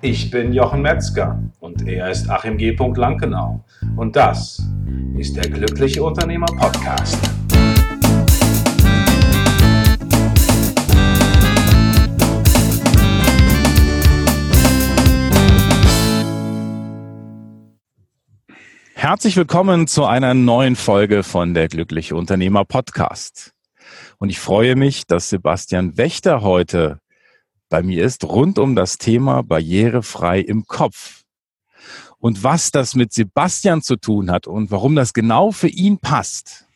Ich 0.00 0.30
bin 0.30 0.52
Jochen 0.52 0.80
Metzger 0.80 1.42
und 1.58 1.88
er 1.88 2.08
ist 2.08 2.30
Achim 2.30 2.56
G. 2.56 2.70
Lankenau. 2.70 3.64
Und 3.96 4.14
das 4.14 4.62
ist 5.16 5.34
der 5.34 5.50
Glückliche 5.50 6.04
Unternehmer 6.04 6.46
Podcast. 6.46 7.18
Herzlich 18.94 19.36
willkommen 19.36 19.88
zu 19.88 20.04
einer 20.04 20.32
neuen 20.32 20.76
Folge 20.76 21.24
von 21.24 21.54
der 21.54 21.66
Glückliche 21.66 22.14
Unternehmer 22.14 22.64
Podcast. 22.64 23.52
Und 24.18 24.30
ich 24.30 24.38
freue 24.38 24.76
mich, 24.76 25.08
dass 25.08 25.28
Sebastian 25.28 25.96
Wächter 25.96 26.42
heute 26.42 27.00
bei 27.68 27.82
mir 27.82 28.04
ist, 28.04 28.24
rund 28.24 28.58
um 28.58 28.74
das 28.74 28.98
Thema 28.98 29.42
barrierefrei 29.42 30.40
im 30.40 30.66
Kopf. 30.66 31.24
Und 32.18 32.42
was 32.42 32.70
das 32.70 32.94
mit 32.94 33.12
Sebastian 33.12 33.82
zu 33.82 33.96
tun 33.96 34.30
hat 34.30 34.46
und 34.46 34.70
warum 34.70 34.96
das 34.96 35.12
genau 35.12 35.52
für 35.52 35.68
ihn 35.68 35.98
passt, 35.98 36.66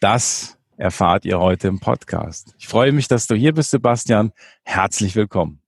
das 0.00 0.56
erfahrt 0.76 1.24
ihr 1.24 1.40
heute 1.40 1.68
im 1.68 1.80
Podcast. 1.80 2.54
Ich 2.58 2.68
freue 2.68 2.92
mich, 2.92 3.08
dass 3.08 3.26
du 3.26 3.34
hier 3.34 3.52
bist, 3.52 3.70
Sebastian. 3.70 4.32
Herzlich 4.62 5.16
willkommen. 5.16 5.60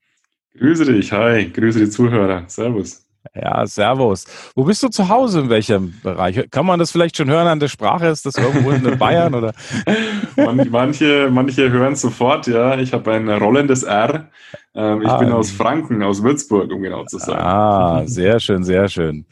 Grüße 0.56 0.84
dich, 0.84 1.12
hi, 1.12 1.50
grüße 1.50 1.80
die 1.80 1.90
Zuhörer. 1.90 2.44
Servus. 2.48 3.07
Ja, 3.40 3.66
Servus. 3.66 4.24
Wo 4.54 4.64
bist 4.64 4.82
du 4.82 4.88
zu 4.88 5.08
Hause? 5.08 5.40
In 5.40 5.48
welchem 5.48 5.94
Bereich? 6.02 6.50
Kann 6.50 6.66
man 6.66 6.78
das 6.78 6.90
vielleicht 6.90 7.16
schon 7.16 7.28
hören 7.28 7.46
an 7.46 7.60
der 7.60 7.68
Sprache? 7.68 8.06
Ist 8.06 8.26
das 8.26 8.36
irgendwo 8.36 8.70
in 8.70 8.98
Bayern 8.98 9.34
oder? 9.34 9.52
manche, 10.70 11.28
manche 11.30 11.70
hören 11.70 11.94
sofort, 11.94 12.46
ja. 12.46 12.78
Ich 12.78 12.92
habe 12.92 13.12
ein 13.12 13.28
rollendes 13.28 13.82
R. 13.82 14.28
Ähm, 14.74 15.02
ich 15.02 15.08
ah, 15.08 15.18
bin 15.18 15.32
aus 15.32 15.50
Franken, 15.50 16.02
aus 16.02 16.22
Würzburg, 16.22 16.72
um 16.72 16.82
genau 16.82 17.04
zu 17.04 17.18
sein. 17.18 17.38
Ah, 17.38 18.02
sehr 18.06 18.40
schön, 18.40 18.64
sehr 18.64 18.88
schön. 18.88 19.26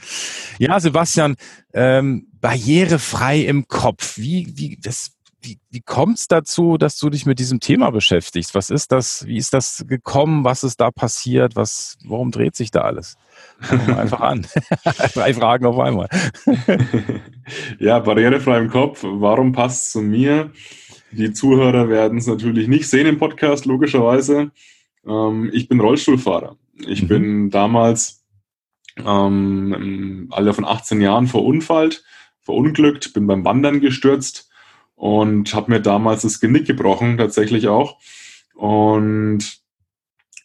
Ja, 0.59 0.79
Sebastian, 0.79 1.37
ähm, 1.73 2.29
barrierefrei 2.41 3.41
im 3.41 3.67
Kopf. 3.67 4.19
Wie, 4.19 4.53
wie, 4.55 4.79
das, 4.83 5.16
wie, 5.47 5.59
wie 5.71 5.81
kommt 5.81 6.19
es 6.19 6.29
dazu, 6.29 6.77
dass 6.77 6.99
du 6.99 7.09
dich 7.09 7.25
mit 7.25 7.39
diesem 7.39 7.61
Thema 7.61 7.91
beschäftigst? 7.91 8.55
Was 8.55 8.71
ist 8.71 8.93
das? 8.93 9.25
Wie 9.27 9.37
ist 9.37 9.55
das 9.55 9.85
gekommen? 9.87 10.45
Was 10.45 10.65
ist 10.65 10.81
da 10.81 10.91
passiert? 10.91 11.57
Was, 11.57 11.97
warum 12.05 12.33
dreht 12.33 12.57
sich 12.57 12.71
da 12.71 12.81
alles? 12.81 13.17
Einfach 13.97 14.21
an. 14.21 14.47
Drei 15.15 15.33
Fragen 15.33 15.67
auf 15.67 15.79
einmal. 15.79 16.09
ja, 17.79 18.01
barrierefrei 18.01 18.59
im 18.59 18.71
Kopf. 18.71 19.05
Warum 19.05 19.53
passt 19.53 19.85
es 19.85 19.93
zu 19.93 20.01
mir? 20.01 20.51
Die 21.13 21.33
Zuhörer 21.33 21.89
werden 21.89 22.19
es 22.19 22.27
natürlich 22.27 22.67
nicht 22.69 22.89
sehen 22.89 23.07
im 23.07 23.19
Podcast, 23.19 23.65
logischerweise. 23.65 24.51
Ähm, 25.07 25.51
ich 25.53 25.69
bin 25.69 25.81
Rollstuhlfahrer. 25.81 26.57
Ich 26.87 27.05
mhm. 27.05 27.09
bin 27.09 27.51
damals 27.51 28.25
ähm, 28.99 29.73
im 29.75 30.29
Alter 30.33 30.55
von 30.55 30.65
18 30.65 31.01
Jahren 31.01 31.29
verunfallt, 31.29 32.03
verunglückt, 32.43 33.13
bin 33.15 33.27
beim 33.27 33.45
Wandern 33.45 33.81
gestürzt 33.81 34.51
und 34.97 35.55
habe 35.55 35.71
mir 35.71 35.81
damals 35.81 36.23
das 36.23 36.41
Genick 36.41 36.67
gebrochen, 36.67 37.19
tatsächlich 37.19 37.69
auch. 37.69 37.99
Und 38.55 39.61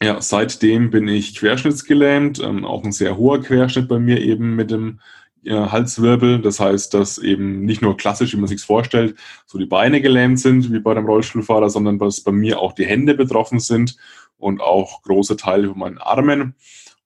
ja, 0.02 0.20
seitdem 0.20 0.90
bin 0.90 1.08
ich 1.08 1.36
querschnittsgelähmt, 1.36 2.40
ähm, 2.40 2.64
auch 2.64 2.84
ein 2.84 2.92
sehr 2.92 3.16
hoher 3.16 3.40
Querschnitt 3.40 3.88
bei 3.88 3.98
mir 3.98 4.20
eben 4.20 4.54
mit 4.54 4.70
dem 4.70 5.00
äh, 5.44 5.54
Halswirbel. 5.54 6.40
Das 6.40 6.60
heißt, 6.60 6.92
dass 6.94 7.18
eben 7.18 7.64
nicht 7.64 7.82
nur 7.82 7.96
klassisch, 7.96 8.32
wie 8.34 8.38
man 8.38 8.48
sich 8.48 8.60
vorstellt, 8.62 9.16
so 9.46 9.58
die 9.58 9.66
Beine 9.66 10.00
gelähmt 10.00 10.40
sind 10.40 10.72
wie 10.72 10.80
bei 10.80 10.94
dem 10.94 11.06
Rollstuhlfahrer, 11.06 11.70
sondern 11.70 11.98
dass 11.98 12.20
bei 12.20 12.32
mir 12.32 12.60
auch 12.60 12.72
die 12.72 12.86
Hände 12.86 13.14
betroffen 13.14 13.60
sind 13.60 13.96
und 14.36 14.60
auch 14.60 15.02
große 15.02 15.36
Teile 15.36 15.68
von 15.68 15.78
meinen 15.78 15.98
Armen. 15.98 16.54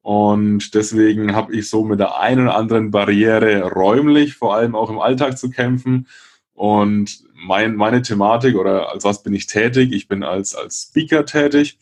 Und 0.01 0.75
deswegen 0.75 1.35
habe 1.35 1.55
ich 1.55 1.69
so 1.69 1.85
mit 1.85 2.01
der 2.01 2.19
einen 2.21 2.43
oder 2.43 2.57
anderen 2.57 2.91
Barriere 2.91 3.63
räumlich, 3.73 4.35
vor 4.37 4.55
allem 4.55 4.75
auch 4.75 4.89
im 4.89 5.01
Alltag 5.01 5.37
zu 5.37 5.51
kämpfen. 5.51 6.07
Und 6.55 7.26
mein, 7.37 7.77
meine 7.77 8.03
Thematik 8.03 8.57
oder 8.57 8.91
als 8.91 9.05
was 9.05 9.23
bin 9.23 9.35
ich 9.35 9.47
tätig? 9.47 9.93
Ich 9.93 10.09
bin 10.09 10.23
als, 10.23 10.55
als 10.55 10.89
Speaker 10.89 11.27
tätig 11.27 11.79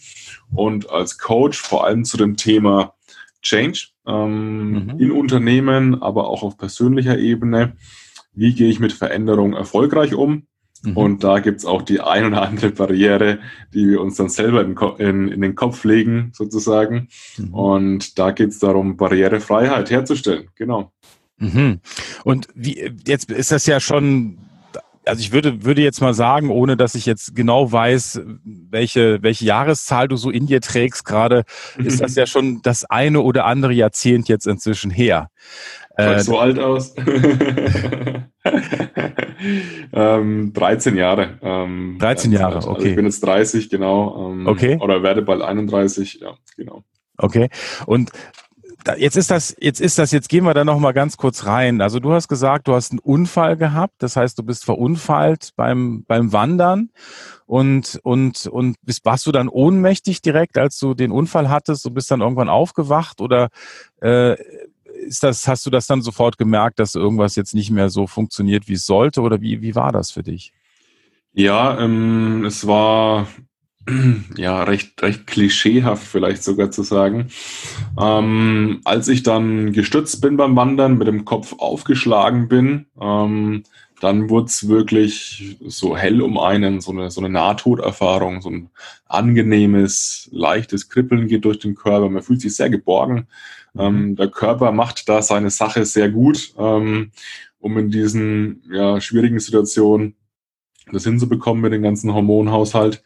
und 0.53 0.91
als 0.91 1.19
Coach 1.19 1.59
vor 1.59 1.87
allem 1.87 2.05
zu 2.05 2.17
dem 2.17 2.37
Thema 2.37 2.95
Change 3.43 3.89
ähm, 4.07 4.71
mhm. 4.71 4.99
in 4.99 5.13
Unternehmen, 5.13 6.03
aber 6.03 6.29
auch 6.29 6.43
auf 6.43 6.59
persönlicher 6.59 7.19
Ebene. 7.19 7.77
Wie 8.33 8.55
gehe 8.55 8.69
ich 8.69 8.81
mit 8.81 8.93
Veränderung 8.93 9.53
erfolgreich 9.53 10.15
um? 10.15 10.47
Mhm. 10.83 10.97
Und 10.97 11.25
da 11.25 11.39
gibt's 11.39 11.65
auch 11.65 11.83
die 11.83 12.01
ein 12.01 12.27
oder 12.27 12.43
andere 12.43 12.71
Barriere, 12.71 13.39
die 13.73 13.89
wir 13.89 14.01
uns 14.01 14.17
dann 14.17 14.29
selber 14.29 14.63
in, 14.63 14.77
in, 14.99 15.29
in 15.29 15.41
den 15.41 15.55
Kopf 15.55 15.85
legen, 15.85 16.33
sozusagen. 16.35 17.09
Mhm. 17.39 17.55
Und 17.55 18.19
da 18.19 18.33
geht's 18.33 18.59
darum, 18.59 18.97
Barrierefreiheit 18.97 19.91
herzustellen. 19.91 20.49
Genau. 20.57 20.93
Mhm. 21.39 21.81
Und 22.25 22.49
wie, 22.55 22.93
jetzt 23.07 23.31
ist 23.31 23.53
das 23.53 23.67
ja 23.67 23.81
schon 23.81 24.39
also 25.07 25.21
ich 25.21 25.33
würde, 25.33 25.65
würde 25.65 25.83
jetzt 25.83 26.01
mal 26.01 26.15
sagen, 26.15 26.51
ohne 26.51 26.77
dass 26.77 26.95
ich 26.95 27.07
jetzt 27.07 27.35
genau 27.35 27.71
weiß, 27.71 28.23
welche, 28.45 29.23
welche 29.23 29.45
Jahreszahl 29.45 30.09
du 30.09 30.17
so 30.17 30.31
in 30.31 30.47
dir 30.47 30.61
trägst 30.61 31.05
gerade, 31.05 31.45
ist 31.79 32.01
das 32.01 32.15
ja 32.17 32.27
schon 32.27 32.61
das 32.63 32.85
eine 32.85 33.21
oder 33.21 33.45
andere 33.47 33.73
Jahrzehnt 33.73 34.29
jetzt 34.29 34.47
inzwischen 34.47 34.91
her. 34.91 35.29
Äh, 35.97 36.21
so 36.21 36.39
alt 36.39 36.59
aus. 36.59 36.95
ähm, 39.93 40.53
13 40.53 40.97
Jahre. 40.97 41.39
Ähm, 41.41 41.97
13 42.01 42.33
Jahre, 42.33 42.59
okay. 42.59 42.69
Also 42.69 42.87
ich 42.87 42.97
bin 42.97 43.05
jetzt 43.05 43.21
30, 43.21 43.71
genau. 43.71 44.31
Ähm, 44.31 44.47
okay. 44.47 44.79
Oder 44.81 45.03
werde 45.05 45.23
bald 45.23 45.43
31, 45.43 46.21
ja, 46.21 46.35
genau. 46.57 46.83
Okay. 47.17 47.49
Und 47.87 48.11
jetzt 48.97 49.17
ist 49.17 49.31
das, 49.31 49.55
jetzt 49.61 49.81
ist 49.81 49.99
das, 49.99 50.13
jetzt 50.13 50.29
gehen 50.29 50.45
wir 50.45 50.55
da 50.55 50.65
noch 50.65 50.79
mal 50.79 50.93
ganz 50.93 51.17
kurz 51.17 51.47
rein. 51.47 51.81
Also 51.81 52.01
du 52.01 52.13
hast 52.13 52.29
gesagt, 52.29 52.69
du 52.69 52.75
hast 52.75 52.93
einen 52.93 52.99
Unfall 52.99 53.57
gehabt, 53.57 53.95
das 53.99 54.17
heißt, 54.17 54.39
du 54.39 54.43
bist 54.43 54.65
verunfallt 54.65 55.51
beim 55.57 56.05
beim 56.07 56.33
Wandern 56.33 56.91
und 57.47 58.01
und 58.03 58.47
und 58.47 58.77
bist, 58.83 59.05
warst 59.05 59.27
du 59.27 59.33
dann 59.33 59.49
ohnmächtig 59.49 60.23
direkt, 60.23 60.59
als 60.59 60.79
du 60.79 60.95
den 60.95 61.11
Unfall 61.11 61.49
hattest? 61.49 61.85
Du 61.85 61.91
bist 61.91 62.11
dann 62.11 62.21
irgendwann 62.21 62.49
aufgewacht 62.49 63.21
oder 63.21 63.49
äh, 64.01 64.37
ist 65.07 65.23
das, 65.23 65.49
hast 65.49 65.67
du 65.67 65.71
das 65.71 65.87
dann 65.87 66.03
sofort 66.03 66.39
gemerkt, 66.39 66.79
dass 66.79 66.95
irgendwas 66.95 67.37
jetzt 67.37 67.55
nicht 67.55 67.71
mehr 67.71 67.91
so 67.91 68.07
funktioniert, 68.07 68.69
wie 68.69 68.75
es 68.75 68.87
sollte 68.87 69.21
oder 69.21 69.41
wie 69.41 69.63
wie 69.63 69.75
war 69.75 69.93
das 69.93 70.11
für 70.11 70.23
dich? 70.23 70.53
Ja, 71.33 71.81
ähm, 71.81 72.45
es 72.45 72.67
war 72.67 73.27
ja, 74.37 74.63
recht, 74.63 75.03
recht 75.03 75.27
klischeehaft 75.27 76.07
vielleicht 76.07 76.43
sogar 76.43 76.71
zu 76.71 76.83
sagen. 76.83 77.29
Ähm, 78.01 78.81
als 78.85 79.09
ich 79.09 79.23
dann 79.23 79.73
gestützt 79.73 80.21
bin 80.21 80.37
beim 80.37 80.57
Wandern, 80.57 80.97
mit 80.99 81.07
dem 81.07 81.25
Kopf 81.25 81.55
aufgeschlagen 81.59 82.49
bin, 82.49 82.87
ähm, 83.01 83.65
dann 84.01 84.29
wurde 84.29 84.47
es 84.47 84.69
wirklich 84.69 85.57
so 85.67 85.97
hell 85.97 86.21
um 86.21 86.39
einen, 86.39 86.81
so 86.81 86.93
eine, 86.93 87.11
so 87.11 87.21
eine 87.21 87.31
Nahtoderfahrung, 87.31 88.43
so 88.43 88.51
ein 88.51 88.71
angenehmes, 89.07 90.29
leichtes 90.33 90.89
Kribbeln 90.89 91.29
geht 91.29 91.45
durch 91.45 91.59
den 91.59 91.75
Körper. 91.75 92.09
Man 92.11 92.23
fühlt 92.23 92.41
sich 92.41 92.57
sehr 92.57 92.71
geborgen. 92.71 93.29
Ähm, 93.77 94.11
mhm. 94.11 94.17
der 94.17 94.29
Körper 94.29 94.73
macht 94.73 95.09
da 95.09 95.21
seine 95.21 95.51
Sache 95.51 95.85
sehr 95.85 96.09
gut, 96.09 96.55
ähm, 96.59 97.11
um 97.59 97.79
in 97.79 97.91
diesen 97.91 98.63
ja, 98.71 99.01
schwierigen 99.01 99.41
Situationen 99.41 100.15
das 100.93 101.05
hinzubekommen 101.05 101.63
mit 101.63 101.73
dem 101.73 101.83
ganzen 101.83 102.13
Hormonhaushalt. 102.13 103.03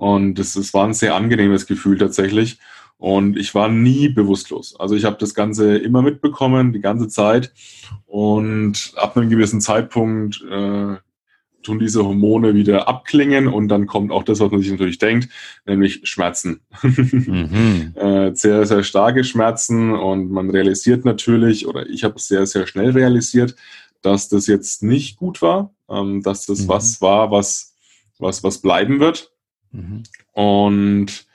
Und 0.00 0.38
es, 0.38 0.56
es 0.56 0.72
war 0.72 0.86
ein 0.86 0.94
sehr 0.94 1.14
angenehmes 1.14 1.66
Gefühl 1.66 1.98
tatsächlich. 1.98 2.58
Und 2.96 3.36
ich 3.36 3.54
war 3.54 3.68
nie 3.68 4.08
bewusstlos. 4.08 4.74
Also 4.80 4.94
ich 4.94 5.04
habe 5.04 5.18
das 5.20 5.34
Ganze 5.34 5.76
immer 5.76 6.00
mitbekommen, 6.00 6.72
die 6.72 6.80
ganze 6.80 7.08
Zeit. 7.08 7.52
Und 8.06 8.94
ab 8.96 9.14
einem 9.14 9.28
gewissen 9.28 9.60
Zeitpunkt 9.60 10.42
äh, 10.50 10.96
tun 11.62 11.78
diese 11.78 12.02
Hormone 12.02 12.54
wieder 12.54 12.88
abklingen 12.88 13.46
und 13.46 13.68
dann 13.68 13.86
kommt 13.86 14.10
auch 14.10 14.22
das, 14.22 14.40
was 14.40 14.50
man 14.50 14.62
sich 14.62 14.70
natürlich 14.70 14.96
denkt, 14.96 15.28
nämlich 15.66 16.00
Schmerzen. 16.04 16.60
Mhm. 16.80 17.92
äh, 17.96 18.34
sehr, 18.34 18.64
sehr 18.64 18.82
starke 18.82 19.22
Schmerzen 19.22 19.92
und 19.92 20.30
man 20.30 20.48
realisiert 20.48 21.04
natürlich, 21.04 21.66
oder 21.66 21.86
ich 21.86 22.04
habe 22.04 22.14
es 22.16 22.26
sehr, 22.26 22.46
sehr 22.46 22.66
schnell 22.66 22.92
realisiert, 22.92 23.54
dass 24.00 24.30
das 24.30 24.46
jetzt 24.46 24.82
nicht 24.82 25.18
gut 25.18 25.42
war, 25.42 25.74
ähm, 25.90 26.22
dass 26.22 26.46
das 26.46 26.60
mhm. 26.60 26.68
was 26.68 27.02
war, 27.02 27.30
was, 27.30 27.74
was, 28.18 28.42
was 28.42 28.62
bleiben 28.62 28.98
wird. 28.98 29.30
Mhm. 29.72 30.02
Und 30.32 31.26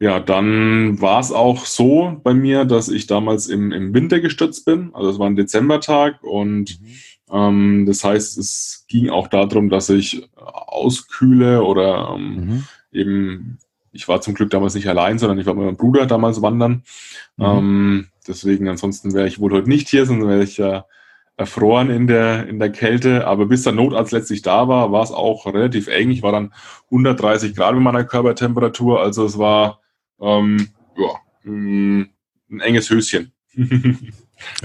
ja, 0.00 0.20
dann 0.20 1.00
war 1.00 1.20
es 1.20 1.32
auch 1.32 1.64
so 1.64 2.20
bei 2.22 2.34
mir, 2.34 2.64
dass 2.64 2.88
ich 2.88 3.06
damals 3.06 3.46
im, 3.46 3.72
im 3.72 3.94
Winter 3.94 4.20
gestürzt 4.20 4.64
bin. 4.64 4.90
Also 4.92 5.10
es 5.10 5.18
war 5.18 5.26
ein 5.28 5.36
Dezembertag 5.36 6.22
und 6.22 6.80
mhm. 6.80 6.86
ähm, 7.30 7.86
das 7.86 8.04
heißt, 8.04 8.36
es 8.38 8.84
ging 8.88 9.08
auch 9.08 9.28
darum, 9.28 9.70
dass 9.70 9.88
ich 9.90 10.28
auskühle 10.34 11.62
oder 11.62 12.14
ähm, 12.16 12.34
mhm. 12.34 12.64
eben, 12.92 13.58
ich 13.92 14.08
war 14.08 14.20
zum 14.20 14.34
Glück 14.34 14.50
damals 14.50 14.74
nicht 14.74 14.88
allein, 14.88 15.18
sondern 15.18 15.38
ich 15.38 15.46
war 15.46 15.54
mit 15.54 15.64
meinem 15.64 15.76
Bruder 15.76 16.06
damals 16.06 16.42
wandern. 16.42 16.82
Mhm. 17.36 17.44
Ähm, 17.44 18.08
deswegen, 18.26 18.68
ansonsten 18.68 19.14
wäre 19.14 19.28
ich 19.28 19.38
wohl 19.38 19.52
heute 19.52 19.68
nicht 19.68 19.88
hier, 19.88 20.06
sondern 20.06 20.28
wäre 20.28 20.42
ich 20.42 20.56
ja 20.56 20.86
erfroren 21.36 21.90
in 21.90 22.06
der, 22.06 22.46
in 22.46 22.58
der 22.58 22.70
Kälte. 22.70 23.26
Aber 23.26 23.46
bis 23.46 23.62
der 23.62 23.72
Notarzt 23.72 24.12
letztlich 24.12 24.42
da 24.42 24.68
war, 24.68 24.92
war 24.92 25.02
es 25.02 25.10
auch 25.10 25.46
relativ 25.46 25.88
eng. 25.88 26.10
Ich 26.10 26.22
war 26.22 26.32
dann 26.32 26.52
130 26.90 27.54
Grad 27.56 27.74
mit 27.74 27.82
meiner 27.82 28.04
Körpertemperatur. 28.04 29.00
Also 29.00 29.24
es 29.24 29.38
war, 29.38 29.80
ähm, 30.20 30.68
ja, 30.96 31.50
mm, 31.50 32.06
ein 32.50 32.60
enges 32.60 32.90
Höschen. 32.90 33.32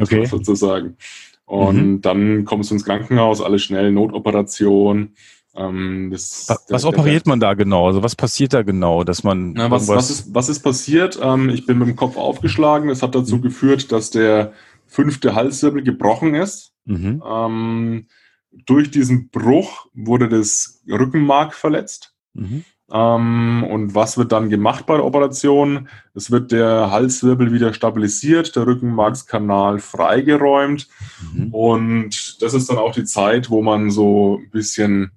okay. 0.01 0.25
sozusagen. 0.25 0.97
Und 1.45 1.75
mhm. 1.75 2.01
dann 2.01 2.45
kommst 2.45 2.69
du 2.69 2.75
ins 2.75 2.85
Krankenhaus, 2.85 3.41
alles 3.41 3.63
schnell, 3.63 3.91
Notoperation. 3.91 5.15
Ähm, 5.55 6.09
das, 6.11 6.45
was, 6.47 6.65
was 6.69 6.81
der, 6.83 6.89
operiert 6.89 7.25
der, 7.25 7.31
man 7.31 7.39
da 7.39 7.55
genau? 7.55 7.87
Also 7.87 8.03
was 8.03 8.15
passiert 8.15 8.53
da 8.53 8.61
genau, 8.61 9.03
dass 9.03 9.23
man 9.23 9.53
na, 9.53 9.71
was, 9.71 9.87
was, 9.87 10.11
ist, 10.11 10.35
was 10.35 10.47
ist 10.47 10.59
passiert? 10.59 11.19
Ähm, 11.21 11.49
ich 11.49 11.65
bin 11.65 11.79
mit 11.79 11.87
dem 11.87 11.95
Kopf 11.95 12.17
aufgeschlagen. 12.17 12.89
Das 12.89 13.01
hat 13.01 13.15
dazu 13.15 13.37
mhm. 13.37 13.41
geführt, 13.41 13.91
dass 13.91 14.11
der 14.11 14.53
fünfte 14.89 15.35
Halswirbel 15.35 15.83
gebrochen 15.83 16.35
ist. 16.35 16.73
Mhm. 16.85 17.23
Ähm, 17.25 18.07
durch 18.51 18.91
diesen 18.91 19.29
Bruch 19.29 19.87
wurde 19.93 20.27
das 20.27 20.81
Rückenmark 20.89 21.53
verletzt. 21.53 22.13
Mhm. 22.33 22.65
Ähm, 22.91 23.65
und 23.69 23.93
was 23.93 24.17
wird 24.17 24.31
dann 24.31 24.49
gemacht 24.49 24.85
bei 24.87 24.95
der 24.95 25.05
Operation? 25.05 25.87
Es 26.15 26.31
wird 26.31 26.51
der 26.51 26.89
Halswirbel 26.89 27.53
wieder 27.53 27.73
stabilisiert, 27.73 28.55
der 28.55 28.65
Rückenmarkskanal 28.65 29.79
freigeräumt. 29.79 30.87
Mhm. 31.33 31.53
Und 31.53 32.41
das 32.41 32.53
ist 32.53 32.69
dann 32.69 32.77
auch 32.77 32.93
die 32.93 33.05
Zeit, 33.05 33.49
wo 33.49 33.61
man 33.61 33.91
so 33.91 34.39
ein 34.41 34.49
bisschen 34.49 35.11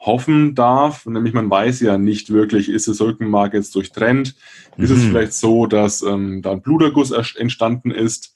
hoffen 0.00 0.56
darf. 0.56 1.06
Nämlich 1.06 1.32
man 1.32 1.48
weiß 1.48 1.80
ja 1.80 1.96
nicht 1.96 2.30
wirklich, 2.30 2.68
ist 2.68 2.88
das 2.88 3.00
Rückenmark 3.00 3.54
jetzt 3.54 3.74
durchtrennt? 3.76 4.34
Mhm. 4.76 4.84
Ist 4.84 4.90
es 4.90 5.04
mhm. 5.04 5.08
vielleicht 5.10 5.34
so, 5.34 5.66
dass 5.66 6.02
ähm, 6.02 6.42
da 6.42 6.50
ein 6.50 6.62
Bluterguss 6.62 7.12
entstanden 7.12 7.92
ist? 7.92 8.34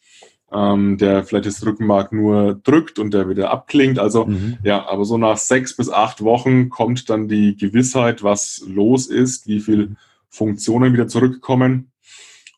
Ähm, 0.53 0.97
der 0.99 1.25
vielleicht 1.25 1.47
das 1.47 1.65
Rückenmark 1.65 2.13
nur 2.13 2.55
drückt 2.63 2.99
und 2.99 3.13
der 3.13 3.29
wieder 3.29 3.51
abklingt. 3.51 3.99
Also 3.99 4.27
mhm. 4.27 4.59
ja, 4.63 4.87
aber 4.89 5.05
so 5.05 5.19
nach 5.19 5.37
sechs 5.37 5.77
bis 5.77 5.91
acht 5.91 6.23
Wochen 6.23 6.69
kommt 6.69 7.11
dann 7.11 7.29
die 7.29 7.57
Gewissheit, 7.57 8.23
was 8.23 8.63
los 8.67 9.07
ist, 9.07 9.47
wie 9.47 9.61
viele 9.61 9.97
Funktionen 10.29 10.93
wieder 10.93 11.09
zurückkommen. 11.09 11.91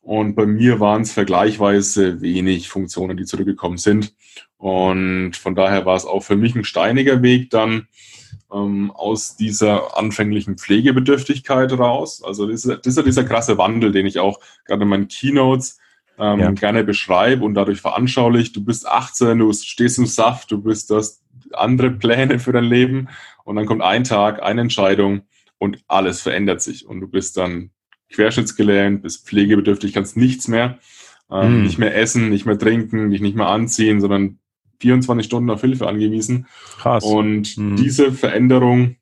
Und 0.03 0.35
bei 0.37 0.47
mir 0.47 0.81
waren 0.81 1.03
es 1.03 1.13
vergleichsweise 1.13 2.21
wenig 2.21 2.69
Funktionen, 2.69 3.17
die 3.17 3.25
zurückgekommen 3.25 3.77
sind. 3.77 4.15
Und 4.57 5.37
von 5.37 5.55
daher 5.55 5.87
war 5.87 5.97
es 5.97 6.05
auch 6.05 6.21
für 6.21 6.37
mich 6.37 6.55
ein 6.55 6.65
steiniger 6.65 7.23
Weg 7.23 7.51
dann 7.51 7.89
ähm, 8.53 8.91
aus 8.91 9.37
dieser 9.37 9.97
anfänglichen 9.97 10.57
Pflegebedürftigkeit 10.57 11.73
raus. 11.79 12.23
Also 12.25 12.47
das 12.47 12.65
ist, 12.65 12.79
das 12.79 12.87
ist 12.87 12.97
ja 12.97 13.03
dieser 13.03 13.25
krasse 13.25 13.59
Wandel, 13.59 13.93
den 13.93 14.07
ich 14.07 14.19
auch 14.19 14.41
gerade 14.65 14.83
in 14.83 14.89
meinen 14.89 15.09
Keynotes 15.09 15.79
ähm, 16.19 16.41
ja. 16.41 16.51
gerne 16.51 16.85
beschreibe 16.85 17.45
und 17.45 17.55
dadurch 17.55 17.81
veranschaulich. 17.81 18.53
Du 18.53 18.65
bist 18.65 18.87
18, 18.87 19.39
du 19.39 19.53
stehst 19.53 19.99
im 19.99 20.07
Saft, 20.07 20.51
du 20.51 20.63
bist 20.63 20.91
das 20.91 21.23
andere 21.53 21.91
Pläne 21.91 22.39
für 22.39 22.53
dein 22.53 22.65
Leben 22.65 23.09
und 23.45 23.57
dann 23.57 23.67
kommt 23.67 23.83
ein 23.83 24.05
Tag, 24.05 24.43
eine 24.43 24.61
Entscheidung 24.61 25.23
und 25.59 25.83
alles 25.89 26.21
verändert 26.21 26.61
sich 26.61 26.87
und 26.87 27.01
du 27.01 27.09
bist 27.09 27.37
dann 27.37 27.71
querschnittsgelähmt, 28.11 29.03
bist 29.03 29.27
pflegebedürftig, 29.27 29.93
kannst 29.93 30.17
nichts 30.17 30.49
mehr, 30.49 30.79
ähm, 31.31 31.61
mm. 31.61 31.63
nicht 31.65 31.79
mehr 31.79 31.97
essen, 31.97 32.31
nicht 32.31 32.47
mehr 32.47 32.59
trinken, 32.59 33.11
dich 33.11 33.21
nicht 33.21 33.37
mehr 33.37 33.49
anziehen, 33.49 34.01
sondern 34.01 34.39
24 34.81 35.27
Stunden 35.27 35.51
auf 35.51 35.61
Hilfe 35.61 35.87
angewiesen. 35.87 36.47
Krass. 36.79 37.05
Und 37.05 37.57
mm. 37.57 37.77
diese 37.77 38.13
Veränderung 38.13 38.97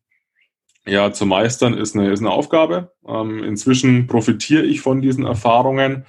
ja 0.87 1.13
zu 1.13 1.27
meistern 1.27 1.75
ist 1.75 1.95
eine, 1.95 2.11
ist 2.11 2.21
eine 2.21 2.31
Aufgabe. 2.31 2.93
Ähm, 3.07 3.45
inzwischen 3.45 4.07
profitiere 4.07 4.65
ich 4.65 4.81
von 4.81 5.01
diesen 5.01 5.25
Erfahrungen 5.25 6.05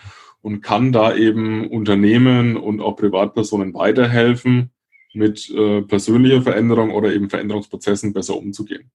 und 0.48 0.62
kann 0.62 0.94
da 0.94 1.14
eben 1.14 1.68
Unternehmen 1.68 2.56
und 2.56 2.80
auch 2.80 2.96
Privatpersonen 2.96 3.74
weiterhelfen, 3.74 4.72
mit 5.14 5.50
äh, 5.50 5.82
persönlicher 5.82 6.42
Veränderung 6.42 6.92
oder 6.92 7.14
eben 7.14 7.30
Veränderungsprozessen 7.30 8.14
besser 8.14 8.38
umzugehen. 8.38 8.90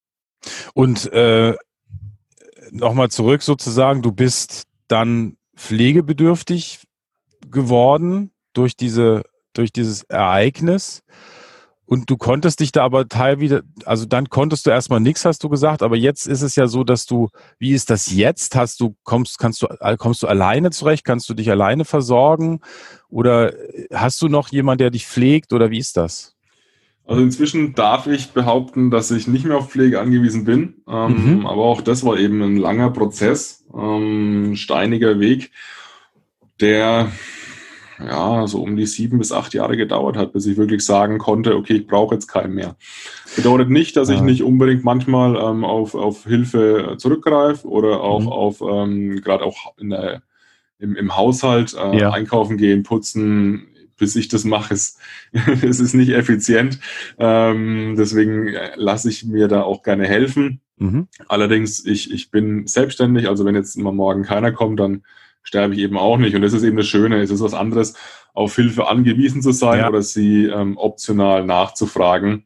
Und 0.72 1.12
äh, 1.12 1.54
nochmal 2.70 3.10
zurück 3.10 3.42
sozusagen, 3.42 4.00
du 4.00 4.12
bist 4.12 4.62
dann 4.88 5.36
pflegebedürftig 5.54 6.84
geworden 7.50 8.30
durch 8.54 8.74
diese 8.74 9.22
durch 9.52 9.72
dieses 9.72 10.04
Ereignis 10.04 11.02
und 11.84 12.08
du 12.08 12.16
konntest 12.16 12.60
dich 12.60 12.72
da 12.72 12.84
aber 12.84 13.08
teilweise, 13.08 13.64
also 13.84 14.06
dann 14.06 14.30
konntest 14.30 14.66
du 14.66 14.70
erstmal 14.70 15.00
nichts, 15.00 15.24
hast 15.24 15.42
du 15.44 15.48
gesagt, 15.48 15.82
aber 15.82 15.96
jetzt 15.96 16.26
ist 16.26 16.42
es 16.42 16.56
ja 16.56 16.66
so, 16.66 16.84
dass 16.84 17.06
du, 17.06 17.28
wie 17.58 17.72
ist 17.72 17.90
das 17.90 18.10
jetzt? 18.12 18.54
Hast 18.54 18.80
du, 18.80 18.94
kommst, 19.02 19.38
kannst 19.38 19.62
du, 19.62 19.68
kommst 19.98 20.22
du 20.22 20.26
alleine 20.26 20.70
zurecht? 20.70 21.04
Kannst 21.04 21.28
du 21.28 21.34
dich 21.34 21.50
alleine 21.50 21.84
versorgen? 21.84 22.60
Oder 23.08 23.52
hast 23.92 24.22
du 24.22 24.28
noch 24.28 24.48
jemand, 24.48 24.80
der 24.80 24.90
dich 24.90 25.06
pflegt 25.06 25.52
oder 25.52 25.70
wie 25.70 25.78
ist 25.78 25.96
das? 25.96 26.36
Also 27.04 27.20
inzwischen 27.20 27.74
darf 27.74 28.06
ich 28.06 28.30
behaupten, 28.30 28.90
dass 28.90 29.10
ich 29.10 29.26
nicht 29.26 29.44
mehr 29.44 29.58
auf 29.58 29.70
Pflege 29.70 30.00
angewiesen 30.00 30.44
bin. 30.44 30.82
Ähm, 30.88 31.40
mhm. 31.40 31.46
Aber 31.46 31.62
auch 31.64 31.80
das 31.80 32.04
war 32.04 32.16
eben 32.16 32.40
ein 32.42 32.56
langer 32.56 32.90
Prozess, 32.90 33.66
ähm, 33.76 34.54
steiniger 34.54 35.18
Weg, 35.18 35.50
der 36.60 37.10
ja, 38.06 38.46
so 38.46 38.62
um 38.62 38.76
die 38.76 38.86
sieben 38.86 39.18
bis 39.18 39.32
acht 39.32 39.54
Jahre 39.54 39.76
gedauert 39.76 40.16
hat, 40.16 40.32
bis 40.32 40.46
ich 40.46 40.56
wirklich 40.56 40.84
sagen 40.84 41.18
konnte, 41.18 41.56
okay, 41.56 41.74
ich 41.74 41.86
brauche 41.86 42.14
jetzt 42.14 42.26
keinen 42.26 42.54
mehr. 42.54 42.76
Bedeutet 43.36 43.70
nicht, 43.70 43.96
dass 43.96 44.08
ich 44.08 44.20
nicht 44.20 44.42
unbedingt 44.42 44.84
manchmal 44.84 45.36
ähm, 45.36 45.64
auf, 45.64 45.94
auf 45.94 46.24
Hilfe 46.24 46.96
zurückgreife 46.98 47.66
oder 47.66 48.00
auch 48.00 48.20
mhm. 48.20 48.28
auf, 48.28 48.60
ähm, 48.60 49.20
gerade 49.22 49.44
auch 49.44 49.76
in 49.78 49.90
der, 49.90 50.22
im, 50.78 50.96
im 50.96 51.16
Haushalt 51.16 51.74
äh, 51.74 51.98
ja. 51.98 52.10
einkaufen 52.10 52.56
gehen, 52.56 52.82
putzen, 52.82 53.68
bis 53.96 54.16
ich 54.16 54.28
das 54.28 54.44
mache, 54.44 54.74
ist, 54.74 54.98
es 55.62 55.80
ist 55.80 55.94
nicht 55.94 56.10
effizient. 56.10 56.78
Ähm, 57.18 57.94
deswegen 57.96 58.48
äh, 58.48 58.72
lasse 58.76 59.08
ich 59.08 59.24
mir 59.24 59.48
da 59.48 59.62
auch 59.62 59.82
gerne 59.82 60.06
helfen. 60.06 60.60
Mhm. 60.76 61.08
Allerdings, 61.28 61.84
ich, 61.86 62.12
ich 62.12 62.30
bin 62.30 62.66
selbstständig, 62.66 63.28
also 63.28 63.44
wenn 63.44 63.54
jetzt 63.54 63.76
mal 63.78 63.92
morgen 63.92 64.24
keiner 64.24 64.52
kommt, 64.52 64.80
dann 64.80 65.04
sterbe 65.42 65.74
ich 65.74 65.80
eben 65.80 65.98
auch 65.98 66.16
nicht. 66.16 66.34
Und 66.34 66.42
das 66.42 66.52
ist 66.52 66.62
eben 66.62 66.76
das 66.76 66.86
Schöne. 66.86 67.20
Es 67.20 67.30
ist 67.30 67.42
was 67.42 67.54
anderes, 67.54 67.94
auf 68.34 68.56
Hilfe 68.56 68.88
angewiesen 68.88 69.42
zu 69.42 69.52
sein 69.52 69.80
ja. 69.80 69.88
oder 69.88 70.02
sie 70.02 70.46
ähm, 70.46 70.76
optional 70.76 71.44
nachzufragen. 71.44 72.44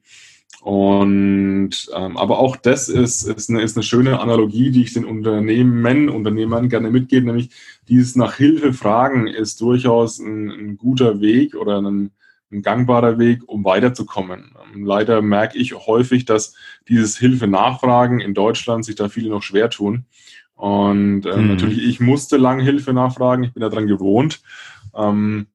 Und 0.67 1.91
ähm, 1.95 2.17
aber 2.17 2.41
auch 2.41 2.57
das 2.57 2.89
ist, 2.89 3.23
ist, 3.23 3.51
eine, 3.51 3.63
ist 3.63 3.77
eine 3.77 3.85
schöne 3.85 4.19
Analogie, 4.19 4.73
die 4.73 4.83
ich 4.83 4.93
den 4.93 5.05
Unternehmen, 5.05 6.09
Unternehmern 6.09 6.69
gerne 6.69 6.91
mitgebe, 6.91 7.27
nämlich 7.27 7.51
dieses 7.89 8.17
nach 8.17 8.35
Hilfe 8.35 8.73
fragen 8.73 9.29
ist 9.29 9.61
durchaus 9.61 10.19
ein, 10.19 10.51
ein 10.51 10.77
guter 10.77 11.21
Weg 11.21 11.55
oder 11.55 11.81
ein, 11.81 12.11
ein 12.51 12.63
gangbarer 12.63 13.21
Weg, 13.21 13.43
um 13.47 13.65
weiterzukommen. 13.65 14.57
Ähm, 14.75 14.85
leider 14.85 15.23
merke 15.23 15.57
ich 15.57 15.73
häufig, 15.75 16.25
dass 16.25 16.57
dieses 16.89 17.17
Hilfe 17.17 17.47
nachfragen 17.47 18.19
in 18.19 18.35
Deutschland 18.35 18.85
sich 18.85 18.97
da 18.97 19.09
viele 19.09 19.31
noch 19.31 19.45
schwer 19.45 19.71
tun. 19.71 20.07
Und 20.57 21.27
äh, 21.27 21.35
hm. 21.35 21.49
natürlich, 21.49 21.85
ich 21.85 22.01
musste 22.01 22.39
lange 22.39 22.65
Hilfe 22.65 22.93
nachfragen, 22.93 23.45
ich 23.45 23.53
bin 23.53 23.61
daran 23.61 23.87
gewohnt. 23.87 24.43
Ähm, 24.95 25.47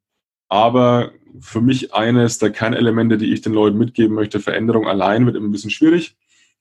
aber 0.47 1.11
für 1.39 1.61
mich 1.61 1.93
eines 1.93 2.37
der 2.37 2.51
Kernelemente, 2.51 3.17
die 3.17 3.33
ich 3.33 3.41
den 3.41 3.53
Leuten 3.53 3.77
mitgeben 3.77 4.15
möchte, 4.15 4.39
Veränderung 4.39 4.87
allein 4.87 5.25
wird 5.25 5.35
immer 5.35 5.47
ein 5.47 5.51
bisschen 5.51 5.71
schwierig. 5.71 6.15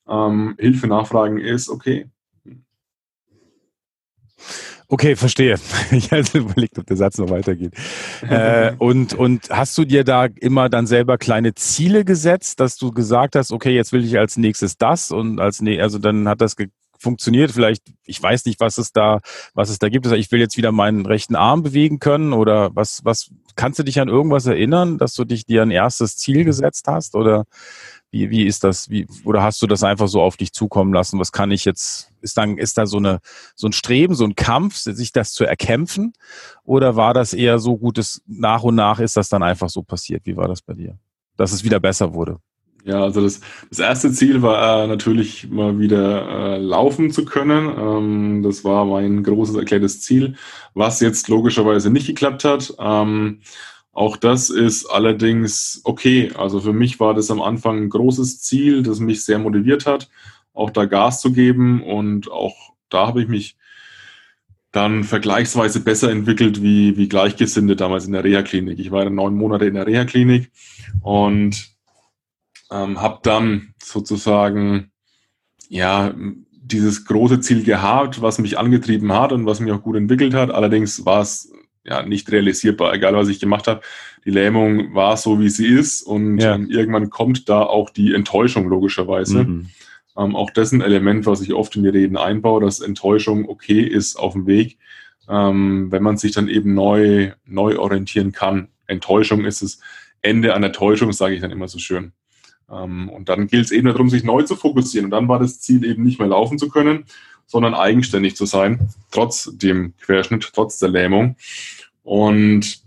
Ähm, 0.08 0.56
Hilfe 0.58 0.86
nachfragen 0.86 1.38
ist 1.38 1.68
okay. 1.68 2.06
Okay, 4.88 5.14
verstehe. 5.16 5.56
Ich 5.92 6.10
hatte 6.10 6.38
überlegt, 6.38 6.78
ob 6.78 6.86
der 6.86 6.96
Satz 6.96 7.18
noch 7.18 7.30
weitergeht. 7.30 7.74
äh, 8.28 8.72
und, 8.78 9.12
und 9.12 9.50
hast 9.50 9.76
du 9.76 9.84
dir 9.84 10.02
da 10.04 10.24
immer 10.24 10.68
dann 10.68 10.86
selber 10.86 11.18
kleine 11.18 11.54
Ziele 11.54 12.04
gesetzt, 12.04 12.58
dass 12.58 12.76
du 12.76 12.90
gesagt 12.90 13.36
hast, 13.36 13.52
okay, 13.52 13.74
jetzt 13.74 13.92
will 13.92 14.04
ich 14.04 14.18
als 14.18 14.36
nächstes 14.36 14.78
das 14.78 15.10
und 15.10 15.40
als 15.40 15.60
ne 15.60 15.80
also 15.80 15.98
dann 15.98 16.28
hat 16.28 16.40
das 16.40 16.56
funktioniert. 17.00 17.50
Vielleicht, 17.50 17.82
ich 18.04 18.22
weiß 18.22 18.44
nicht, 18.44 18.60
was 18.60 18.78
es 18.78 18.92
da, 18.92 19.20
was 19.54 19.70
es 19.70 19.78
da 19.78 19.88
gibt. 19.88 20.06
Ich 20.06 20.30
will 20.30 20.40
jetzt 20.40 20.56
wieder 20.56 20.72
meinen 20.72 21.06
rechten 21.06 21.34
Arm 21.34 21.62
bewegen 21.62 21.98
können 21.98 22.32
oder 22.32 22.74
was, 22.76 23.04
was, 23.04 23.30
kannst 23.56 23.78
du 23.78 23.82
dich 23.82 24.00
an 24.00 24.08
irgendwas 24.08 24.46
erinnern, 24.46 24.98
dass 24.98 25.14
du 25.14 25.24
dich 25.24 25.46
dir 25.46 25.62
ein 25.62 25.70
erstes 25.70 26.16
Ziel 26.16 26.44
gesetzt 26.44 26.86
hast 26.86 27.14
oder 27.14 27.44
wie, 28.10 28.28
wie 28.30 28.44
ist 28.44 28.64
das? 28.64 28.90
Wie, 28.90 29.06
oder 29.24 29.42
hast 29.42 29.62
du 29.62 29.66
das 29.66 29.84
einfach 29.84 30.08
so 30.08 30.20
auf 30.20 30.36
dich 30.36 30.52
zukommen 30.52 30.92
lassen? 30.92 31.20
Was 31.20 31.32
kann 31.32 31.52
ich 31.52 31.64
jetzt? 31.64 32.12
Ist 32.20 32.36
dann, 32.36 32.58
ist 32.58 32.76
da 32.76 32.86
so 32.86 32.98
eine, 32.98 33.20
so 33.54 33.68
ein 33.68 33.72
Streben, 33.72 34.14
so 34.14 34.24
ein 34.24 34.34
Kampf, 34.34 34.76
sich 34.76 35.12
das 35.12 35.32
zu 35.32 35.44
erkämpfen? 35.44 36.12
Oder 36.64 36.96
war 36.96 37.14
das 37.14 37.32
eher 37.32 37.58
so 37.58 37.78
gutes, 37.78 38.22
nach 38.26 38.62
und 38.62 38.74
nach 38.74 38.98
ist 38.98 39.16
das 39.16 39.28
dann 39.28 39.42
einfach 39.42 39.70
so 39.70 39.82
passiert? 39.82 40.26
Wie 40.26 40.36
war 40.36 40.48
das 40.48 40.60
bei 40.60 40.74
dir? 40.74 40.98
Dass 41.36 41.52
es 41.52 41.62
wieder 41.64 41.80
besser 41.80 42.12
wurde? 42.12 42.38
Ja, 42.84 43.02
also 43.02 43.20
das, 43.20 43.40
das 43.68 43.78
erste 43.78 44.10
Ziel 44.12 44.42
war 44.42 44.84
äh, 44.84 44.86
natürlich 44.86 45.50
mal 45.50 45.78
wieder 45.78 46.28
äh, 46.28 46.58
laufen 46.58 47.10
zu 47.10 47.24
können. 47.24 47.68
Ähm, 47.78 48.42
das 48.42 48.64
war 48.64 48.84
mein 48.84 49.22
großes 49.22 49.56
erklärtes 49.56 50.00
Ziel, 50.00 50.36
was 50.74 51.00
jetzt 51.00 51.28
logischerweise 51.28 51.90
nicht 51.90 52.06
geklappt 52.06 52.44
hat. 52.44 52.74
Ähm, 52.78 53.40
auch 53.92 54.16
das 54.16 54.50
ist 54.50 54.86
allerdings 54.86 55.82
okay. 55.84 56.32
Also 56.36 56.60
für 56.60 56.72
mich 56.72 57.00
war 57.00 57.12
das 57.12 57.30
am 57.30 57.42
Anfang 57.42 57.78
ein 57.78 57.90
großes 57.90 58.40
Ziel, 58.40 58.82
das 58.82 59.00
mich 59.00 59.24
sehr 59.24 59.38
motiviert 59.38 59.84
hat, 59.84 60.08
auch 60.54 60.70
da 60.70 60.86
Gas 60.86 61.20
zu 61.20 61.32
geben. 61.32 61.82
Und 61.82 62.30
auch 62.30 62.56
da 62.88 63.08
habe 63.08 63.22
ich 63.22 63.28
mich 63.28 63.56
dann 64.72 65.04
vergleichsweise 65.04 65.80
besser 65.80 66.10
entwickelt 66.10 66.62
wie, 66.62 66.96
wie 66.96 67.08
Gleichgesinnte 67.08 67.76
damals 67.76 68.06
in 68.06 68.12
der 68.12 68.24
Reha-Klinik. 68.24 68.78
Ich 68.78 68.90
war 68.90 69.08
neun 69.10 69.34
Monate 69.34 69.66
in 69.66 69.74
der 69.74 69.86
Reha-Klinik 69.86 70.50
und 71.02 71.70
ähm, 72.70 73.00
habe 73.00 73.20
dann 73.22 73.74
sozusagen 73.82 74.92
ja 75.68 76.14
dieses 76.70 77.04
große 77.04 77.40
Ziel 77.40 77.64
gehabt, 77.64 78.22
was 78.22 78.38
mich 78.38 78.58
angetrieben 78.58 79.12
hat 79.12 79.32
und 79.32 79.46
was 79.46 79.60
mich 79.60 79.72
auch 79.72 79.82
gut 79.82 79.96
entwickelt 79.96 80.34
hat. 80.34 80.50
Allerdings 80.50 81.04
war 81.04 81.22
es 81.22 81.52
ja, 81.84 82.02
nicht 82.02 82.30
realisierbar, 82.30 82.94
egal 82.94 83.14
was 83.14 83.28
ich 83.28 83.40
gemacht 83.40 83.66
habe. 83.66 83.80
Die 84.24 84.30
Lähmung 84.30 84.94
war 84.94 85.16
so, 85.16 85.40
wie 85.40 85.48
sie 85.48 85.66
ist 85.66 86.02
und 86.02 86.38
ja. 86.38 86.56
irgendwann 86.56 87.10
kommt 87.10 87.48
da 87.48 87.62
auch 87.62 87.90
die 87.90 88.14
Enttäuschung 88.14 88.68
logischerweise. 88.68 89.44
Mhm. 89.44 89.68
Ähm, 90.16 90.36
auch 90.36 90.50
das 90.50 90.68
ist 90.68 90.72
ein 90.72 90.82
Element, 90.82 91.26
was 91.26 91.40
ich 91.40 91.54
oft 91.54 91.74
in 91.76 91.82
die 91.82 91.88
Reden 91.88 92.16
einbaue, 92.16 92.60
dass 92.60 92.80
Enttäuschung 92.80 93.48
okay 93.48 93.80
ist 93.80 94.16
auf 94.16 94.34
dem 94.34 94.46
Weg, 94.46 94.78
ähm, 95.28 95.90
wenn 95.90 96.02
man 96.02 96.18
sich 96.18 96.32
dann 96.32 96.48
eben 96.48 96.74
neu, 96.74 97.32
neu 97.46 97.78
orientieren 97.78 98.32
kann. 98.32 98.68
Enttäuschung 98.86 99.44
ist 99.44 99.62
das 99.62 99.80
Ende 100.20 100.54
einer 100.54 100.72
Täuschung, 100.72 101.12
sage 101.12 101.34
ich 101.34 101.40
dann 101.40 101.50
immer 101.50 101.68
so 101.68 101.78
schön. 101.78 102.12
Ähm, 102.70 103.08
und 103.08 103.28
dann 103.28 103.46
gilt 103.46 103.66
es 103.66 103.70
eben 103.72 103.88
darum, 103.88 104.08
sich 104.08 104.24
neu 104.24 104.42
zu 104.42 104.56
fokussieren. 104.56 105.06
Und 105.06 105.10
dann 105.10 105.28
war 105.28 105.38
das 105.38 105.60
Ziel 105.60 105.84
eben 105.84 106.02
nicht 106.02 106.18
mehr 106.18 106.28
laufen 106.28 106.58
zu 106.58 106.68
können, 106.68 107.04
sondern 107.46 107.74
eigenständig 107.74 108.36
zu 108.36 108.46
sein, 108.46 108.90
trotz 109.10 109.50
dem 109.52 109.94
Querschnitt, 110.00 110.50
trotz 110.54 110.78
der 110.78 110.88
Lähmung. 110.88 111.36
Und 112.02 112.82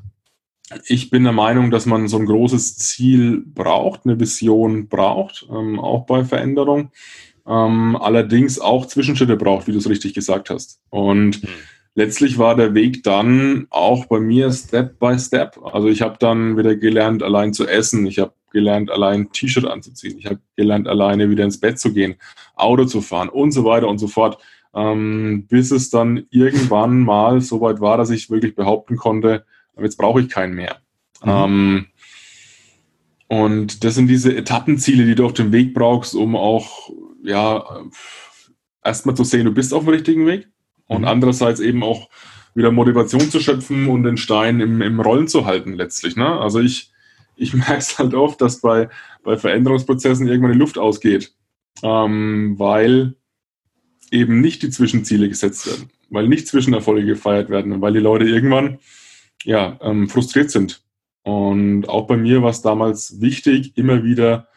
ich 0.87 1.09
bin 1.09 1.23
der 1.23 1.33
Meinung, 1.33 1.69
dass 1.69 1.85
man 1.85 2.07
so 2.07 2.17
ein 2.17 2.25
großes 2.25 2.77
Ziel 2.77 3.43
braucht, 3.45 4.05
eine 4.05 4.19
Vision 4.19 4.87
braucht, 4.87 5.45
ähm, 5.51 5.79
auch 5.79 6.05
bei 6.05 6.23
Veränderung. 6.23 6.91
Ähm, 7.45 7.97
allerdings 7.97 8.59
auch 8.59 8.85
Zwischenschritte 8.85 9.35
braucht, 9.35 9.67
wie 9.67 9.73
du 9.73 9.77
es 9.77 9.89
richtig 9.89 10.13
gesagt 10.13 10.49
hast. 10.49 10.79
Und 10.89 11.43
mhm. 11.43 11.49
Letztlich 11.95 12.37
war 12.37 12.55
der 12.55 12.73
Weg 12.73 13.03
dann 13.03 13.67
auch 13.69 14.05
bei 14.05 14.19
mir 14.19 14.51
Step 14.51 14.99
by 14.99 15.17
Step. 15.19 15.59
Also 15.63 15.87
ich 15.87 16.01
habe 16.01 16.17
dann 16.19 16.57
wieder 16.57 16.75
gelernt, 16.75 17.23
allein 17.23 17.53
zu 17.53 17.67
essen. 17.67 18.05
Ich 18.05 18.19
habe 18.19 18.33
gelernt, 18.51 18.91
allein 18.91 19.31
T-Shirt 19.31 19.65
anzuziehen. 19.65 20.17
Ich 20.17 20.25
habe 20.25 20.39
gelernt, 20.55 20.87
alleine 20.87 21.29
wieder 21.29 21.43
ins 21.43 21.59
Bett 21.59 21.79
zu 21.79 21.93
gehen, 21.93 22.15
Auto 22.55 22.85
zu 22.85 23.01
fahren 23.01 23.29
und 23.29 23.51
so 23.51 23.65
weiter 23.65 23.87
und 23.87 23.97
so 23.97 24.07
fort. 24.07 24.37
Ähm, 24.75 25.45
bis 25.47 25.71
es 25.71 25.89
dann 25.89 26.25
irgendwann 26.31 27.01
mal 27.01 27.41
so 27.41 27.61
weit 27.61 27.79
war, 27.79 27.97
dass 27.97 28.09
ich 28.09 28.29
wirklich 28.31 28.55
behaupten 28.55 28.95
konnte, 28.95 29.45
jetzt 29.79 29.97
brauche 29.97 30.21
ich 30.21 30.29
keinen 30.29 30.55
mehr. 30.55 30.77
Mhm. 31.23 31.29
Ähm, 31.29 31.85
und 33.27 33.83
das 33.83 33.95
sind 33.95 34.07
diese 34.07 34.35
Etappenziele, 34.35 35.05
die 35.05 35.15
du 35.15 35.25
auf 35.25 35.33
dem 35.33 35.51
Weg 35.51 35.73
brauchst, 35.73 36.15
um 36.15 36.35
auch, 36.35 36.89
ja, 37.23 37.63
erstmal 38.83 39.15
zu 39.15 39.23
sehen, 39.23 39.45
du 39.45 39.53
bist 39.53 39.73
auf 39.73 39.83
dem 39.83 39.93
richtigen 39.93 40.27
Weg 40.27 40.47
und 40.87 41.01
mhm. 41.01 41.07
andererseits 41.07 41.59
eben 41.59 41.83
auch 41.83 42.09
wieder 42.55 42.71
Motivation 42.71 43.29
zu 43.29 43.39
schöpfen 43.39 43.87
und 43.87 44.03
den 44.03 44.17
Stein 44.17 44.59
im, 44.59 44.81
im 44.81 44.99
Rollen 44.99 45.27
zu 45.27 45.45
halten 45.45 45.73
letztlich. 45.73 46.15
Ne? 46.15 46.39
Also 46.39 46.59
ich, 46.59 46.91
ich 47.35 47.53
merke 47.53 47.77
es 47.77 47.97
halt 47.97 48.13
oft, 48.13 48.41
dass 48.41 48.61
bei, 48.61 48.89
bei 49.23 49.37
Veränderungsprozessen 49.37 50.27
irgendwann 50.27 50.53
die 50.53 50.59
Luft 50.59 50.77
ausgeht, 50.77 51.33
ähm, 51.81 52.55
weil 52.57 53.15
eben 54.11 54.41
nicht 54.41 54.61
die 54.61 54.69
Zwischenziele 54.69 55.27
gesetzt 55.27 55.65
werden, 55.65 55.89
weil 56.09 56.27
nicht 56.27 56.47
Zwischenerfolge 56.47 57.05
gefeiert 57.05 57.49
werden 57.49 57.71
und 57.71 57.81
weil 57.81 57.93
die 57.93 57.99
Leute 57.99 58.25
irgendwann 58.25 58.77
ja, 59.43 59.79
ähm, 59.81 60.07
frustriert 60.07 60.51
sind. 60.51 60.83
Und 61.23 61.87
auch 61.87 62.05
bei 62.05 62.17
mir 62.17 62.43
war 62.43 62.49
es 62.49 62.61
damals 62.61 63.21
wichtig, 63.21 63.77
immer 63.77 64.03
wieder 64.03 64.47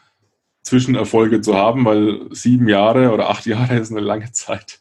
Zwischenerfolge 0.63 1.41
zu 1.41 1.55
haben, 1.55 1.85
weil 1.85 2.27
sieben 2.33 2.69
Jahre 2.69 3.13
oder 3.13 3.31
acht 3.31 3.47
Jahre 3.47 3.79
ist 3.79 3.93
eine 3.93 4.01
lange 4.01 4.33
Zeit. 4.33 4.81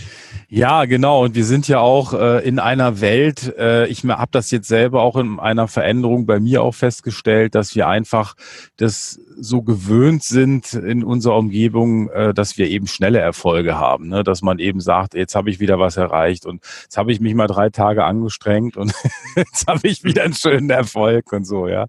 Ja, 0.53 0.83
genau. 0.83 1.23
Und 1.23 1.33
wir 1.33 1.45
sind 1.45 1.69
ja 1.69 1.79
auch 1.79 2.13
äh, 2.13 2.45
in 2.45 2.59
einer 2.59 2.99
Welt, 2.99 3.55
äh, 3.57 3.87
ich 3.87 4.03
habe 4.03 4.31
das 4.31 4.51
jetzt 4.51 4.67
selber 4.67 5.01
auch 5.01 5.15
in 5.15 5.39
einer 5.39 5.69
Veränderung 5.69 6.25
bei 6.25 6.41
mir 6.41 6.61
auch 6.61 6.75
festgestellt, 6.75 7.55
dass 7.55 7.73
wir 7.73 7.87
einfach 7.87 8.35
das 8.75 9.21
so 9.39 9.61
gewöhnt 9.61 10.23
sind 10.23 10.73
in 10.73 11.05
unserer 11.05 11.37
Umgebung, 11.37 12.09
äh, 12.09 12.33
dass 12.33 12.57
wir 12.57 12.67
eben 12.67 12.87
schnelle 12.87 13.19
Erfolge 13.19 13.77
haben. 13.77 14.09
Ne? 14.09 14.23
Dass 14.23 14.41
man 14.41 14.59
eben 14.59 14.81
sagt, 14.81 15.13
jetzt 15.13 15.35
habe 15.35 15.49
ich 15.49 15.61
wieder 15.61 15.79
was 15.79 15.95
erreicht 15.95 16.45
und 16.45 16.61
jetzt 16.83 16.97
habe 16.97 17.13
ich 17.13 17.21
mich 17.21 17.33
mal 17.33 17.47
drei 17.47 17.69
Tage 17.69 18.03
angestrengt 18.03 18.75
und 18.75 18.93
jetzt 19.37 19.67
habe 19.67 19.87
ich 19.87 20.03
wieder 20.03 20.23
einen 20.23 20.33
schönen 20.33 20.69
Erfolg 20.69 21.31
und 21.31 21.45
so, 21.45 21.69
ja. 21.69 21.85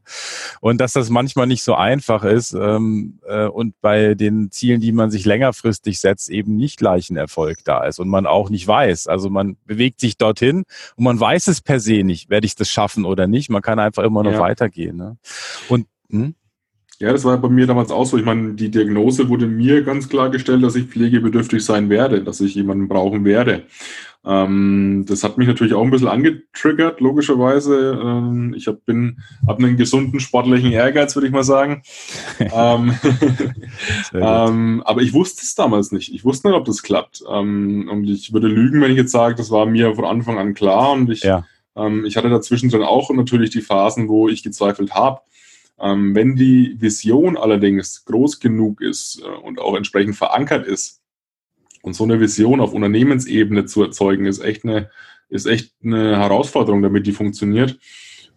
Und 0.60 0.80
dass 0.80 0.92
das 0.92 1.10
manchmal 1.10 1.48
nicht 1.48 1.64
so 1.64 1.74
einfach 1.74 2.22
ist 2.22 2.52
ähm, 2.52 3.18
äh, 3.26 3.46
und 3.46 3.74
bei 3.80 4.14
den 4.14 4.52
Zielen, 4.52 4.80
die 4.80 4.92
man 4.92 5.10
sich 5.10 5.24
längerfristig 5.24 5.98
setzt, 5.98 6.30
eben 6.30 6.54
nicht 6.54 6.78
gleich 6.78 7.10
ein 7.10 7.16
Erfolg 7.16 7.58
da 7.64 7.84
ist 7.84 7.98
und 7.98 8.08
man 8.08 8.26
auch 8.26 8.51
nicht 8.52 8.68
weiß. 8.68 9.08
Also 9.08 9.28
man 9.28 9.56
bewegt 9.64 9.98
sich 9.98 10.16
dorthin 10.16 10.64
und 10.94 11.04
man 11.04 11.18
weiß 11.18 11.48
es 11.48 11.60
per 11.60 11.80
se 11.80 12.04
nicht, 12.04 12.30
werde 12.30 12.46
ich 12.46 12.54
das 12.54 12.68
schaffen 12.68 13.04
oder 13.04 13.26
nicht. 13.26 13.50
Man 13.50 13.62
kann 13.62 13.80
einfach 13.80 14.04
immer 14.04 14.22
noch 14.22 14.32
ja. 14.32 14.40
weitergehen. 14.40 14.96
Ne? 14.96 15.16
Und 15.68 15.86
hm? 16.10 16.36
Ja, 17.02 17.10
das 17.10 17.24
war 17.24 17.36
bei 17.36 17.48
mir 17.48 17.66
damals 17.66 17.90
auch 17.90 18.04
so. 18.04 18.16
Ich 18.16 18.24
meine, 18.24 18.54
die 18.54 18.70
Diagnose 18.70 19.28
wurde 19.28 19.48
mir 19.48 19.82
ganz 19.82 20.08
klar 20.08 20.30
gestellt, 20.30 20.62
dass 20.62 20.76
ich 20.76 20.86
pflegebedürftig 20.86 21.64
sein 21.64 21.90
werde, 21.90 22.22
dass 22.22 22.40
ich 22.40 22.54
jemanden 22.54 22.86
brauchen 22.86 23.24
werde. 23.24 23.64
Ähm, 24.24 25.04
das 25.08 25.24
hat 25.24 25.36
mich 25.36 25.48
natürlich 25.48 25.74
auch 25.74 25.82
ein 25.82 25.90
bisschen 25.90 26.06
angetriggert, 26.06 27.00
logischerweise. 27.00 28.00
Ähm, 28.00 28.54
ich 28.56 28.68
hab, 28.68 28.84
bin, 28.84 29.18
habe 29.48 29.64
einen 29.64 29.76
gesunden 29.76 30.20
sportlichen 30.20 30.70
Ehrgeiz, 30.70 31.16
würde 31.16 31.26
ich 31.26 31.32
mal 31.32 31.42
sagen. 31.42 31.82
ähm, 32.38 32.94
ähm, 34.14 34.82
aber 34.84 35.02
ich 35.02 35.12
wusste 35.12 35.42
es 35.42 35.56
damals 35.56 35.90
nicht. 35.90 36.14
Ich 36.14 36.24
wusste 36.24 36.46
nicht, 36.46 36.56
ob 36.56 36.66
das 36.66 36.84
klappt. 36.84 37.24
Ähm, 37.28 37.88
und 37.90 38.04
ich 38.08 38.32
würde 38.32 38.46
lügen, 38.46 38.80
wenn 38.80 38.92
ich 38.92 38.96
jetzt 38.96 39.10
sage, 39.10 39.34
das 39.34 39.50
war 39.50 39.66
mir 39.66 39.96
von 39.96 40.04
Anfang 40.04 40.38
an 40.38 40.54
klar. 40.54 40.92
Und 40.92 41.10
ich, 41.10 41.24
ja. 41.24 41.44
Ähm, 41.74 42.04
ich 42.04 42.16
hatte 42.16 42.30
dazwischen 42.30 42.70
dann 42.70 42.84
auch 42.84 43.10
natürlich 43.10 43.50
die 43.50 43.60
Phasen, 43.60 44.08
wo 44.08 44.28
ich 44.28 44.44
gezweifelt 44.44 44.94
habe. 44.94 45.20
Wenn 45.82 46.36
die 46.36 46.76
Vision 46.78 47.36
allerdings 47.36 48.04
groß 48.04 48.40
genug 48.40 48.80
ist 48.80 49.20
äh, 49.22 49.28
und 49.28 49.58
auch 49.58 49.76
entsprechend 49.76 50.16
verankert 50.16 50.66
ist, 50.66 51.02
und 51.82 51.94
so 51.94 52.04
eine 52.04 52.20
Vision 52.20 52.60
auf 52.60 52.72
Unternehmensebene 52.72 53.66
zu 53.66 53.82
erzeugen, 53.82 54.26
ist 54.26 54.38
echt 54.38 54.64
eine, 54.64 54.90
ist 55.28 55.46
echt 55.46 55.74
eine 55.84 56.16
Herausforderung, 56.16 56.80
damit 56.80 57.06
die 57.06 57.12
funktioniert. 57.12 57.78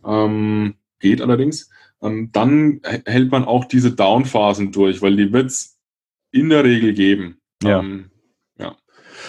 Ähm, 0.04 0.76
geht 1.00 1.22
allerdings. 1.22 1.70
Ähm, 2.02 2.32
dann 2.32 2.82
hält 3.06 3.32
man 3.32 3.46
auch 3.46 3.66
diese 3.66 3.92
Downphasen 3.92 4.72
durch, 4.72 5.02
weil 5.02 5.16
die 5.16 5.32
wird 5.32 5.48
es 5.48 5.78
in 6.32 6.50
der 6.50 6.64
Regel 6.64 6.94
geben. 6.94 7.38
Ja. 7.64 7.80
Ähm, 7.80 8.06
ja. 8.12 8.15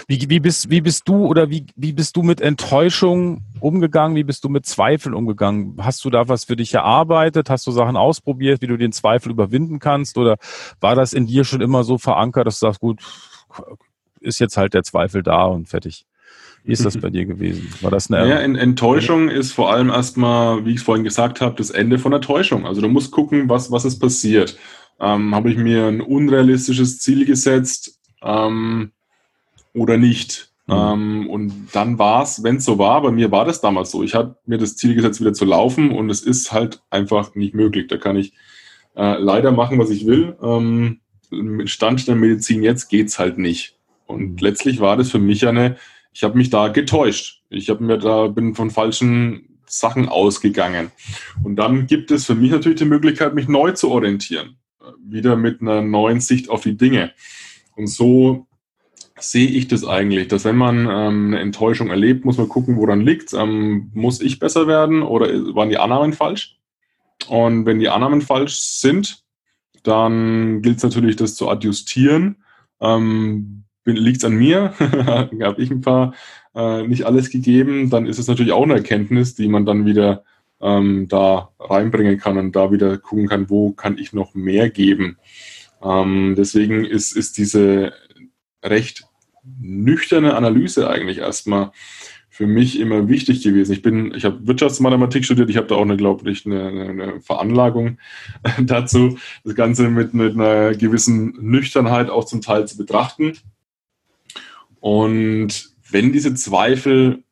Wie, 0.08 0.24
wie, 0.28 0.38
bist, 0.38 0.70
wie 0.70 0.80
bist 0.80 1.08
du 1.08 1.26
oder 1.26 1.50
wie, 1.50 1.66
wie 1.74 1.92
bist 1.92 2.16
du 2.16 2.22
mit 2.22 2.40
Enttäuschung 2.40 3.42
umgegangen? 3.58 4.16
Wie 4.16 4.22
bist 4.22 4.44
du 4.44 4.48
mit 4.48 4.64
Zweifeln 4.64 5.14
umgegangen? 5.14 5.76
Hast 5.80 6.04
du 6.04 6.10
da 6.10 6.28
was 6.28 6.44
für 6.44 6.54
dich 6.54 6.74
erarbeitet? 6.74 7.50
Hast 7.50 7.66
du 7.66 7.72
Sachen 7.72 7.96
ausprobiert, 7.96 8.62
wie 8.62 8.68
du 8.68 8.76
den 8.76 8.92
Zweifel 8.92 9.32
überwinden 9.32 9.80
kannst? 9.80 10.16
Oder 10.16 10.36
war 10.80 10.94
das 10.94 11.12
in 11.12 11.26
dir 11.26 11.42
schon 11.42 11.60
immer 11.60 11.82
so 11.82 11.98
verankert, 11.98 12.46
dass 12.46 12.60
du 12.60 12.66
sagst, 12.66 12.80
gut, 12.80 13.00
ist 14.20 14.38
jetzt 14.38 14.56
halt 14.56 14.74
der 14.74 14.84
Zweifel 14.84 15.24
da 15.24 15.44
und 15.44 15.68
fertig. 15.68 16.06
Wie 16.62 16.70
ist 16.70 16.84
das 16.84 16.96
bei 17.00 17.10
dir 17.10 17.26
gewesen? 17.26 17.72
War 17.80 17.90
das 17.90 18.08
eine 18.08 18.28
ja, 18.28 18.38
Enttäuschung 18.38 19.28
ist 19.28 19.52
vor 19.52 19.72
allem 19.72 19.88
erstmal, 19.88 20.64
wie 20.64 20.70
ich 20.70 20.76
es 20.76 20.82
vorhin 20.82 21.04
gesagt 21.04 21.40
habe, 21.40 21.56
das 21.56 21.70
Ende 21.70 21.98
von 21.98 22.12
der 22.12 22.20
Täuschung. 22.20 22.64
Also 22.64 22.80
du 22.80 22.88
musst 22.88 23.10
gucken, 23.10 23.48
was, 23.48 23.72
was 23.72 23.84
ist 23.84 23.98
passiert. 23.98 24.56
Ähm, 25.00 25.34
habe 25.34 25.50
ich 25.50 25.56
mir 25.56 25.86
ein 25.86 26.00
unrealistisches 26.00 27.00
Ziel 27.00 27.26
gesetzt 27.26 27.98
ähm, 28.22 28.92
oder 29.76 29.96
nicht? 29.96 30.50
Mhm. 30.66 30.74
Ähm, 30.74 31.30
und 31.30 31.68
dann 31.72 31.98
war 31.98 32.22
es, 32.22 32.42
wenn 32.42 32.56
es 32.56 32.64
so 32.64 32.78
war, 32.78 33.02
bei 33.02 33.12
mir 33.12 33.30
war 33.30 33.44
das 33.44 33.60
damals 33.60 33.90
so. 33.90 34.02
Ich 34.02 34.14
habe 34.14 34.36
mir 34.46 34.58
das 34.58 34.76
Ziel 34.76 34.94
gesetzt, 34.94 35.20
wieder 35.20 35.32
zu 35.32 35.44
laufen 35.44 35.92
und 35.92 36.10
es 36.10 36.22
ist 36.22 36.52
halt 36.52 36.82
einfach 36.90 37.34
nicht 37.34 37.54
möglich. 37.54 37.86
Da 37.86 37.96
kann 37.96 38.16
ich 38.16 38.32
äh, 38.96 39.18
leider 39.18 39.52
machen, 39.52 39.78
was 39.78 39.90
ich 39.90 40.06
will. 40.06 40.36
Ähm, 40.42 41.00
mit 41.30 41.70
Stand 41.70 42.06
der 42.08 42.16
Medizin 42.16 42.62
jetzt 42.62 42.88
geht 42.88 43.08
es 43.08 43.18
halt 43.18 43.38
nicht. 43.38 43.76
Und 44.06 44.40
letztlich 44.40 44.80
war 44.80 44.96
das 44.96 45.10
für 45.10 45.18
mich 45.18 45.46
eine, 45.46 45.76
ich 46.12 46.24
habe 46.24 46.36
mich 46.36 46.50
da 46.50 46.68
getäuscht. 46.68 47.42
Ich 47.50 47.68
habe 47.70 47.84
mir 47.84 47.98
da 47.98 48.28
bin 48.28 48.54
von 48.54 48.70
falschen 48.70 49.58
Sachen 49.66 50.08
ausgegangen. 50.08 50.90
Und 51.42 51.56
dann 51.56 51.86
gibt 51.86 52.10
es 52.10 52.26
für 52.26 52.34
mich 52.34 52.50
natürlich 52.50 52.78
die 52.78 52.84
Möglichkeit, 52.84 53.34
mich 53.34 53.48
neu 53.48 53.72
zu 53.72 53.90
orientieren. 53.90 54.56
Wieder 55.04 55.36
mit 55.36 55.60
einer 55.60 55.82
neuen 55.82 56.20
Sicht 56.20 56.48
auf 56.48 56.62
die 56.62 56.76
Dinge. 56.76 57.12
Und 57.74 57.88
so 57.88 58.45
sehe 59.18 59.48
ich 59.48 59.68
das 59.68 59.84
eigentlich, 59.84 60.28
dass 60.28 60.44
wenn 60.44 60.56
man 60.56 60.80
ähm, 60.80 61.26
eine 61.28 61.40
Enttäuschung 61.40 61.88
erlebt, 61.90 62.24
muss 62.24 62.38
man 62.38 62.48
gucken, 62.48 62.76
woran 62.76 63.00
liegt 63.00 63.32
ähm, 63.32 63.90
Muss 63.94 64.20
ich 64.20 64.38
besser 64.38 64.66
werden 64.66 65.02
oder 65.02 65.28
waren 65.54 65.70
die 65.70 65.78
Annahmen 65.78 66.12
falsch? 66.12 66.58
Und 67.28 67.66
wenn 67.66 67.78
die 67.78 67.88
Annahmen 67.88 68.20
falsch 68.20 68.58
sind, 68.58 69.22
dann 69.82 70.62
gilt 70.62 70.78
es 70.78 70.82
natürlich, 70.82 71.16
das 71.16 71.34
zu 71.34 71.48
adjustieren. 71.48 72.36
Ähm, 72.80 73.64
liegt 73.84 74.18
es 74.18 74.24
an 74.24 74.34
mir, 74.34 74.74
habe 74.78 75.62
ich 75.62 75.70
ein 75.70 75.80
paar 75.80 76.12
äh, 76.54 76.86
nicht 76.86 77.04
alles 77.04 77.30
gegeben, 77.30 77.90
dann 77.90 78.06
ist 78.06 78.18
es 78.18 78.26
natürlich 78.26 78.52
auch 78.52 78.64
eine 78.64 78.74
Erkenntnis, 78.74 79.34
die 79.34 79.48
man 79.48 79.64
dann 79.64 79.86
wieder 79.86 80.24
ähm, 80.60 81.06
da 81.08 81.50
reinbringen 81.60 82.18
kann 82.18 82.38
und 82.38 82.56
da 82.56 82.72
wieder 82.72 82.98
gucken 82.98 83.28
kann, 83.28 83.50
wo 83.50 83.72
kann 83.72 83.98
ich 83.98 84.12
noch 84.12 84.34
mehr 84.34 84.70
geben. 84.70 85.18
Ähm, 85.82 86.34
deswegen 86.36 86.84
ist, 86.84 87.16
ist 87.16 87.38
diese 87.38 87.92
recht 88.66 89.06
nüchterne 89.60 90.34
Analyse 90.34 90.90
eigentlich 90.90 91.18
erstmal 91.18 91.70
für 92.36 92.46
mich 92.46 92.78
immer 92.78 93.08
wichtig 93.08 93.42
gewesen. 93.42 93.72
Ich 93.72 93.80
bin, 93.80 94.12
ich 94.14 94.26
habe 94.26 94.46
Wirtschaftsmathematik 94.46 95.24
studiert, 95.24 95.48
ich 95.48 95.56
habe 95.56 95.68
da 95.68 95.76
auch 95.76 95.82
eine, 95.82 95.96
glaube 95.96 96.30
ich, 96.30 96.44
eine, 96.44 96.68
eine, 96.68 97.20
Veranlagung 97.22 97.98
dazu, 98.60 99.18
das 99.42 99.54
Ganze 99.54 99.88
mit, 99.88 100.12
mit 100.12 100.34
einer 100.34 100.74
gewissen 100.74 101.34
Nüchternheit 101.40 102.10
auch 102.10 102.24
zum 102.24 102.42
Teil 102.42 102.68
zu 102.68 102.76
betrachten. 102.76 103.38
Und 104.80 105.70
wenn 105.90 106.12
diese 106.12 106.34
Zweifel 106.34 107.24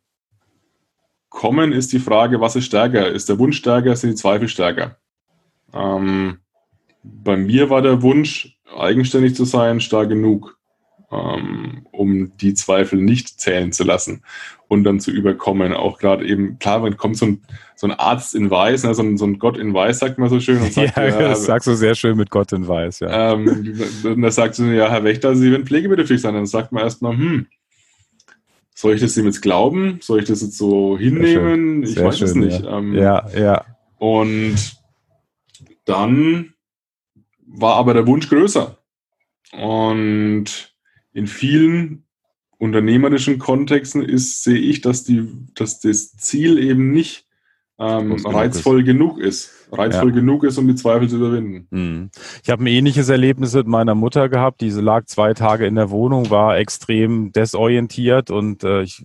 kommen, 1.29 1.73
ist 1.73 1.93
die 1.93 1.99
Frage, 1.99 2.41
was 2.41 2.57
ist 2.57 2.64
stärker? 2.64 3.09
Ist 3.11 3.29
der 3.29 3.38
Wunsch 3.38 3.59
stärker, 3.59 3.95
sind 3.97 4.11
die 4.11 4.17
Zweifel 4.17 4.49
stärker? 4.49 4.97
Ähm, 5.75 6.38
bei 7.03 7.37
mir 7.37 7.69
war 7.69 7.83
der 7.83 8.00
Wunsch, 8.00 8.59
eigenständig 8.75 9.37
zu 9.37 9.45
sein, 9.45 9.81
stark 9.81 10.09
genug, 10.09 10.59
um 11.92 12.37
die 12.38 12.54
Zweifel 12.54 13.00
nicht 13.00 13.40
zählen 13.40 13.73
zu 13.73 13.85
lassen 13.85 14.23
und 14.68 14.85
dann 14.85 15.00
zu 15.00 15.11
überkommen. 15.11 15.73
Auch 15.73 15.99
gerade 15.99 16.26
eben, 16.26 16.59
klar, 16.59 16.83
wenn 16.83 16.97
kommt 16.97 17.16
so 17.16 17.26
ein, 17.26 17.42
so 17.76 17.87
ein 17.87 17.92
Arzt 17.92 18.35
in 18.35 18.50
Weiß, 18.50 18.85
ne, 18.85 18.94
so, 18.94 19.02
ein, 19.02 19.16
so 19.16 19.25
ein 19.25 19.38
Gott 19.38 19.56
in 19.56 19.75
Weiß, 19.75 19.99
sagt 19.99 20.18
man 20.18 20.28
so 20.28 20.40
schön. 20.40 20.61
Und 20.61 20.73
sagt, 20.75 20.97
ja, 20.97 21.11
das 21.11 21.44
sagst 21.44 21.66
du 21.66 21.75
sehr 21.75 21.94
schön 21.94 22.16
mit 22.16 22.30
Gott 22.30 22.52
in 22.52 22.66
Weiß, 22.66 23.00
ja. 23.00 23.33
Ähm, 23.33 23.78
und 24.04 24.23
da 24.23 24.30
sagt 24.30 24.56
sie, 24.56 24.73
ja, 24.75 24.90
Herr 24.90 25.04
Wächter, 25.04 25.35
Sie 25.37 25.50
werden 25.50 25.66
pflegebedürftig 25.66 26.21
sein. 26.21 26.35
Dann 26.35 26.47
sagt 26.47 26.73
man 26.73 26.83
erstmal, 26.83 27.16
hm, 27.16 27.47
soll 28.75 28.94
ich 28.94 29.00
das 29.00 29.16
ihm 29.16 29.26
jetzt 29.26 29.40
glauben? 29.40 29.99
Soll 30.02 30.21
ich 30.21 30.26
das 30.26 30.42
jetzt 30.42 30.59
so 30.59 30.99
hinnehmen? 30.99 31.85
Ich 31.85 31.97
weiß 31.97 32.18
schön, 32.18 32.28
es 32.28 32.35
nicht. 32.35 32.64
Ja. 32.64 32.78
Ähm, 32.78 32.94
ja, 32.94 33.28
ja. 33.37 33.64
Und 33.99 34.56
dann 35.85 36.54
war 37.47 37.76
aber 37.76 37.94
der 37.94 38.06
Wunsch 38.06 38.28
größer. 38.28 38.76
Und 39.52 40.74
in 41.14 41.26
vielen 41.26 42.04
unternehmerischen 42.59 43.38
Kontexten 43.38 44.02
ist, 44.02 44.44
sehe 44.44 44.59
ich, 44.59 44.80
dass, 44.80 45.04
die, 45.04 45.26
dass 45.54 45.80
das 45.80 46.16
Ziel 46.16 46.59
eben 46.59 46.90
nicht 46.90 47.26
ähm, 47.78 48.12
reizvoll 48.25 48.85
genug 48.85 49.18
ist. 49.18 49.50
Reizvoll 49.73 50.11
ja. 50.11 50.14
genug 50.16 50.44
ist, 50.44 50.59
um 50.59 50.68
die 50.68 50.76
Zweifel 50.76 51.09
zu 51.09 51.16
überwinden. 51.16 51.66
Hm. 51.73 52.11
Ich 52.42 52.50
habe 52.50 52.62
ein 52.62 52.68
ähnliches 52.68 53.09
Erlebnis 53.09 53.54
mit 53.54 53.66
meiner 53.66 53.94
Mutter 53.94 54.28
gehabt. 54.28 54.61
Diese 54.61 54.80
lag 54.80 55.06
zwei 55.06 55.35
Tage 55.35 55.66
in 55.66 55.75
der 55.75 55.90
Wohnung, 55.90 56.30
war 56.30 56.56
extrem 56.59 57.33
desorientiert 57.33 58.30
und 58.30 58.62
äh, 58.62 58.83
ich 58.83 59.04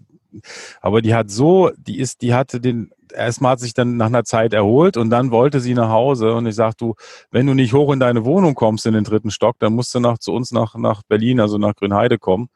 aber 0.81 1.01
die 1.01 1.13
hat 1.13 1.29
so, 1.29 1.71
die 1.77 1.99
ist, 1.99 2.21
die 2.21 2.33
hatte 2.33 2.59
den 2.59 2.91
erstmal 3.13 3.53
hat 3.53 3.59
sich 3.59 3.73
dann 3.73 3.97
nach 3.97 4.07
einer 4.07 4.23
Zeit 4.23 4.53
erholt 4.53 4.97
und 4.97 5.09
dann 5.09 5.31
wollte 5.31 5.59
sie 5.59 5.73
nach 5.73 5.89
Hause 5.89 6.33
und 6.33 6.45
ich 6.45 6.55
sag 6.55 6.77
du, 6.77 6.95
wenn 7.31 7.47
du 7.47 7.53
nicht 7.53 7.73
hoch 7.73 7.91
in 7.91 7.99
deine 7.99 8.25
Wohnung 8.25 8.55
kommst 8.55 8.85
in 8.85 8.93
den 8.93 9.03
dritten 9.03 9.31
Stock, 9.31 9.57
dann 9.59 9.73
musst 9.73 9.93
du 9.95 9.99
nach 9.99 10.17
zu 10.17 10.31
uns 10.31 10.51
nach 10.51 10.75
nach 10.75 11.03
Berlin, 11.03 11.39
also 11.39 11.57
nach 11.57 11.75
Grünheide 11.75 12.17
kommen, 12.17 12.49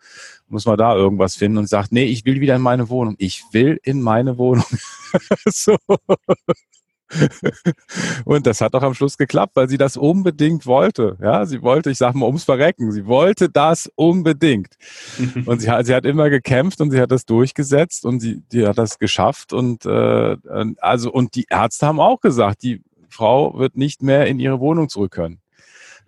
muss 0.47 0.65
man 0.65 0.77
da 0.77 0.95
irgendwas 0.95 1.35
finden 1.35 1.57
und 1.57 1.69
sagt, 1.69 1.91
nee, 1.91 2.05
ich 2.05 2.25
will 2.25 2.39
wieder 2.39 2.55
in 2.55 2.61
meine 2.61 2.89
Wohnung. 2.89 3.15
Ich 3.17 3.43
will 3.51 3.79
in 3.83 4.01
meine 4.01 4.37
Wohnung. 4.37 4.65
so. 5.45 5.77
Und 8.25 8.47
das 8.47 8.61
hat 8.61 8.73
auch 8.75 8.81
am 8.83 8.93
Schluss 8.93 9.17
geklappt, 9.17 9.55
weil 9.55 9.69
sie 9.69 9.77
das 9.77 9.97
unbedingt 9.97 10.65
wollte. 10.65 11.17
Ja, 11.21 11.45
sie 11.45 11.61
wollte, 11.61 11.91
ich 11.91 11.97
sag 11.97 12.15
mal, 12.15 12.25
ums 12.25 12.43
Verrecken. 12.43 12.91
Sie 12.91 13.05
wollte 13.05 13.49
das 13.49 13.91
unbedingt. 13.95 14.75
Und 15.45 15.61
sie 15.61 15.69
hat, 15.69 15.85
sie 15.85 15.95
hat 15.95 16.05
immer 16.05 16.29
gekämpft 16.29 16.81
und 16.81 16.91
sie 16.91 16.99
hat 16.99 17.11
das 17.11 17.25
durchgesetzt 17.25 18.05
und 18.05 18.19
sie, 18.19 18.41
die 18.51 18.65
hat 18.65 18.77
das 18.77 18.99
geschafft. 18.99 19.53
Und 19.53 19.85
äh, 19.85 20.37
also 20.79 21.11
und 21.11 21.35
die 21.35 21.45
Ärzte 21.49 21.87
haben 21.87 21.99
auch 21.99 22.21
gesagt, 22.21 22.63
die 22.63 22.81
Frau 23.09 23.57
wird 23.57 23.77
nicht 23.77 24.01
mehr 24.01 24.27
in 24.27 24.39
ihre 24.39 24.59
Wohnung 24.59 24.89
zurück 24.89 25.11
können. 25.11 25.39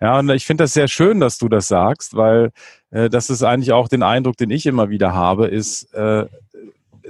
Ja, 0.00 0.18
und 0.18 0.28
ich 0.30 0.44
finde 0.44 0.64
das 0.64 0.74
sehr 0.74 0.88
schön, 0.88 1.20
dass 1.20 1.38
du 1.38 1.48
das 1.48 1.68
sagst, 1.68 2.16
weil 2.16 2.50
äh, 2.90 3.08
das 3.08 3.30
ist 3.30 3.42
eigentlich 3.42 3.72
auch 3.72 3.88
den 3.88 4.02
Eindruck, 4.02 4.36
den 4.36 4.50
ich 4.50 4.66
immer 4.66 4.90
wieder 4.90 5.14
habe, 5.14 5.46
ist, 5.46 5.94
äh, 5.94 6.26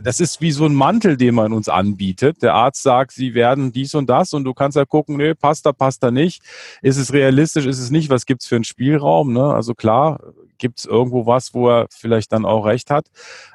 das 0.01 0.21
ist 0.21 0.41
wie 0.41 0.53
so 0.53 0.65
ein 0.67 0.75
Mantel, 0.75 1.17
den 1.17 1.35
man 1.35 1.53
uns 1.53 1.69
anbietet. 1.69 2.43
Der 2.43 2.55
Arzt 2.55 2.83
sagt, 2.83 3.13
sie 3.13 3.35
werden 3.35 3.73
dies 3.73 3.95
und 3.95 4.09
das 4.09 4.33
und 4.35 4.45
du 4.45 4.55
kannst 4.55 4.77
ja 4.77 4.85
gucken, 4.85 5.17
nee, 5.17 5.35
passt 5.35 5.67
da, 5.67 5.73
passt 5.73 6.03
da 6.03 6.11
nicht. 6.11 6.43
Ist 6.83 6.97
es 6.97 7.13
realistisch, 7.13 7.67
ist 7.67 7.79
es 7.79 7.91
nicht? 7.91 8.11
Was 8.11 8.27
gibt's 8.27 8.47
für 8.47 8.57
einen 8.57 8.65
Spielraum? 8.65 9.33
Ne? 9.33 9.55
Also 9.55 9.75
klar, 9.75 10.21
gibt's 10.59 10.85
irgendwo 10.85 11.27
was, 11.27 11.55
wo 11.55 11.69
er 11.69 11.87
vielleicht 11.91 12.33
dann 12.33 12.45
auch 12.45 12.67
recht 12.67 12.91
hat. 12.91 13.07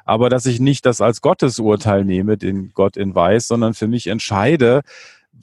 Aber 0.04 0.28
dass 0.28 0.46
ich 0.46 0.60
nicht 0.60 0.86
das 0.86 1.00
als 1.00 1.20
Gottesurteil 1.20 2.04
nehme, 2.04 2.36
den 2.36 2.72
Gott 2.74 2.96
in 2.96 3.14
weiß, 3.14 3.46
sondern 3.46 3.74
für 3.74 3.88
mich 3.88 4.06
entscheide, 4.06 4.82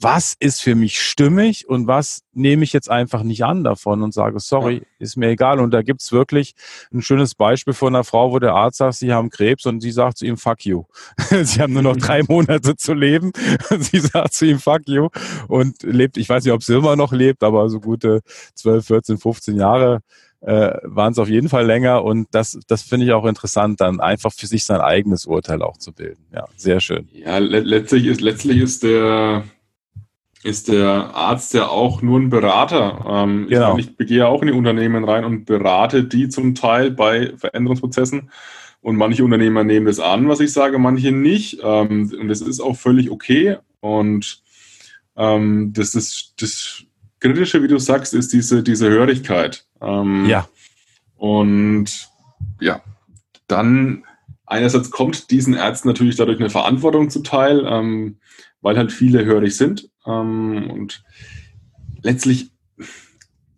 was 0.00 0.34
ist 0.38 0.62
für 0.62 0.74
mich 0.74 1.00
stimmig 1.00 1.68
und 1.68 1.86
was 1.86 2.22
nehme 2.32 2.64
ich 2.64 2.72
jetzt 2.72 2.90
einfach 2.90 3.22
nicht 3.22 3.44
an 3.44 3.64
davon 3.64 4.02
und 4.02 4.14
sage, 4.14 4.40
sorry, 4.40 4.76
ja. 4.76 4.82
ist 4.98 5.16
mir 5.16 5.28
egal. 5.28 5.60
Und 5.60 5.72
da 5.72 5.82
gibt's 5.82 6.12
wirklich 6.12 6.54
ein 6.92 7.02
schönes 7.02 7.34
Beispiel 7.34 7.74
von 7.74 7.94
einer 7.94 8.04
Frau, 8.04 8.32
wo 8.32 8.38
der 8.38 8.54
Arzt 8.54 8.78
sagt, 8.78 8.94
sie 8.94 9.12
haben 9.12 9.30
Krebs 9.30 9.66
und 9.66 9.80
sie 9.80 9.92
sagt 9.92 10.18
zu 10.18 10.26
ihm, 10.26 10.36
fuck 10.36 10.64
you. 10.64 10.84
sie 11.42 11.60
haben 11.60 11.72
nur 11.72 11.82
noch 11.82 11.96
drei 11.96 12.22
Monate 12.22 12.76
zu 12.76 12.94
leben. 12.94 13.32
sie 13.78 14.00
sagt 14.00 14.34
zu 14.34 14.46
ihm, 14.46 14.58
fuck 14.58 14.82
you 14.86 15.08
und 15.48 15.82
lebt, 15.82 16.16
ich 16.16 16.28
weiß 16.28 16.44
nicht, 16.44 16.52
ob 16.52 16.62
sie 16.62 16.74
immer 16.74 16.96
noch 16.96 17.12
lebt, 17.12 17.42
aber 17.42 17.68
so 17.68 17.80
gute 17.80 18.20
12, 18.54 18.86
14, 18.86 19.18
15 19.18 19.56
Jahre 19.56 20.00
äh, 20.40 20.78
waren 20.84 21.12
es 21.12 21.18
auf 21.18 21.28
jeden 21.28 21.48
Fall 21.48 21.66
länger 21.66 22.02
und 22.04 22.28
das, 22.30 22.58
das 22.66 22.82
finde 22.82 23.06
ich 23.06 23.12
auch 23.12 23.26
interessant, 23.26 23.80
dann 23.80 24.00
einfach 24.00 24.32
für 24.32 24.46
sich 24.46 24.64
sein 24.64 24.80
eigenes 24.80 25.26
Urteil 25.26 25.62
auch 25.62 25.76
zu 25.76 25.92
bilden. 25.92 26.24
Ja, 26.32 26.46
sehr 26.56 26.80
schön. 26.80 27.08
Ja, 27.12 27.38
le 27.38 27.60
letztlich 27.60 28.06
ist, 28.06 28.20
letztlich 28.20 28.58
ist 28.58 28.82
der, 28.82 29.44
ist 30.42 30.68
der 30.68 31.14
Arzt 31.14 31.52
ja 31.54 31.68
auch 31.68 32.00
nur 32.02 32.18
ein 32.18 32.30
Berater. 32.30 33.04
Ähm, 33.06 33.46
genau. 33.48 33.76
ich, 33.76 33.90
ich 33.98 34.06
gehe 34.06 34.26
auch 34.26 34.40
in 34.40 34.48
die 34.48 34.54
Unternehmen 34.54 35.04
rein 35.04 35.24
und 35.24 35.44
berate 35.44 36.04
die 36.04 36.28
zum 36.28 36.54
Teil 36.54 36.90
bei 36.90 37.32
Veränderungsprozessen. 37.36 38.30
Und 38.80 38.96
manche 38.96 39.22
Unternehmer 39.22 39.62
nehmen 39.62 39.86
das 39.86 40.00
an, 40.00 40.28
was 40.28 40.40
ich 40.40 40.52
sage, 40.52 40.78
manche 40.78 41.12
nicht. 41.12 41.60
Ähm, 41.62 42.10
und 42.18 42.28
das 42.28 42.40
ist 42.40 42.60
auch 42.60 42.76
völlig 42.76 43.10
okay. 43.10 43.58
Und 43.80 44.42
ähm, 45.16 45.72
das, 45.74 45.94
ist, 45.94 46.34
das 46.40 46.84
Kritische, 47.18 47.62
wie 47.62 47.68
du 47.68 47.78
sagst, 47.78 48.14
ist 48.14 48.32
diese, 48.32 48.62
diese 48.62 48.88
Hörigkeit. 48.88 49.66
Ähm, 49.82 50.24
ja. 50.26 50.48
Und 51.16 52.08
ja, 52.60 52.80
dann 53.46 54.04
einerseits 54.46 54.90
kommt 54.90 55.30
diesen 55.30 55.52
Ärzten 55.52 55.88
natürlich 55.88 56.16
dadurch 56.16 56.40
eine 56.40 56.48
Verantwortung 56.48 57.10
zuteil. 57.10 57.66
Weil 58.60 58.76
halt 58.76 58.92
viele 58.92 59.24
hörig 59.24 59.56
sind. 59.56 59.90
Ähm, 60.06 60.70
und 60.70 61.02
letztlich, 62.02 62.50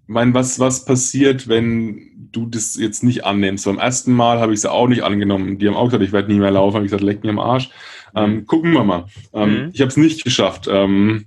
mein, 0.06 0.34
was, 0.34 0.58
was 0.58 0.84
passiert, 0.84 1.48
wenn 1.48 2.28
du 2.32 2.46
das 2.46 2.76
jetzt 2.76 3.02
nicht 3.02 3.24
annimmst? 3.24 3.64
Beim 3.64 3.78
ersten 3.78 4.12
Mal 4.12 4.40
habe 4.40 4.52
ich 4.52 4.60
es 4.60 4.66
auch 4.66 4.88
nicht 4.88 5.02
angenommen. 5.02 5.58
Die 5.58 5.68
haben 5.68 5.76
auch 5.76 5.86
gesagt, 5.86 6.04
ich 6.04 6.12
werde 6.12 6.32
nie 6.32 6.38
mehr 6.38 6.50
laufen. 6.50 6.76
Habe 6.76 6.84
ich 6.84 6.90
gesagt, 6.90 7.04
leck 7.04 7.22
mir 7.22 7.30
am 7.30 7.38
Arsch. 7.38 7.70
Ähm, 8.14 8.34
mhm. 8.34 8.46
gucken 8.46 8.72
wir 8.72 8.84
mal. 8.84 9.06
Ähm, 9.32 9.64
mhm. 9.64 9.70
Ich 9.72 9.80
habe 9.80 9.88
es 9.88 9.96
nicht 9.96 10.24
geschafft. 10.24 10.68
Ähm, 10.70 11.26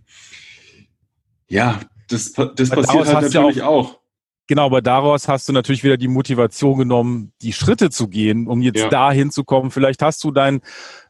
ja, 1.48 1.80
das, 2.10 2.34
das 2.34 2.70
passiert 2.70 3.08
halt 3.08 3.32
natürlich 3.32 3.62
auch, 3.62 3.94
auch. 3.94 4.00
Genau, 4.48 4.68
aber 4.68 4.82
daraus 4.82 5.28
hast 5.28 5.50
du 5.50 5.54
natürlich 5.54 5.84
wieder 5.84 5.98
die 5.98 6.08
Motivation 6.08 6.78
genommen, 6.78 7.34
die 7.42 7.52
Schritte 7.52 7.90
zu 7.90 8.08
gehen, 8.08 8.48
um 8.48 8.62
jetzt 8.62 8.80
ja. 8.80 8.90
dahin 8.90 9.32
zu 9.32 9.44
kommen. 9.44 9.72
Vielleicht 9.72 10.04
hast 10.04 10.24
du 10.24 10.30
dein, 10.30 10.62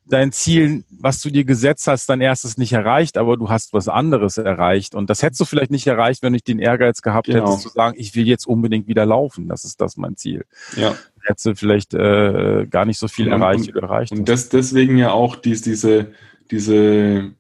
dein 0.06 0.32
Ziel, 0.32 0.86
was 0.90 1.22
du 1.22 1.30
dir 1.30 1.44
gesetzt 1.44 1.88
hast, 1.88 2.08
dein 2.08 2.22
erstes 2.22 2.58
nicht 2.58 2.72
erreicht, 2.72 3.18
aber 3.18 3.36
du 3.36 3.50
hast 3.50 3.74
was 3.74 3.90
anderes 3.90 4.38
erreicht. 4.38 4.96
Und 4.96 5.10
das 5.10 5.22
hättest 5.22 5.42
du 5.42 5.46
vielleicht 5.46 5.72
nicht 5.72 5.86
erreicht, 5.86 6.24
wenn 6.24 6.32
du 6.32 6.36
nicht 6.36 6.48
den 6.48 6.60
Ehrgeiz 6.60 7.02
gehabt 7.02 7.28
genau. 7.28 7.48
hättest, 7.48 7.64
zu 7.64 7.70
sagen, 7.70 7.96
ich 7.98 8.16
will 8.16 8.26
jetzt 8.26 8.48
unbedingt 8.48 8.88
wieder 8.88 9.06
laufen. 9.06 9.50
Das 9.50 9.66
ist 9.66 9.82
das 9.82 9.98
mein 9.98 10.16
Ziel. 10.16 10.46
Ja. 10.78 10.96
Hättest 11.22 11.46
du 11.46 11.56
vielleicht 11.56 11.94
äh, 11.94 12.68
gar 12.70 12.86
nicht 12.86 13.00
so 13.00 13.10
viel 13.10 13.28
und, 13.28 13.42
erreicht, 13.42 13.68
wie 13.68 13.72
du 13.74 13.80
erreicht 13.80 14.14
Und 14.14 14.30
das, 14.30 14.48
deswegen 14.48 14.98
ja 14.98 15.12
auch 15.12 15.36
dies, 15.36 15.62
diese, 15.62 16.14
diese 16.52 17.32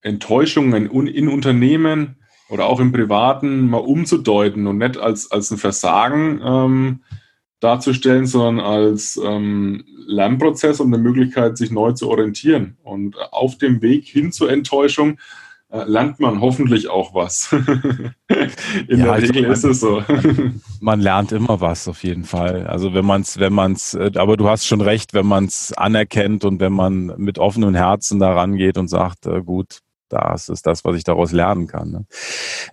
Enttäuschungen 0.00 0.90
in, 0.90 1.06
in 1.06 1.28
Unternehmen 1.28 2.16
oder 2.48 2.66
auch 2.66 2.80
im 2.80 2.92
Privaten 2.92 3.68
mal 3.68 3.78
umzudeuten 3.78 4.66
und 4.66 4.78
nicht 4.78 4.96
als, 4.96 5.30
als 5.30 5.50
ein 5.50 5.58
Versagen 5.58 6.40
ähm, 6.44 7.00
darzustellen, 7.60 8.26
sondern 8.26 8.64
als 8.64 9.18
ähm, 9.22 9.84
Lernprozess 10.06 10.80
und 10.80 10.92
eine 10.92 11.02
Möglichkeit, 11.02 11.56
sich 11.56 11.70
neu 11.70 11.92
zu 11.92 12.10
orientieren. 12.10 12.76
Und 12.82 13.16
auf 13.32 13.56
dem 13.56 13.80
Weg 13.80 14.06
hin 14.06 14.32
zur 14.32 14.50
Enttäuschung 14.50 15.18
äh, 15.70 15.84
lernt 15.84 16.20
man 16.20 16.40
hoffentlich 16.40 16.90
auch 16.90 17.14
was. 17.14 17.50
In 18.88 18.98
ja, 18.98 19.04
der 19.06 19.22
Regel 19.22 19.42
man, 19.42 19.52
ist 19.52 19.64
es 19.64 19.80
so. 19.80 20.02
Man, 20.80 21.00
lernt 21.00 21.32
immer 21.32 21.60
was 21.60 21.88
auf 21.88 22.04
jeden 22.04 22.24
Fall. 22.24 22.66
Also 22.66 22.92
wenn 22.92 23.06
man 23.06 23.22
es, 23.22 23.40
wenn 23.40 23.54
man 23.54 23.72
es, 23.72 23.94
äh, 23.94 24.12
aber 24.16 24.36
du 24.36 24.48
hast 24.48 24.66
schon 24.66 24.82
recht, 24.82 25.14
wenn 25.14 25.26
man 25.26 25.46
es 25.46 25.72
anerkennt 25.72 26.44
und 26.44 26.60
wenn 26.60 26.72
man 26.72 27.14
mit 27.16 27.38
offenem 27.38 27.74
Herzen 27.74 28.20
daran 28.20 28.56
geht 28.56 28.76
und 28.76 28.88
sagt, 28.88 29.26
äh, 29.26 29.40
gut, 29.42 29.80
das 30.08 30.48
ist 30.48 30.66
das, 30.66 30.84
was 30.84 30.96
ich 30.96 31.04
daraus 31.04 31.32
lernen 31.32 31.66
kann. 31.66 31.90
Ne? 31.90 32.06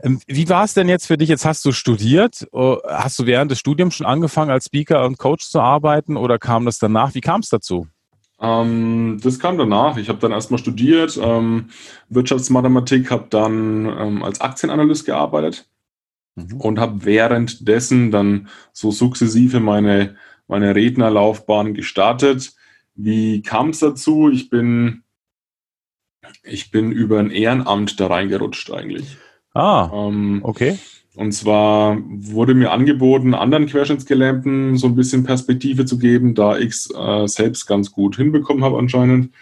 Ähm, 0.03 0.19
wie 0.27 0.49
war 0.49 0.63
es 0.63 0.73
denn 0.73 0.89
jetzt 0.89 1.07
für 1.07 1.17
dich? 1.17 1.29
Jetzt 1.29 1.45
hast 1.45 1.65
du 1.65 1.71
studiert. 1.71 2.47
Oh, 2.51 2.77
hast 2.87 3.19
du 3.19 3.25
während 3.25 3.51
des 3.51 3.59
Studiums 3.59 3.95
schon 3.95 4.05
angefangen, 4.05 4.51
als 4.51 4.65
Speaker 4.65 5.05
und 5.05 5.17
Coach 5.17 5.49
zu 5.49 5.59
arbeiten 5.59 6.17
oder 6.17 6.39
kam 6.39 6.65
das 6.65 6.79
danach? 6.79 7.15
Wie 7.15 7.21
kam 7.21 7.41
es 7.41 7.49
dazu? 7.49 7.87
Ähm, 8.41 9.19
das 9.23 9.39
kam 9.39 9.57
danach. 9.57 9.97
Ich 9.97 10.09
habe 10.09 10.19
dann 10.19 10.31
erstmal 10.31 10.59
studiert, 10.59 11.17
ähm, 11.21 11.69
Wirtschaftsmathematik, 12.09 13.11
habe 13.11 13.27
dann 13.29 13.85
ähm, 13.85 14.23
als 14.23 14.41
Aktienanalyst 14.41 15.05
gearbeitet 15.05 15.69
mhm. 16.35 16.59
und 16.59 16.79
habe 16.79 17.05
währenddessen 17.05 18.11
dann 18.11 18.47
so 18.73 18.91
sukzessive 18.91 19.59
meine, 19.59 20.15
meine 20.47 20.75
Rednerlaufbahn 20.75 21.73
gestartet. 21.75 22.53
Wie 22.95 23.41
kam 23.41 23.69
es 23.69 23.79
dazu? 23.79 24.29
Ich 24.29 24.49
bin 24.49 25.03
ich 26.43 26.71
bin 26.71 26.91
über 26.91 27.19
ein 27.19 27.31
Ehrenamt 27.31 27.99
da 27.99 28.07
reingerutscht 28.07 28.71
eigentlich. 28.71 29.17
Ah, 29.53 29.89
ähm, 29.93 30.41
okay. 30.43 30.77
Und 31.15 31.33
zwar 31.33 31.97
wurde 32.05 32.53
mir 32.53 32.71
angeboten, 32.71 33.33
anderen 33.33 33.65
Querschnittsgelähmten 33.65 34.77
so 34.77 34.87
ein 34.87 34.95
bisschen 34.95 35.23
Perspektive 35.23 35.85
zu 35.85 35.97
geben, 35.97 36.35
da 36.35 36.57
ich 36.57 36.69
es 36.69 36.89
äh, 36.95 37.27
selbst 37.27 37.65
ganz 37.65 37.91
gut 37.91 38.15
hinbekommen 38.15 38.63
habe 38.63 38.77
anscheinend. 38.77 39.33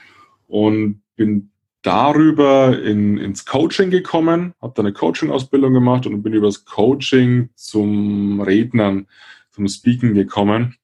Und 0.48 1.02
bin 1.16 1.52
darüber 1.84 2.82
in, 2.82 3.18
ins 3.18 3.46
Coaching 3.46 3.92
gekommen, 3.92 4.54
habe 4.62 4.74
dann 4.76 4.88
eine 4.88 4.94
Coaching-Ausbildung 4.94 5.74
gemacht 5.74 6.08
und 6.08 6.24
bin 6.24 6.34
über 6.34 6.48
das 6.48 6.66
Coaching 6.66 7.50
zum 7.56 8.42
Rednern, 8.42 9.08
zum 9.52 9.68
Speaking 9.68 10.16
gekommen 10.16 10.76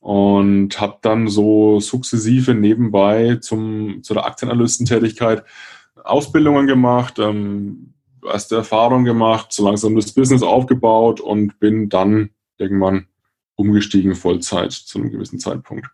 und 0.00 0.80
habe 0.80 0.98
dann 1.02 1.28
so 1.28 1.78
sukzessive 1.78 2.54
nebenbei 2.54 3.36
zum, 3.36 4.02
zu 4.02 4.14
der 4.14 4.26
Aktienanalystentätigkeit 4.26 5.44
Ausbildungen 6.02 6.66
gemacht, 6.66 7.18
ähm, 7.18 7.94
erste 8.24 8.56
Erfahrungen 8.56 9.04
gemacht, 9.04 9.52
so 9.52 9.64
langsam 9.64 9.94
das 9.94 10.12
Business 10.12 10.42
aufgebaut 10.42 11.20
und 11.20 11.58
bin 11.60 11.88
dann 11.88 12.30
irgendwann 12.58 13.06
umgestiegen 13.54 14.14
Vollzeit 14.14 14.72
zu 14.72 14.98
einem 14.98 15.10
gewissen 15.10 15.38
Zeitpunkt. 15.38 15.86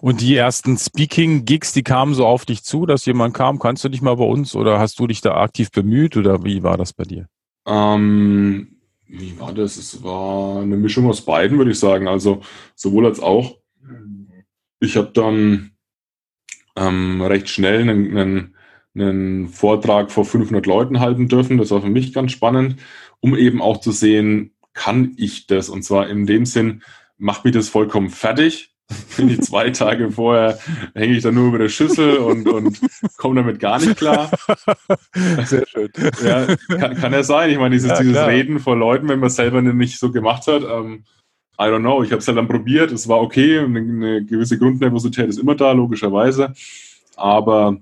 Und 0.00 0.20
die 0.20 0.36
ersten 0.36 0.78
Speaking-Gigs, 0.78 1.72
die 1.72 1.82
kamen 1.82 2.14
so 2.14 2.26
auf 2.26 2.44
dich 2.44 2.62
zu, 2.62 2.86
dass 2.86 3.06
jemand 3.06 3.34
kam, 3.34 3.58
kannst 3.58 3.82
du 3.82 3.88
dich 3.88 4.02
mal 4.02 4.16
bei 4.16 4.24
uns 4.24 4.54
oder 4.54 4.78
hast 4.78 4.98
du 5.00 5.06
dich 5.06 5.20
da 5.20 5.36
aktiv 5.36 5.70
bemüht 5.70 6.16
oder 6.16 6.44
wie 6.44 6.62
war 6.62 6.76
das 6.76 6.92
bei 6.92 7.04
dir? 7.04 7.26
Ähm, 7.66 8.75
wie 9.08 9.38
war 9.38 9.52
das? 9.52 9.76
Es 9.76 10.02
war 10.02 10.62
eine 10.62 10.76
Mischung 10.76 11.08
aus 11.08 11.24
beiden, 11.24 11.58
würde 11.58 11.70
ich 11.70 11.78
sagen. 11.78 12.08
Also 12.08 12.42
sowohl 12.74 13.06
als 13.06 13.20
auch. 13.20 13.58
Ich 14.80 14.96
habe 14.96 15.10
dann 15.12 15.72
ähm, 16.76 17.22
recht 17.22 17.48
schnell 17.48 17.82
einen, 17.82 18.16
einen, 18.16 18.56
einen 18.94 19.48
Vortrag 19.48 20.10
vor 20.10 20.24
500 20.24 20.66
Leuten 20.66 21.00
halten 21.00 21.28
dürfen. 21.28 21.58
Das 21.58 21.70
war 21.70 21.82
für 21.82 21.88
mich 21.88 22.12
ganz 22.12 22.32
spannend, 22.32 22.76
um 23.20 23.36
eben 23.36 23.62
auch 23.62 23.80
zu 23.80 23.92
sehen, 23.92 24.52
kann 24.74 25.14
ich 25.16 25.46
das? 25.46 25.68
Und 25.68 25.82
zwar 25.82 26.08
in 26.08 26.26
dem 26.26 26.44
Sinn, 26.44 26.82
macht 27.16 27.44
mich 27.44 27.54
das 27.54 27.68
vollkommen 27.68 28.10
fertig 28.10 28.75
bin 29.16 29.28
ich 29.28 29.40
zwei 29.42 29.70
Tage 29.70 30.10
vorher, 30.10 30.58
hänge 30.94 31.16
ich 31.16 31.22
dann 31.22 31.34
nur 31.34 31.48
über 31.48 31.58
der 31.58 31.68
Schüssel 31.68 32.18
und, 32.18 32.48
und 32.48 32.80
komme 33.16 33.42
damit 33.42 33.58
gar 33.58 33.80
nicht 33.80 33.96
klar. 33.96 34.30
Sehr 35.44 35.66
schön. 35.66 35.90
Ja, 36.24 36.46
kann, 36.78 36.96
kann 36.96 37.12
ja 37.12 37.22
sein. 37.22 37.50
Ich 37.50 37.58
meine, 37.58 37.74
dieses, 37.74 37.90
ja, 37.90 38.00
dieses 38.00 38.26
Reden 38.26 38.60
vor 38.60 38.76
Leuten, 38.76 39.08
wenn 39.08 39.18
man 39.18 39.28
es 39.28 39.36
selber 39.36 39.60
nicht 39.60 39.98
so 39.98 40.12
gemacht 40.12 40.46
hat, 40.46 40.62
ähm, 40.62 41.04
I 41.58 41.64
don't 41.64 41.80
know. 41.80 42.02
Ich 42.02 42.12
habe 42.12 42.20
es 42.20 42.28
halt 42.28 42.36
dann 42.36 42.48
probiert, 42.48 42.92
es 42.92 43.08
war 43.08 43.20
okay. 43.20 43.58
Eine, 43.58 43.80
eine 43.80 44.24
gewisse 44.24 44.58
Grundnervosität 44.58 45.28
ist 45.28 45.38
immer 45.38 45.54
da, 45.54 45.72
logischerweise. 45.72 46.52
Aber 47.16 47.78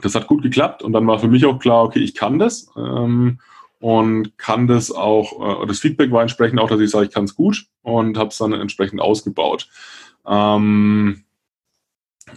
das 0.00 0.14
hat 0.14 0.26
gut 0.26 0.42
geklappt 0.42 0.82
und 0.82 0.92
dann 0.92 1.06
war 1.06 1.18
für 1.18 1.28
mich 1.28 1.44
auch 1.44 1.58
klar, 1.58 1.84
okay, 1.84 2.00
ich 2.00 2.14
kann 2.14 2.38
das. 2.38 2.68
Ähm, 2.76 3.38
und 3.78 4.38
kann 4.38 4.66
das 4.66 4.90
auch, 4.90 5.62
äh, 5.62 5.66
das 5.66 5.80
Feedback 5.80 6.10
war 6.10 6.22
entsprechend 6.22 6.58
auch, 6.58 6.68
dass 6.68 6.80
ich 6.80 6.90
sage, 6.90 7.06
ich 7.06 7.12
kann 7.12 7.24
es 7.24 7.34
gut 7.34 7.66
und 7.82 8.16
habe 8.16 8.30
es 8.30 8.38
dann 8.38 8.52
entsprechend 8.52 9.00
ausgebaut. 9.00 9.68
Ähm, 10.26 11.24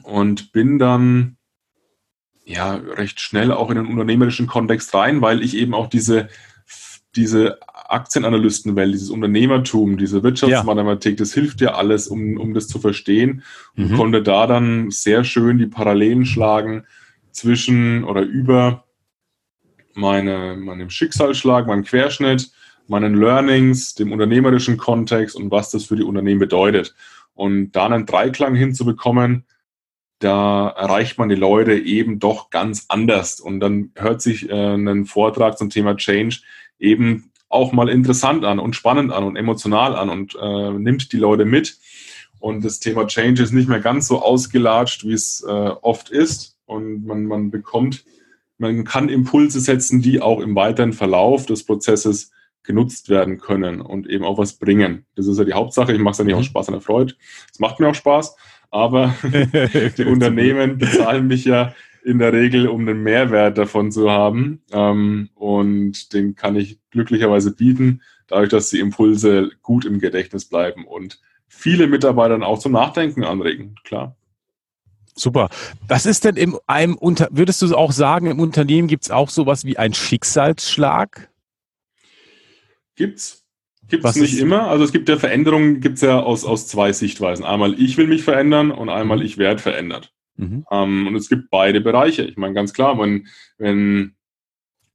und 0.04 0.52
bin 0.52 0.80
dann 0.80 1.38
ja 2.46 2.76
recht 2.76 3.20
schnell 3.20 3.52
auch 3.52 3.70
in 3.70 3.78
den 3.78 3.88
unternehmerischen 3.88 4.48
Kontext 4.48 4.94
rein, 4.94 5.22
weil 5.22 5.44
ich 5.44 5.56
eben 5.56 5.74
auch 5.74 5.88
diese, 5.88 6.30
diese 7.16 7.60
Aktienanalystenwelt, 7.68 8.94
dieses 8.94 9.10
Unternehmertum, 9.10 9.98
diese 9.98 10.24
Wirtschaftsmathematik, 10.24 11.14
ja. 11.14 11.18
das 11.18 11.34
hilft 11.34 11.62
ja 11.62 11.74
alles, 11.74 12.08
um, 12.08 12.38
um 12.38 12.54
das 12.54 12.68
zu 12.68 12.80
verstehen. 12.80 13.44
Und 13.76 13.92
mhm. 13.92 13.96
konnte 13.96 14.24
da 14.24 14.48
dann 14.48 14.92
sehr 14.92 15.24
schön 15.24 15.58
die 15.58 15.68
Parallelen 15.68 16.26
schlagen 16.26 16.86
zwischen 17.32 18.04
oder 18.04 18.22
über 18.22 18.86
meine, 19.96 20.56
meinem 20.56 20.90
Schicksalsschlag, 20.90 21.68
meinem 21.68 21.84
Querschnitt, 21.84 22.52
meinen 22.88 23.16
Learnings, 23.16 23.94
dem 23.96 24.12
unternehmerischen 24.12 24.78
Kontext 24.78 25.36
und 25.36 25.52
was 25.52 25.72
das 25.72 25.86
für 25.86 25.96
die 25.96 26.04
Unternehmen 26.04 26.40
bedeutet. 26.40 26.96
Und 27.40 27.72
da 27.72 27.86
einen 27.86 28.06
Dreiklang 28.06 28.54
hinzubekommen, 28.54 29.46
da 30.20 30.68
erreicht 30.68 31.18
man 31.18 31.30
die 31.30 31.36
Leute 31.36 31.74
eben 31.74 32.20
doch 32.20 32.50
ganz 32.50 32.88
anders. 32.90 33.40
Und 33.40 33.62
dann 33.62 33.94
hört 33.96 34.22
sich 34.22 34.50
äh, 34.50 34.76
ein 34.76 35.06
Vortrag 35.06 35.58
zum 35.58 35.70
Thema 35.70 35.96
Change 35.96 36.42
eben 36.80 37.32
auch 37.48 37.72
mal 37.72 37.88
interessant 37.88 38.44
an 38.44 38.60
und 38.60 38.76
spannend 38.76 39.14
an 39.14 39.24
und 39.24 39.38
emotional 39.38 39.96
an 39.96 40.10
und 40.10 40.36
äh, 40.36 40.72
nimmt 40.72 41.14
die 41.14 41.18
Leute 41.18 41.46
mit. 41.46 41.78
Und 42.40 42.66
das 42.66 42.82
Thema 42.82 43.08
Change 43.08 43.42
ist 43.42 43.54
nicht 43.54 43.70
mehr 43.70 43.80
ganz 43.80 44.10
so 44.10 44.22
ausgelatscht, 44.22 45.06
wie 45.06 45.14
es 45.14 45.42
äh, 45.48 45.50
oft 45.50 46.10
ist. 46.10 46.58
Und 46.66 47.06
man, 47.06 47.24
man 47.24 47.52
bekommt, 47.52 48.04
man 48.58 48.84
kann 48.84 49.08
Impulse 49.08 49.62
setzen, 49.62 50.02
die 50.02 50.22
auch 50.22 50.42
im 50.42 50.56
weiteren 50.56 50.92
Verlauf 50.92 51.46
des 51.46 51.64
Prozesses 51.64 52.32
genutzt 52.64 53.10
werden 53.10 53.38
können 53.40 53.82
und 53.82 54.08
eben 54.08 54.24
auch 54.24 54.38
was 54.38 54.54
bringen. 54.54 55.06
Das 55.16 55.28
ist 55.28 55.38
ja 55.38 55.44
die 55.44 55.54
Hauptsache. 55.54 55.94
Ich 55.94 56.00
mache 56.00 56.12
es 56.12 56.18
ja 56.20 56.26
nicht 56.26 56.34
mhm. 56.34 56.40
aus 56.40 56.46
Spaß 56.46 56.68
an 56.70 56.74
der 56.74 56.82
Freude. 56.82 57.16
Es 57.52 57.60
macht 57.60 57.80
mir 57.80 57.88
auch 57.88 57.96
Spaß, 57.96 58.36
aber 58.70 59.16
die 59.98 60.06
Unternehmen 60.06 60.78
bezahlen 60.78 61.28
mich 61.28 61.46
ja 61.46 61.74
in 62.04 62.20
der 62.20 62.34
Regel, 62.34 62.68
um 62.68 62.82
einen 62.82 63.04
Mehrwert 63.04 63.58
davon 63.58 63.92
zu 63.92 64.10
haben. 64.10 64.62
Ähm, 64.72 65.30
und 65.36 66.14
den 66.14 66.36
kann 66.36 66.56
ich 66.56 66.80
glücklicherweise 66.92 67.56
bieten, 67.56 68.02
dadurch, 68.28 68.50
dass 68.50 68.70
die 68.70 68.80
Impulse 68.80 69.52
gut 69.62 69.86
im 69.86 70.00
Gedächtnis 70.00 70.46
bleiben 70.46 70.86
und 70.86 71.20
viele 71.48 71.88
Mitarbeiter 71.88 72.42
auch 72.46 72.60
zum 72.60 72.72
Nachdenken 72.72 73.24
anregen. 73.24 73.76
Klar. 73.84 74.16
Super. 75.16 75.50
Was 75.88 76.06
ist 76.06 76.24
denn 76.24 76.38
in 76.38 76.56
einem 76.66 76.96
Unter, 76.96 77.28
würdest 77.32 77.62
du 77.62 77.76
auch 77.76 77.92
sagen, 77.92 78.28
im 78.28 78.40
Unternehmen 78.40 78.88
gibt 78.88 79.04
es 79.04 79.12
auch 79.12 79.30
sowas 79.30 79.66
wie 79.66 79.78
einen 79.78 79.94
Schicksalsschlag? 79.94 81.30
Gibt's. 83.00 83.46
Gibt 83.88 84.04
es 84.04 84.18
nicht 84.18 84.38
immer. 84.38 84.68
Also 84.68 84.84
es 84.84 84.92
gibt 84.92 85.08
ja 85.08 85.18
Veränderungen, 85.18 85.80
gibt 85.80 85.96
es 85.96 86.02
ja 86.02 86.20
aus, 86.20 86.44
aus 86.44 86.68
zwei 86.68 86.92
Sichtweisen. 86.92 87.46
Einmal 87.46 87.80
ich 87.80 87.98
will 87.98 88.08
mich 88.08 88.24
verändern 88.24 88.72
und 88.72 88.90
einmal 88.90 89.24
ich 89.24 89.38
werde 89.38 89.62
verändert. 89.62 90.12
Mhm. 90.36 90.66
Ähm, 90.70 91.08
und 91.08 91.16
es 91.16 91.30
gibt 91.30 91.50
beide 91.50 91.80
Bereiche. 91.80 92.24
Ich 92.24 92.36
meine 92.36 92.54
ganz 92.54 92.74
klar, 92.74 93.00
wenn, 93.00 93.28
wenn 93.58 94.16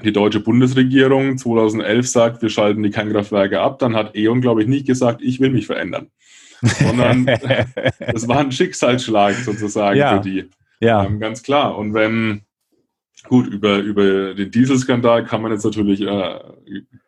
die 0.03 0.13
deutsche 0.13 0.41
Bundesregierung 0.41 1.39
2011 1.39 2.07
sagt, 2.07 2.43
wir 2.43 2.51
schalten 2.51 2.83
die 2.83 2.91
Kernkraftwerke 2.91 3.59
ab, 3.59 3.79
dann 3.79 3.97
hat 3.97 4.15
E.ON, 4.15 4.43
glaube 4.43 4.61
ich, 4.61 4.69
nicht 4.69 4.87
gesagt, 4.87 5.23
ich 5.23 5.41
will 5.41 5.51
mich 5.51 5.67
verändern. 5.67 6.09
Sondern 6.61 7.25
das 7.99 8.29
war 8.29 8.41
ein 8.41 8.53
Schicksalsschlag 8.53 9.35
sozusagen 9.37 9.99
ja. 9.99 10.17
für 10.17 10.29
die. 10.29 10.51
Ja. 10.81 11.07
Ähm, 11.07 11.21
ganz 11.21 11.43
klar. 11.43 11.79
Und 11.79 11.95
wenn, 11.95 12.43
Gut, 13.29 13.47
über, 13.47 13.79
über 13.79 14.35
den 14.35 14.51
Dieselskandal 14.51 15.25
kann 15.25 15.41
man 15.41 15.51
jetzt 15.51 15.65
natürlich 15.65 16.03
äh, 16.03 16.41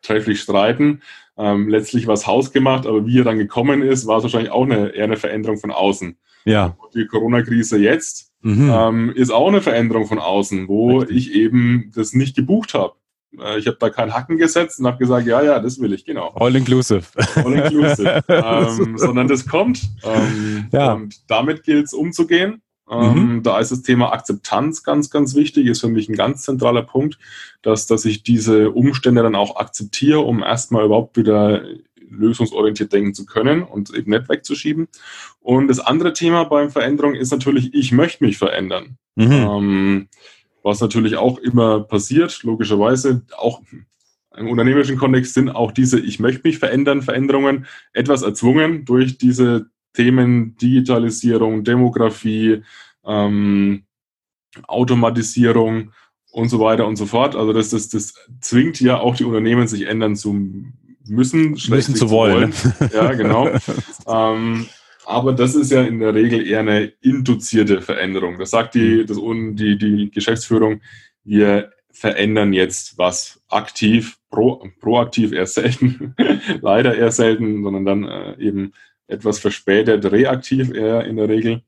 trefflich 0.01 0.41
streiten. 0.41 1.01
Ähm, 1.37 1.69
letztlich 1.69 2.07
war 2.07 2.15
es 2.15 2.25
hausgemacht, 2.25 2.87
aber 2.87 3.05
wie 3.05 3.19
er 3.19 3.23
dann 3.23 3.37
gekommen 3.37 3.83
ist, 3.83 4.07
war 4.07 4.17
es 4.17 4.23
wahrscheinlich 4.23 4.51
auch 4.51 4.63
eine, 4.63 4.89
eher 4.89 5.03
eine 5.03 5.17
Veränderung 5.17 5.57
von 5.57 5.71
außen. 5.71 6.17
Ja. 6.45 6.75
Die 6.95 7.05
Corona-Krise 7.05 7.77
jetzt 7.77 8.33
mhm. 8.41 8.71
ähm, 8.73 9.13
ist 9.15 9.31
auch 9.31 9.47
eine 9.47 9.61
Veränderung 9.61 10.07
von 10.07 10.17
außen, 10.17 10.67
wo 10.67 10.99
Richtig. 10.99 11.17
ich 11.17 11.33
eben 11.35 11.91
das 11.93 12.13
nicht 12.13 12.35
gebucht 12.35 12.73
habe. 12.73 12.93
Äh, 13.39 13.59
ich 13.59 13.67
habe 13.67 13.77
da 13.79 13.89
keinen 13.89 14.13
Hacken 14.13 14.37
gesetzt 14.37 14.79
und 14.79 14.87
habe 14.87 14.97
gesagt, 14.97 15.27
ja, 15.27 15.43
ja, 15.43 15.59
das 15.59 15.79
will 15.79 15.93
ich, 15.93 16.05
genau. 16.05 16.33
All 16.35 16.55
inclusive. 16.55 17.03
All 17.35 17.53
inclusive. 17.53 18.23
ähm, 18.29 18.97
sondern 18.97 19.27
das 19.27 19.45
kommt. 19.45 19.83
Ähm, 20.03 20.67
ja. 20.71 20.93
Und 20.93 21.29
damit 21.29 21.63
gilt 21.63 21.85
es 21.85 21.93
umzugehen. 21.93 22.61
Ähm, 22.89 23.35
mhm. 23.35 23.43
Da 23.43 23.59
ist 23.59 23.71
das 23.71 23.81
Thema 23.81 24.13
Akzeptanz 24.13 24.83
ganz, 24.83 25.09
ganz 25.09 25.35
wichtig, 25.35 25.67
ist 25.67 25.81
für 25.81 25.89
mich 25.89 26.09
ein 26.09 26.15
ganz 26.15 26.43
zentraler 26.43 26.83
Punkt, 26.83 27.19
dass, 27.61 27.87
dass 27.87 28.05
ich 28.05 28.23
diese 28.23 28.71
Umstände 28.71 29.23
dann 29.23 29.35
auch 29.35 29.57
akzeptiere, 29.57 30.19
um 30.19 30.41
erstmal 30.41 30.85
überhaupt 30.85 31.17
wieder 31.17 31.63
lösungsorientiert 32.09 32.93
denken 32.93 33.13
zu 33.13 33.25
können 33.25 33.63
und 33.63 33.93
eben 33.93 34.11
nicht 34.11 34.29
wegzuschieben. 34.29 34.87
Und 35.41 35.67
das 35.67 35.79
andere 35.79 36.13
Thema 36.13 36.45
beim 36.45 36.71
Veränderung 36.71 37.15
ist 37.15 37.31
natürlich, 37.31 37.73
ich 37.73 37.91
möchte 37.91 38.23
mich 38.23 38.37
verändern. 38.37 38.97
Mhm. 39.15 39.31
Ähm, 39.31 40.07
was 40.63 40.81
natürlich 40.81 41.17
auch 41.17 41.37
immer 41.39 41.81
passiert, 41.81 42.43
logischerweise 42.43 43.23
auch 43.37 43.61
im 44.35 44.49
unternehmerischen 44.49 44.97
Kontext 44.97 45.33
sind 45.33 45.49
auch 45.49 45.71
diese 45.71 45.99
Ich 45.99 46.19
möchte 46.19 46.47
mich 46.47 46.59
verändern 46.59 47.01
Veränderungen 47.01 47.65
etwas 47.93 48.21
erzwungen 48.21 48.85
durch 48.85 49.17
diese 49.17 49.69
Themen 49.97 50.55
Digitalisierung, 50.57 51.63
Demografie, 51.63 52.61
ähm, 53.03 53.83
Automatisierung 54.67 55.91
und 56.31 56.49
so 56.49 56.59
weiter 56.59 56.85
und 56.85 56.97
so 56.97 57.07
fort. 57.07 57.35
Also 57.35 57.51
das, 57.51 57.71
das, 57.71 57.89
das 57.89 58.13
zwingt 58.39 58.79
ja 58.79 58.99
auch 58.99 59.15
die 59.15 59.23
Unternehmen, 59.23 59.67
sich 59.67 59.87
ändern 59.87 60.15
zu 60.15 60.33
müssen, 61.07 61.57
müssen 61.67 61.95
zu 61.95 62.11
wollen. 62.11 62.53
wollen. 62.53 62.91
Ja, 62.93 63.13
genau. 63.13 63.49
ähm, 64.07 64.67
aber 65.07 65.33
das 65.33 65.55
ist 65.55 65.71
ja 65.71 65.81
in 65.81 65.99
der 65.99 66.13
Regel 66.13 66.45
eher 66.45 66.59
eine 66.59 66.93
induzierte 67.01 67.81
Veränderung. 67.81 68.37
Das 68.37 68.51
sagt 68.51 68.75
die, 68.75 69.01
mhm. 69.01 69.05
das, 69.07 69.17
die, 69.55 69.77
die 69.79 70.11
Geschäftsführung, 70.11 70.81
wir 71.23 71.71
verändern 71.91 72.53
jetzt 72.53 72.99
was 72.99 73.41
aktiv, 73.49 74.19
pro, 74.29 74.63
proaktiv 74.79 75.31
eher 75.31 75.47
selten, 75.47 76.13
leider 76.61 76.95
eher 76.95 77.11
selten, 77.11 77.63
sondern 77.63 77.85
dann 77.85 78.03
äh, 78.03 78.39
eben 78.39 78.73
etwas 79.07 79.39
verspätet, 79.39 80.11
reaktiv 80.11 80.73
eher 80.73 81.05
in 81.05 81.17
der 81.17 81.29
Regel. 81.29 81.63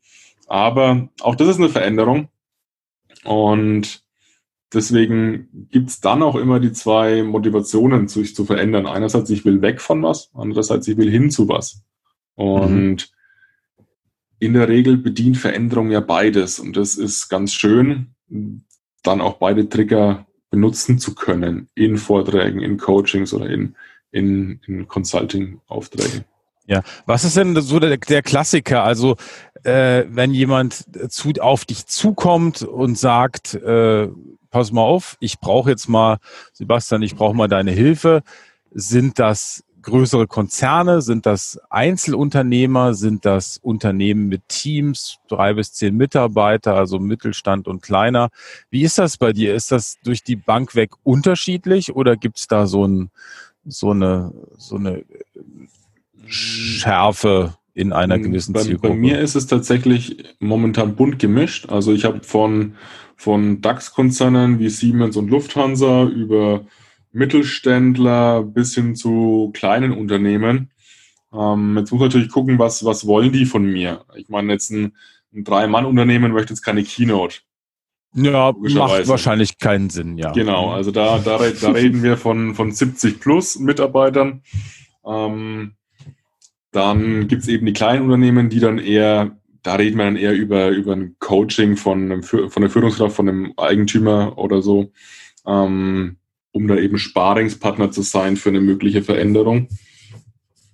Aber 0.48 1.10
auch 1.22 1.36
das 1.36 1.48
ist 1.48 1.58
eine 1.58 1.70
Veränderung. 1.70 2.30
Und 3.24 4.04
deswegen 4.74 5.68
gibt 5.72 5.90
es 5.90 6.00
dann 6.00 6.24
auch 6.24 6.36
immer 6.36 6.60
die 6.60 6.72
zwei 6.72 7.24
Motivationen, 7.24 8.08
sich 8.08 8.36
zu 8.36 8.46
verändern. 8.46 8.88
Einerseits, 8.88 9.30
ich 9.30 9.46
will 9.46 9.62
weg 9.62 9.82
von 9.82 10.02
was, 10.04 10.32
andererseits, 10.34 10.88
ich 10.88 10.98
will 10.98 11.10
hin 11.10 11.32
zu 11.32 11.48
was. 11.48 11.84
Und 12.36 13.12
mhm. 13.78 13.86
in 14.40 14.54
der 14.54 14.68
Regel 14.70 14.98
bedient 14.98 15.38
Veränderung 15.38 15.92
ja 15.92 16.00
beides. 16.00 16.60
Und 16.60 16.76
das 16.78 16.96
ist 16.96 17.30
ganz 17.30 17.54
schön. 17.54 18.16
dann 19.04 19.22
auch 19.22 19.38
beide 19.38 19.70
Trigger 19.70 20.28
benutzen 20.50 21.00
zu 21.00 21.16
können 21.16 21.70
in 21.76 21.98
Vorträgen, 21.98 22.60
in 22.62 22.78
Coachings 22.78 23.34
oder 23.34 23.50
in, 23.50 23.76
in, 24.12 24.60
in 24.68 24.88
Consulting-Aufträgen. 24.88 26.26
Ja, 26.70 26.84
was 27.08 27.24
ist 27.24 27.36
denn 27.36 27.60
so 27.62 27.80
der, 27.80 27.98
der 27.98 28.22
Klassiker? 28.22 28.84
Also 28.84 29.16
äh, 29.64 30.06
wenn 30.08 30.36
jemand 30.36 30.86
zu, 31.12 31.34
auf 31.40 31.66
dich 31.66 31.88
zukommt 31.88 32.62
und 32.62 32.96
sagt, 32.96 33.56
äh, 33.56 34.08
pass 34.52 34.72
mal 34.72 34.84
auf, 34.84 35.18
ich 35.20 35.40
brauche 35.40 35.72
jetzt 35.72 35.90
mal, 35.90 36.20
Sebastian, 36.54 37.02
ich 37.02 37.16
brauche 37.16 37.36
mal 37.36 37.48
deine 37.48 37.72
Hilfe, 37.72 38.22
sind 38.70 39.18
das 39.18 39.64
größere 39.82 40.28
Konzerne? 40.28 41.02
Sind 41.02 41.26
das 41.26 41.60
Einzelunternehmer? 41.72 42.94
Sind 42.94 43.26
das 43.26 43.58
Unternehmen 43.58 44.28
mit 44.28 44.48
Teams, 44.48 45.18
drei 45.28 45.54
bis 45.54 45.74
zehn 45.74 45.98
Mitarbeiter, 45.98 46.76
also 46.76 47.00
Mittelstand 47.00 47.68
und 47.68 47.82
kleiner? 47.82 48.30
Wie 48.70 48.84
ist 48.84 49.00
das 49.00 49.18
bei 49.18 49.34
dir? 49.34 49.56
Ist 49.56 49.72
das 49.72 49.98
durch 50.04 50.22
die 50.22 50.36
Bank 50.36 50.76
weg 50.76 50.92
unterschiedlich 51.02 51.96
oder 51.96 52.16
gibt 52.16 52.38
es 52.38 52.46
da 52.46 52.68
so, 52.68 52.86
ein, 52.86 53.10
so, 53.66 53.90
eine, 53.90 54.34
so 54.58 54.76
eine 54.76 55.04
Schärfe 56.26 57.56
in 57.74 57.94
einer 57.94 58.16
hm, 58.16 58.24
gewissen 58.24 58.54
bei, 58.54 58.62
Zielgruppe? 58.62 58.90
Bei 58.90 58.96
mir 58.96 59.20
ist 59.20 59.36
es 59.36 59.48
tatsächlich 59.48 60.18
momentan 60.40 60.96
bunt 60.96 61.20
gemischt. 61.20 61.70
Also 61.70 61.94
ich 61.94 62.06
habe 62.06 62.22
von, 62.24 62.76
von 63.16 63.62
DAX-Konzernen 63.62 64.60
wie 64.60 64.70
Siemens 64.70 65.18
und 65.18 65.30
Lufthansa 65.30 66.04
über 66.04 66.66
Mittelständler 67.12 68.44
bis 68.44 68.76
hin 68.76 68.96
zu 68.96 69.52
kleinen 69.54 69.92
Unternehmen. 69.92 70.72
Ähm, 71.34 71.78
jetzt 71.78 71.92
muss 71.92 72.00
man 72.00 72.10
natürlich 72.10 72.30
gucken, 72.30 72.60
was, 72.60 72.84
was 72.86 73.06
wollen 73.08 73.32
die 73.32 73.46
von 73.46 73.64
mir? 73.64 74.06
Ich 74.16 74.30
meine, 74.30 74.52
jetzt 74.54 74.72
ein, 74.72 74.96
ein 75.34 75.44
Drei-Mann-Unternehmen 75.44 76.32
möchte 76.32 76.54
jetzt 76.54 76.64
keine 76.64 76.84
Keynote. 76.84 77.40
Ja, 78.16 78.54
macht 78.58 79.08
wahrscheinlich 79.08 79.60
keinen 79.60 79.92
Sinn, 79.92 80.18
ja. 80.18 80.32
Genau, 80.32 80.72
also 80.72 80.90
da, 80.90 81.20
da, 81.20 81.38
da 81.38 81.72
reden 81.72 82.02
wir 82.02 82.18
von, 82.18 82.56
von 82.56 82.72
70 82.72 83.20
plus 83.20 83.60
Mitarbeitern. 83.60 84.42
Ähm, 85.06 85.76
dann 86.72 87.28
gibt's 87.28 87.48
eben 87.48 87.66
die 87.66 87.74
kleinen 87.74 88.04
Unternehmen, 88.04 88.50
die 88.50 88.60
dann 88.60 88.78
eher, 88.78 89.38
da 89.64 89.76
reden 89.76 89.98
wir 89.98 90.06
dann 90.06 90.16
eher 90.16 90.34
über, 90.34 90.70
über 90.70 90.94
ein 90.94 91.16
Coaching 91.20 91.78
von, 91.78 92.12
einem, 92.12 92.24
von 92.24 92.62
der 92.62 92.70
Führungskraft, 92.70 93.16
von 93.16 93.28
einem 93.28 93.54
Eigentümer 93.58 94.38
oder 94.38 94.62
so. 94.62 94.92
Ähm, 95.46 96.18
um 96.52 96.68
da 96.68 96.76
eben 96.76 96.98
Sparingspartner 96.98 97.92
zu 97.92 98.02
sein 98.02 98.36
für 98.36 98.50
eine 98.50 98.62
mögliche 98.62 99.04
Veränderung. 99.04 99.68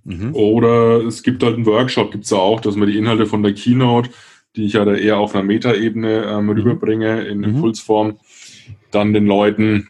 Mhm. 0.04 0.36
Oder 0.36 1.04
es 1.06 1.24
gibt 1.24 1.44
halt 1.44 1.56
einen 1.56 1.66
Workshop, 1.66 2.12
gibt 2.12 2.26
es 2.26 2.30
ja 2.30 2.38
auch, 2.38 2.62
dass 2.62 2.76
man 2.76 2.88
die 2.88 2.98
Inhalte 2.98 3.26
von 3.26 3.44
der 3.44 3.54
Keynote, 3.54 4.10
die 4.56 4.66
ich 4.66 4.74
ja 4.74 4.86
da 4.86 4.94
eher 4.94 5.18
auf 5.18 5.36
einer 5.36 5.44
Metaebene 5.44 6.26
ähm, 6.26 6.46
mhm. 6.46 6.52
rüberbringe 6.52 7.26
in 7.26 7.40
mhm. 7.40 7.44
Impulsform, 7.46 8.20
dann 8.92 9.14
den 9.14 9.26
Leuten 9.26 9.90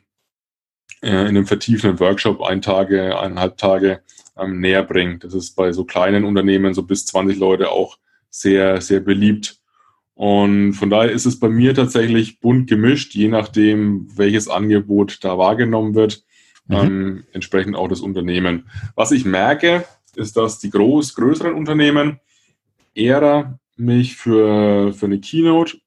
äh, 1.02 1.10
in 1.10 1.28
einem 1.28 1.46
vertiefenden 1.46 2.00
Workshop 2.00 2.42
ein 2.42 2.62
Tage, 2.62 3.20
eineinhalb 3.20 3.58
Tage 3.58 4.02
ähm, 4.38 4.60
näher 4.60 4.84
bringt. 4.84 5.24
Das 5.24 5.34
ist 5.34 5.56
bei 5.56 5.72
so 5.72 5.86
kleinen 5.86 6.24
Unternehmen, 6.24 6.74
so 6.74 6.84
bis 6.84 7.06
20 7.06 7.38
Leute 7.38 7.72
auch 7.72 7.98
sehr, 8.30 8.82
sehr 8.82 9.00
beliebt. 9.00 9.60
Und 10.14 10.74
von 10.74 10.90
daher 10.90 11.12
ist 11.12 11.26
es 11.26 11.40
bei 11.40 11.50
mir 11.50 11.74
tatsächlich 11.74 12.40
bunt 12.40 12.70
gemischt, 12.70 13.14
je 13.16 13.28
nachdem, 13.28 14.08
welches 14.16 14.48
Angebot 14.48 15.24
da 15.24 15.38
wahrgenommen 15.38 15.94
wird, 15.94 16.24
mhm. 16.68 16.76
ähm, 16.76 17.24
entsprechend 17.34 17.76
auch 17.76 17.90
das 17.90 18.02
Unternehmen. 18.02 18.70
Was 18.96 19.12
ich 19.12 19.26
merke, 19.26 19.86
ist, 20.16 20.38
dass 20.38 20.60
die 20.60 20.70
groß, 20.70 21.16
größeren 21.16 21.54
Unternehmen 21.54 22.20
eher 22.94 23.60
mich 23.76 24.16
für, 24.16 24.94
für 24.94 25.06
eine 25.06 25.20
Keynote 25.20 25.78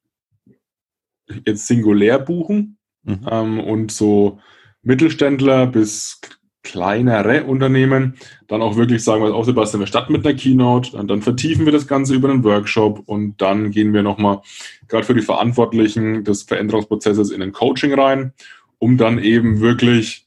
jetzt 1.47 1.67
singulär 1.67 2.19
buchen 2.19 2.79
mhm. 3.03 3.27
ähm, 3.31 3.61
und 3.61 3.93
so 3.93 4.41
Mittelständler 4.83 5.67
bis 5.67 6.21
kleinere 6.63 7.45
Unternehmen 7.45 8.15
dann 8.47 8.63
auch 8.63 8.77
wirklich 8.77 9.03
sagen, 9.05 9.23
was 9.23 9.33
auch 9.33 9.45
Sebastian, 9.45 9.81
wir 9.81 9.87
starten 9.87 10.13
mit 10.13 10.27
einer 10.27 10.37
Keynote, 10.37 10.93
dann, 10.93 11.09
dann 11.09 11.23
vertiefen 11.23 11.65
wir 11.65 11.73
das 11.73 11.87
Ganze 11.87 12.15
über 12.15 12.29
einen 12.29 12.45
Workshop 12.45 13.03
und 13.07 13.41
dann 13.41 13.71
gehen 13.71 13.93
wir 13.93 14.03
nochmal 14.03 14.41
gerade 14.89 15.05
für 15.05 15.15
die 15.15 15.23
Verantwortlichen 15.23 16.25
des 16.25 16.43
Veränderungsprozesses 16.43 17.31
in 17.31 17.43
ein 17.43 17.53
Coaching 17.53 17.95
rein, 17.95 18.33
um 18.79 18.97
dann 18.97 19.19
eben 19.19 19.61
wirklich 19.61 20.27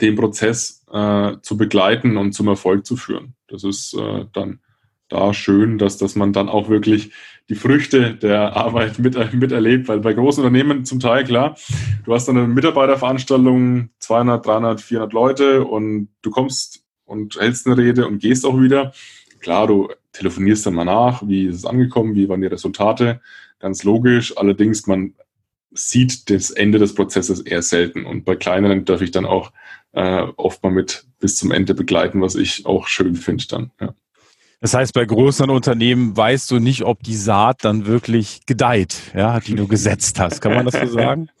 den 0.00 0.16
Prozess 0.16 0.84
äh, 0.92 1.32
zu 1.42 1.56
begleiten 1.56 2.16
und 2.16 2.32
zum 2.32 2.48
Erfolg 2.48 2.86
zu 2.86 2.96
führen. 2.96 3.34
Das 3.48 3.64
ist 3.64 3.94
äh, 3.94 4.26
dann 4.32 4.60
da 5.08 5.34
schön, 5.34 5.78
dass, 5.78 5.98
dass 5.98 6.14
man 6.14 6.32
dann 6.32 6.48
auch 6.48 6.68
wirklich 6.68 7.12
die 7.50 7.56
Früchte 7.56 8.14
der 8.14 8.56
Arbeit 8.56 9.00
mit, 9.00 9.16
miterlebt, 9.34 9.88
weil 9.88 9.98
bei 9.98 10.12
großen 10.14 10.42
Unternehmen 10.42 10.84
zum 10.84 11.00
Teil 11.00 11.24
klar, 11.24 11.56
du 12.04 12.14
hast 12.14 12.28
eine 12.28 12.46
Mitarbeiterveranstaltung, 12.46 13.90
200, 13.98 14.46
300, 14.46 14.80
400 14.80 15.12
Leute 15.12 15.64
und 15.64 16.08
du 16.22 16.30
kommst 16.30 16.84
und 17.04 17.36
hältst 17.38 17.66
eine 17.66 17.76
Rede 17.76 18.06
und 18.06 18.20
gehst 18.20 18.46
auch 18.46 18.58
wieder. 18.58 18.92
Klar, 19.40 19.66
du 19.66 19.88
telefonierst 20.12 20.64
dann 20.64 20.74
mal 20.74 20.84
nach, 20.84 21.26
wie 21.26 21.46
ist 21.46 21.56
es 21.56 21.64
angekommen, 21.64 22.14
wie 22.14 22.28
waren 22.28 22.40
die 22.40 22.46
Resultate, 22.46 23.20
ganz 23.58 23.82
logisch. 23.82 24.38
Allerdings, 24.38 24.86
man 24.86 25.14
sieht 25.72 26.30
das 26.30 26.50
Ende 26.50 26.78
des 26.78 26.94
Prozesses 26.94 27.40
eher 27.40 27.62
selten 27.62 28.06
und 28.06 28.24
bei 28.24 28.36
kleineren 28.36 28.84
darf 28.84 29.02
ich 29.02 29.10
dann 29.10 29.26
auch 29.26 29.52
äh, 29.92 30.22
oft 30.36 30.62
mal 30.62 30.70
mit 30.70 31.04
bis 31.18 31.34
zum 31.34 31.50
Ende 31.50 31.74
begleiten, 31.74 32.20
was 32.20 32.36
ich 32.36 32.64
auch 32.64 32.86
schön 32.86 33.16
finde 33.16 33.44
dann. 33.48 33.70
Ja. 33.80 33.94
Das 34.60 34.74
heißt, 34.74 34.92
bei 34.92 35.06
größeren 35.06 35.50
Unternehmen 35.50 36.14
weißt 36.16 36.50
du 36.50 36.58
nicht, 36.58 36.84
ob 36.84 37.02
die 37.02 37.16
Saat 37.16 37.64
dann 37.64 37.86
wirklich 37.86 38.40
gedeiht, 38.46 38.96
ja, 39.14 39.40
die 39.40 39.54
du 39.54 39.66
gesetzt 39.66 40.20
hast. 40.20 40.40
Kann 40.40 40.54
man 40.54 40.66
das 40.66 40.74
so 40.74 40.86
sagen? 40.86 41.28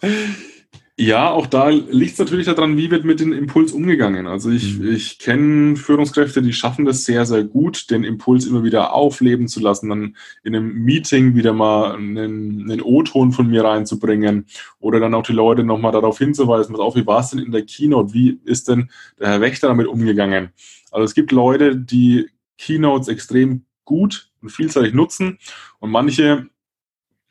Ja, 1.02 1.30
auch 1.30 1.46
da 1.46 1.70
liegt 1.70 2.12
es 2.12 2.18
natürlich 2.18 2.44
daran, 2.44 2.76
wie 2.76 2.90
wird 2.90 3.06
mit 3.06 3.20
dem 3.20 3.32
Impuls 3.32 3.72
umgegangen. 3.72 4.26
Also 4.26 4.50
ich, 4.50 4.78
mhm. 4.78 4.92
ich 4.92 5.18
kenne 5.18 5.76
Führungskräfte, 5.76 6.42
die 6.42 6.52
schaffen 6.52 6.84
das 6.84 7.06
sehr, 7.06 7.24
sehr 7.24 7.42
gut, 7.42 7.90
den 7.90 8.04
Impuls 8.04 8.44
immer 8.44 8.64
wieder 8.64 8.92
aufleben 8.92 9.48
zu 9.48 9.60
lassen, 9.60 9.88
dann 9.88 10.16
in 10.44 10.54
einem 10.54 10.74
Meeting 10.74 11.34
wieder 11.34 11.54
mal 11.54 11.94
einen, 11.94 12.70
einen 12.70 12.82
O-Ton 12.82 13.32
von 13.32 13.48
mir 13.48 13.64
reinzubringen 13.64 14.44
oder 14.78 15.00
dann 15.00 15.14
auch 15.14 15.22
die 15.22 15.32
Leute 15.32 15.64
nochmal 15.64 15.92
darauf 15.92 16.18
hinzuweisen, 16.18 16.74
was 16.74 16.82
auf, 16.82 16.96
wie 16.96 17.06
war 17.06 17.20
es 17.20 17.30
denn 17.30 17.38
in 17.38 17.50
der 17.50 17.64
Keynote, 17.64 18.12
wie 18.12 18.38
ist 18.44 18.68
denn 18.68 18.90
der 19.18 19.28
Herr 19.28 19.40
Wächter 19.40 19.68
damit 19.68 19.86
umgegangen? 19.86 20.50
Also 20.90 21.04
es 21.04 21.14
gibt 21.14 21.32
Leute, 21.32 21.76
die 21.76 22.28
Keynotes 22.60 23.08
extrem 23.08 23.64
gut 23.84 24.30
und 24.42 24.50
vielseitig 24.50 24.94
nutzen 24.94 25.38
und 25.78 25.90
manche 25.90 26.48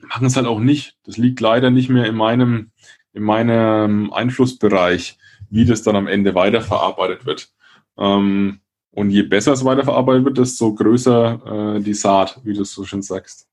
machen 0.02 0.28
es 0.28 0.36
halt 0.36 0.48
auch 0.48 0.60
nicht. 0.60 0.98
Das 1.04 1.18
liegt 1.18 1.40
leider 1.40 1.70
nicht 1.70 1.90
mehr 1.90 2.06
in 2.06 2.16
meinem, 2.16 2.72
in 3.14 3.24
meinem 3.24 4.12
Einflussbereich, 4.12 5.18
wie 5.50 5.66
das 5.66 5.84
dann 5.84 5.96
am 5.96 6.08
Ende 6.08 6.36
weiterverarbeitet 6.36 7.26
wird. 7.26 7.50
Ähm, 7.98 8.62
und 8.92 9.12
je 9.12 9.24
besser 9.24 9.54
es 9.54 9.64
weiterverarbeitet 9.64 10.26
wird, 10.26 10.38
desto 10.38 10.74
größer 10.74 11.76
äh, 11.78 11.80
die 11.82 11.94
Saat, 11.94 12.40
wie 12.44 12.54
du 12.54 12.64
es 12.64 12.74
so 12.74 12.86
schön 12.86 13.02
sagst. 13.02 13.48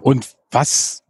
Und 0.00 0.36
was 0.50 1.01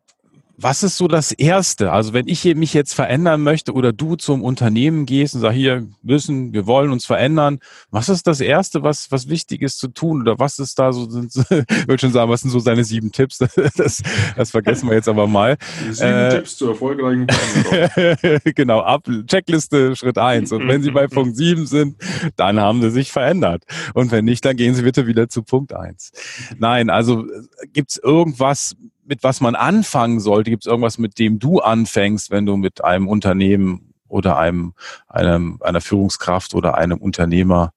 was 0.62 0.83
ist 0.83 0.96
so 0.96 1.09
das 1.09 1.33
Erste? 1.33 1.92
Also 1.92 2.12
wenn 2.12 2.29
ich 2.29 2.44
mich 2.55 2.72
jetzt 2.72 2.94
verändern 2.94 3.42
möchte 3.42 3.72
oder 3.72 3.92
du 3.92 4.14
zum 4.14 4.42
Unternehmen 4.42 5.07
gehst 5.07 5.35
und 5.35 5.40
sagst, 5.40 5.57
hier 5.57 5.88
wissen, 6.03 6.53
wir 6.53 6.66
wollen 6.66 6.92
uns 6.92 7.05
verändern, 7.05 7.59
was 7.90 8.09
ist 8.09 8.27
das 8.27 8.40
Erste, 8.40 8.83
was, 8.83 9.11
was 9.11 9.29
wichtig 9.29 9.62
ist 9.62 9.79
zu 9.79 9.88
tun? 9.88 10.22
Oder 10.22 10.38
was 10.38 10.59
ist 10.59 10.79
da 10.79 10.92
so, 10.92 11.11
sind, 11.11 11.35
ich 11.51 11.88
würde 11.88 11.98
schon 11.98 12.12
sagen, 12.12 12.31
was 12.31 12.42
sind 12.42 12.51
so 12.51 12.61
seine 12.61 12.85
sieben 12.85 13.12
Tipps? 13.12 13.38
Das, 13.77 14.03
das 14.37 14.51
vergessen 14.51 14.88
wir 14.88 14.96
jetzt 14.96 15.09
aber 15.09 15.27
mal. 15.27 15.57
Sieben 15.90 16.09
äh, 16.09 16.29
Tipps 16.31 16.57
zur 16.57 16.70
erfolgreichen 16.70 17.27
Veränderung. 17.64 18.40
genau, 18.55 18.81
ab 18.81 19.09
Checkliste 19.27 19.96
Schritt 19.96 20.18
eins. 20.18 20.53
Und 20.53 20.68
wenn 20.68 20.83
Sie 20.83 20.90
bei 20.90 21.07
Punkt 21.07 21.37
sieben 21.37 21.66
sind, 21.66 21.96
dann 22.37 22.61
haben 22.61 22.83
Sie 22.83 22.90
sich 22.90 23.11
verändert. 23.11 23.64
Und 23.94 24.11
wenn 24.11 24.25
nicht, 24.25 24.44
dann 24.44 24.57
gehen 24.57 24.75
Sie 24.75 24.83
bitte 24.83 25.07
wieder 25.07 25.29
zu 25.29 25.42
Punkt 25.42 25.75
eins. 25.75 26.12
Nein, 26.59 26.90
also 26.90 27.25
gibt 27.72 27.92
es 27.92 27.96
irgendwas, 27.98 28.77
mit 29.04 29.22
was 29.22 29.40
man 29.40 29.54
anfangen 29.54 30.20
sollte? 30.20 30.50
Gibt 30.50 30.64
es 30.64 30.70
irgendwas, 30.70 30.98
mit 30.98 31.18
dem 31.18 31.38
du 31.38 31.60
anfängst, 31.60 32.30
wenn 32.30 32.46
du 32.46 32.56
mit 32.56 32.84
einem 32.84 33.08
Unternehmen 33.08 33.94
oder 34.08 34.38
einem, 34.38 34.74
einem, 35.08 35.58
einer 35.60 35.80
Führungskraft 35.80 36.54
oder 36.54 36.76
einem 36.76 36.98
Unternehmer 36.98 37.72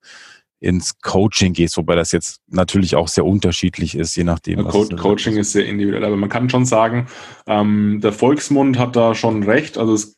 ins 0.60 1.00
Coaching 1.02 1.54
gehst, 1.54 1.78
wobei 1.78 1.96
das 1.96 2.12
jetzt 2.12 2.42
natürlich 2.48 2.96
auch 2.96 3.08
sehr 3.08 3.26
unterschiedlich 3.26 3.96
ist, 3.96 4.16
je 4.16 4.24
nachdem. 4.24 4.60
Ja, 4.60 4.66
Co 4.66 4.86
Coaching 4.86 5.38
ist 5.38 5.52
sehr 5.52 5.66
individuell, 5.66 6.04
aber 6.04 6.18
man 6.18 6.30
kann 6.30 6.50
schon 6.50 6.66
sagen, 6.66 7.08
ähm, 7.46 8.00
der 8.02 8.14
Volksmund 8.14 8.80
hat 8.80 8.96
da 8.96 9.16
schon 9.16 9.44
recht. 9.44 9.78
Also 9.78 9.94
es 9.94 10.18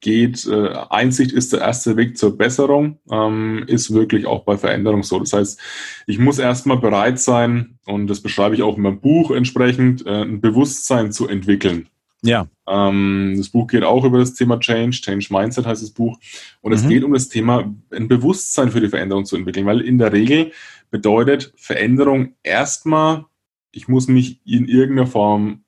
geht, 0.00 0.46
äh, 0.46 0.68
Einsicht 0.90 1.32
ist 1.32 1.52
der 1.52 1.60
erste 1.60 1.96
Weg 1.96 2.18
zur 2.18 2.36
Besserung, 2.36 2.98
ähm, 3.10 3.64
ist 3.66 3.92
wirklich 3.92 4.26
auch 4.26 4.44
bei 4.44 4.56
Veränderung 4.56 5.02
so. 5.02 5.18
Das 5.18 5.32
heißt, 5.32 5.60
ich 6.06 6.18
muss 6.18 6.38
erstmal 6.38 6.78
bereit 6.78 7.18
sein, 7.18 7.78
und 7.86 8.06
das 8.08 8.20
beschreibe 8.20 8.54
ich 8.54 8.62
auch 8.62 8.76
in 8.76 8.82
meinem 8.82 9.00
Buch 9.00 9.30
entsprechend, 9.30 10.06
äh, 10.06 10.22
ein 10.22 10.40
Bewusstsein 10.40 11.12
zu 11.12 11.28
entwickeln. 11.28 11.88
Ja. 12.22 12.46
Ähm, 12.66 13.34
das 13.36 13.48
Buch 13.48 13.66
geht 13.68 13.84
auch 13.84 14.04
über 14.04 14.18
das 14.18 14.34
Thema 14.34 14.58
Change, 14.58 15.00
Change 15.00 15.28
Mindset 15.30 15.66
heißt 15.66 15.82
das 15.82 15.90
Buch. 15.90 16.18
Und 16.60 16.72
es 16.72 16.84
mhm. 16.84 16.88
geht 16.88 17.04
um 17.04 17.12
das 17.12 17.28
Thema, 17.28 17.72
ein 17.90 18.08
Bewusstsein 18.08 18.70
für 18.70 18.80
die 18.80 18.88
Veränderung 18.88 19.24
zu 19.24 19.36
entwickeln, 19.36 19.66
weil 19.66 19.80
in 19.80 19.98
der 19.98 20.12
Regel 20.12 20.52
bedeutet 20.90 21.52
Veränderung 21.56 22.34
erstmal, 22.42 23.24
ich 23.72 23.88
muss 23.88 24.08
mich 24.08 24.40
in 24.44 24.66
irgendeiner 24.66 25.06
Form 25.06 25.64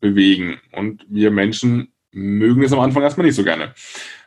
bewegen. 0.00 0.58
Und 0.72 1.06
wir 1.08 1.30
Menschen 1.30 1.92
mögen 2.12 2.62
es 2.62 2.72
am 2.72 2.80
Anfang 2.80 3.02
erstmal 3.02 3.26
nicht 3.26 3.36
so 3.36 3.44
gerne. 3.44 3.74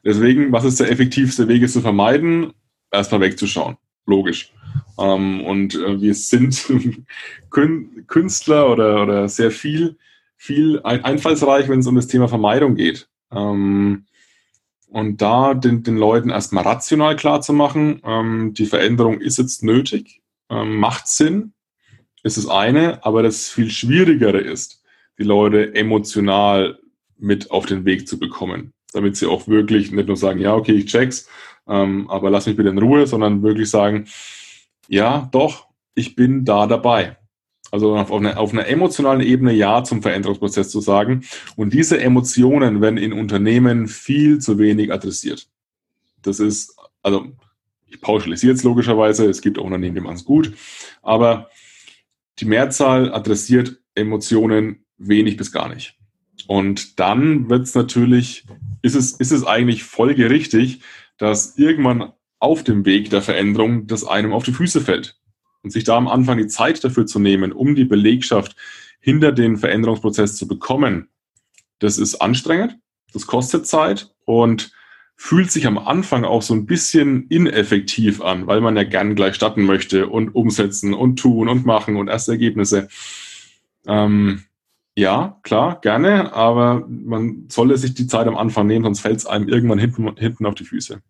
Deswegen, 0.03 0.51
was 0.51 0.65
ist 0.65 0.79
der 0.79 0.91
effektivste 0.91 1.47
Weg, 1.47 1.63
es 1.63 1.73
zu 1.73 1.81
vermeiden? 1.81 2.53
Erstmal 2.91 3.21
wegzuschauen. 3.21 3.77
Logisch. 4.05 4.53
Ähm, 4.99 5.43
und 5.45 5.75
äh, 5.75 6.01
wir 6.01 6.13
sind 6.13 6.65
Künstler 8.07 8.69
oder, 8.69 9.03
oder 9.03 9.29
sehr 9.29 9.51
viel, 9.51 9.97
viel 10.35 10.81
einfallsreich, 10.83 11.69
wenn 11.69 11.79
es 11.79 11.87
um 11.87 11.95
das 11.95 12.07
Thema 12.07 12.27
Vermeidung 12.27 12.75
geht. 12.75 13.07
Ähm, 13.31 14.05
und 14.87 15.21
da 15.21 15.55
den, 15.55 15.81
den 15.83 15.97
Leuten 15.97 16.29
erstmal 16.29 16.63
rational 16.63 17.15
klar 17.15 17.41
zu 17.41 17.53
machen, 17.53 18.01
ähm, 18.05 18.53
die 18.53 18.67
Veränderung 18.67 19.21
ist 19.21 19.39
jetzt 19.39 19.63
nötig, 19.63 20.21
ähm, 20.49 20.75
macht 20.75 21.07
Sinn, 21.07 21.53
ist 22.21 22.37
das 22.37 22.47
eine, 22.47 23.03
aber 23.03 23.23
das 23.23 23.49
viel 23.49 23.71
Schwierigere 23.71 24.39
ist, 24.39 24.83
die 25.17 25.23
Leute 25.23 25.73
emotional 25.73 26.79
mit 27.17 27.51
auf 27.51 27.65
den 27.65 27.85
Weg 27.85 28.07
zu 28.07 28.19
bekommen, 28.19 28.73
damit 28.93 29.15
sie 29.17 29.27
auch 29.27 29.47
wirklich 29.47 29.91
nicht 29.91 30.07
nur 30.07 30.17
sagen, 30.17 30.39
ja, 30.39 30.55
okay, 30.55 30.73
ich 30.73 30.85
check's, 30.85 31.27
ähm, 31.67 32.09
aber 32.09 32.29
lass 32.29 32.45
mich 32.45 32.55
bitte 32.55 32.69
in 32.69 32.77
Ruhe, 32.77 33.07
sondern 33.07 33.43
wirklich 33.43 33.69
sagen, 33.69 34.07
ja, 34.87 35.29
doch, 35.31 35.67
ich 35.95 36.15
bin 36.15 36.45
da 36.45 36.67
dabei. 36.67 37.17
Also 37.71 37.95
auf 37.95 38.11
einer, 38.11 38.37
auf 38.37 38.53
einer 38.53 38.67
emotionalen 38.67 39.21
Ebene 39.21 39.51
Ja 39.51 39.83
zum 39.83 40.03
Veränderungsprozess 40.03 40.69
zu 40.69 40.79
sagen. 40.79 41.23
Und 41.55 41.73
diese 41.73 41.99
Emotionen 41.99 42.81
werden 42.81 42.97
in 42.97 43.13
Unternehmen 43.13 43.87
viel 43.87 44.37
zu 44.39 44.59
wenig 44.59 44.93
adressiert. 44.93 45.47
Das 46.21 46.39
ist, 46.39 46.77
also 47.01 47.25
ich 47.87 47.99
pauschalisiere 47.99 48.53
jetzt 48.53 48.63
logischerweise, 48.63 49.27
es 49.27 49.41
gibt 49.41 49.57
auch 49.57 49.63
Unternehmen, 49.63 49.95
die 49.95 50.01
machen 50.01 50.17
es 50.17 50.25
gut, 50.25 50.53
aber 51.01 51.49
die 52.39 52.45
Mehrzahl 52.45 53.13
adressiert 53.13 53.79
Emotionen 53.95 54.85
wenig 54.97 55.37
bis 55.37 55.51
gar 55.51 55.73
nicht. 55.73 55.97
Und 56.47 56.99
dann 56.99 57.49
wird 57.49 57.63
es 57.63 57.75
natürlich, 57.75 58.45
ist 58.81 58.95
es, 58.95 59.13
ist 59.13 59.31
es 59.31 59.45
eigentlich 59.45 59.83
folgerichtig, 59.83 60.81
dass 61.17 61.57
irgendwann 61.57 62.11
auf 62.39 62.63
dem 62.63 62.85
Weg 62.85 63.09
der 63.09 63.21
Veränderung 63.21 63.87
das 63.87 64.03
einem 64.03 64.33
auf 64.33 64.43
die 64.43 64.51
Füße 64.51 64.81
fällt. 64.81 65.17
Und 65.61 65.71
sich 65.71 65.85
da 65.85 65.95
am 65.95 66.09
Anfang 66.09 66.37
die 66.37 66.47
Zeit 66.47 66.83
dafür 66.83 67.05
zu 67.05 67.19
nehmen, 67.19 67.53
um 67.53 67.75
die 67.75 67.85
Belegschaft 67.85 68.55
hinter 68.99 69.31
den 69.31 69.57
Veränderungsprozess 69.57 70.35
zu 70.35 70.47
bekommen, 70.47 71.07
das 71.79 71.97
ist 71.97 72.15
anstrengend, 72.15 72.77
das 73.13 73.27
kostet 73.27 73.65
Zeit 73.65 74.13
und 74.25 74.71
fühlt 75.15 75.51
sich 75.51 75.67
am 75.67 75.77
Anfang 75.77 76.25
auch 76.25 76.41
so 76.41 76.53
ein 76.53 76.65
bisschen 76.65 77.27
ineffektiv 77.27 78.21
an, 78.21 78.47
weil 78.47 78.61
man 78.61 78.75
ja 78.75 78.83
gern 78.83 79.15
gleich 79.15 79.35
starten 79.35 79.63
möchte 79.63 80.07
und 80.07 80.35
umsetzen 80.35 80.93
und 80.93 81.17
tun 81.17 81.47
und 81.47 81.65
machen 81.65 81.95
und 81.95 82.09
erste 82.09 82.33
Ergebnisse. 82.33 82.89
Ähm, 83.87 84.43
ja, 84.95 85.39
klar, 85.43 85.79
gerne, 85.81 86.33
aber 86.33 86.85
man 86.87 87.45
solle 87.49 87.77
sich 87.77 87.93
die 87.93 88.07
Zeit 88.07 88.27
am 88.27 88.37
Anfang 88.37 88.67
nehmen, 88.67 88.85
sonst 88.85 88.99
fällt 88.99 89.17
es 89.17 89.25
einem 89.25 89.47
irgendwann 89.47 89.79
hinten, 89.79 90.15
hinten 90.17 90.45
auf 90.45 90.55
die 90.55 90.65
Füße. 90.65 91.01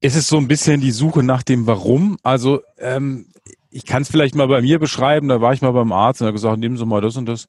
Ist 0.00 0.16
es 0.16 0.28
so 0.28 0.38
ein 0.38 0.48
bisschen 0.48 0.80
die 0.80 0.92
Suche 0.92 1.22
nach 1.22 1.42
dem 1.42 1.66
Warum? 1.66 2.18
Also 2.22 2.60
ähm, 2.78 3.26
ich 3.70 3.84
kann 3.84 4.02
es 4.02 4.10
vielleicht 4.10 4.34
mal 4.34 4.48
bei 4.48 4.62
mir 4.62 4.78
beschreiben, 4.78 5.28
da 5.28 5.40
war 5.40 5.52
ich 5.52 5.60
mal 5.60 5.72
beim 5.72 5.92
Arzt 5.92 6.20
und 6.20 6.28
er 6.28 6.32
gesagt, 6.32 6.58
nehmen 6.58 6.76
Sie 6.76 6.86
mal 6.86 7.00
das 7.00 7.16
und 7.16 7.26
das. 7.26 7.48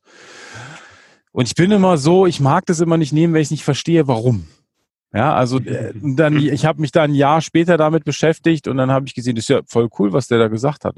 Und 1.32 1.47
ich 1.47 1.56
bin 1.56 1.71
immer 1.71 1.97
so, 1.97 2.25
ich 2.25 2.39
mag 2.39 2.65
das 2.65 2.80
immer 2.80 2.97
nicht 2.97 3.13
nehmen, 3.13 3.34
wenn 3.34 3.41
ich 3.41 3.52
nicht 3.52 3.63
verstehe, 3.63 4.08
warum. 4.08 4.47
Ja, 5.13 5.34
also 5.34 5.60
äh, 5.60 5.93
dann, 5.95 6.38
ich 6.38 6.65
habe 6.65 6.82
mich 6.82 6.91
da 6.91 7.04
ein 7.04 7.15
Jahr 7.15 7.41
später 7.41 7.78
damit 7.78 8.04
beschäftigt 8.04 8.67
und 8.67 8.78
dann 8.78 8.91
habe 8.91 9.08
ich 9.08 9.15
gesehen, 9.15 9.36
das 9.36 9.45
ist 9.45 9.49
ja 9.49 9.62
voll 9.65 9.89
cool, 9.97 10.13
was 10.13 10.28
der 10.28 10.38
da 10.38 10.49
gesagt 10.49 10.86
hat. 10.86 10.95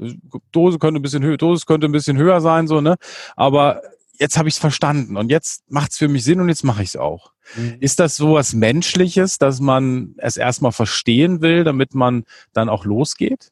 Dose 0.50 0.78
könnte 0.78 1.00
ein 1.00 1.02
bisschen 1.02 1.22
höher, 1.22 1.38
Dose 1.38 1.64
könnte 1.66 1.86
ein 1.86 1.92
bisschen 1.92 2.18
höher 2.18 2.40
sein, 2.40 2.66
so, 2.66 2.80
ne? 2.82 2.96
Aber 3.36 3.80
jetzt 4.22 4.38
habe 4.38 4.48
ich 4.48 4.54
es 4.54 4.60
verstanden 4.60 5.16
und 5.16 5.30
jetzt 5.30 5.64
macht 5.68 5.90
es 5.90 5.98
für 5.98 6.08
mich 6.08 6.22
Sinn 6.22 6.40
und 6.40 6.48
jetzt 6.48 6.62
mache 6.62 6.82
ich 6.82 6.90
es 6.90 6.96
auch. 6.96 7.32
Mhm. 7.56 7.76
Ist 7.80 7.98
das 7.98 8.16
so 8.16 8.34
was 8.34 8.54
Menschliches, 8.54 9.38
dass 9.38 9.60
man 9.60 10.14
es 10.18 10.36
erstmal 10.36 10.72
verstehen 10.72 11.42
will, 11.42 11.64
damit 11.64 11.94
man 11.94 12.24
dann 12.52 12.68
auch 12.68 12.84
losgeht? 12.84 13.50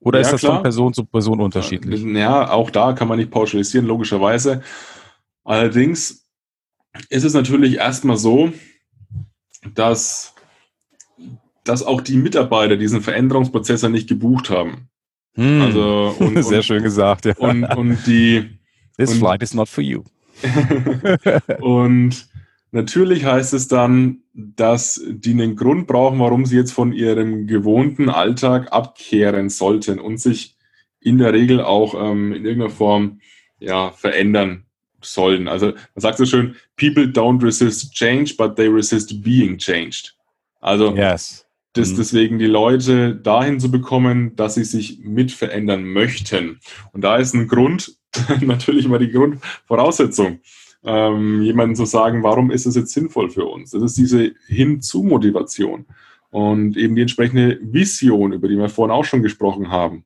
Oder 0.00 0.18
ja, 0.18 0.26
ist 0.26 0.32
das 0.32 0.40
klar. 0.40 0.54
von 0.54 0.62
Person 0.62 0.92
zu 0.92 1.04
Person 1.04 1.40
unterschiedlich? 1.40 2.02
Ja, 2.02 2.50
auch 2.50 2.70
da 2.70 2.92
kann 2.92 3.06
man 3.06 3.18
nicht 3.18 3.30
pauschalisieren, 3.30 3.86
logischerweise. 3.86 4.62
Allerdings 5.44 6.26
ist 7.08 7.24
es 7.24 7.34
natürlich 7.34 7.76
erstmal 7.76 8.16
so, 8.16 8.52
dass, 9.74 10.34
dass 11.64 11.82
auch 11.84 12.00
die 12.00 12.16
Mitarbeiter 12.16 12.76
diesen 12.76 13.00
Veränderungsprozess 13.00 13.82
ja 13.82 13.88
nicht 13.88 14.08
gebucht 14.08 14.50
haben. 14.50 14.88
Hm. 15.34 15.62
Also, 15.62 16.16
und, 16.18 16.42
Sehr 16.42 16.58
und, 16.58 16.64
schön 16.64 16.82
gesagt, 16.82 17.26
ja. 17.26 17.36
Und, 17.36 17.64
und 17.64 18.06
die. 18.06 18.58
This 19.00 19.12
und, 19.12 19.18
flight 19.18 19.42
is 19.42 19.54
not 19.54 19.68
for 19.68 19.82
you. 19.82 20.04
und 21.60 22.28
natürlich 22.70 23.24
heißt 23.24 23.54
es 23.54 23.66
dann, 23.66 24.18
dass 24.34 25.00
die 25.08 25.30
einen 25.30 25.56
Grund 25.56 25.86
brauchen, 25.86 26.18
warum 26.18 26.44
sie 26.44 26.56
jetzt 26.56 26.72
von 26.72 26.92
ihrem 26.92 27.46
gewohnten 27.46 28.10
Alltag 28.10 28.72
abkehren 28.72 29.48
sollten 29.48 29.98
und 29.98 30.20
sich 30.20 30.56
in 31.00 31.16
der 31.16 31.32
Regel 31.32 31.62
auch 31.62 31.94
ähm, 31.94 32.32
in 32.32 32.44
irgendeiner 32.44 32.70
Form 32.70 33.20
ja, 33.58 33.90
verändern 33.90 34.64
sollen. 35.00 35.48
Also 35.48 35.68
man 35.68 35.76
sagt 35.96 36.18
so 36.18 36.26
schön, 36.26 36.56
people 36.76 37.04
don't 37.04 37.42
resist 37.42 37.94
change, 37.94 38.34
but 38.36 38.56
they 38.56 38.68
resist 38.68 39.22
being 39.22 39.56
changed. 39.56 40.14
Also 40.60 40.94
yes. 40.94 41.46
das, 41.72 41.92
mhm. 41.92 41.96
deswegen 41.96 42.38
die 42.38 42.46
Leute 42.46 43.16
dahin 43.16 43.60
zu 43.60 43.70
bekommen, 43.70 44.36
dass 44.36 44.56
sie 44.56 44.64
sich 44.64 44.98
mit 45.00 45.32
verändern 45.32 45.84
möchten. 45.84 46.60
Und 46.92 47.02
da 47.02 47.16
ist 47.16 47.34
ein 47.34 47.48
Grund, 47.48 47.96
natürlich 48.40 48.84
immer 48.84 48.98
die 48.98 49.10
Grundvoraussetzung, 49.10 50.40
ähm, 50.84 51.42
jemanden 51.42 51.76
zu 51.76 51.84
sagen, 51.84 52.22
warum 52.22 52.50
ist 52.50 52.66
es 52.66 52.74
jetzt 52.74 52.92
sinnvoll 52.92 53.30
für 53.30 53.44
uns? 53.44 53.70
Das 53.70 53.82
ist 53.82 53.98
diese 53.98 54.32
Hinzu-Motivation 54.46 55.86
und 56.30 56.76
eben 56.76 56.94
die 56.94 57.02
entsprechende 57.02 57.58
Vision, 57.60 58.32
über 58.32 58.48
die 58.48 58.56
wir 58.56 58.68
vorhin 58.68 58.94
auch 58.94 59.04
schon 59.04 59.22
gesprochen 59.22 59.70
haben. 59.70 60.04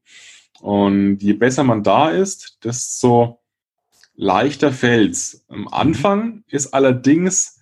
Und 0.61 1.19
je 1.23 1.35
besser 1.35 1.65
man 1.65 1.83
da 1.83 2.11
ist, 2.11 2.59
desto 2.65 3.41
leichter 4.17 4.73
fällt's. 4.73 5.45
Am 5.49 5.69
Anfang 5.69 6.45
ist 6.49 6.73
allerdings 6.73 7.61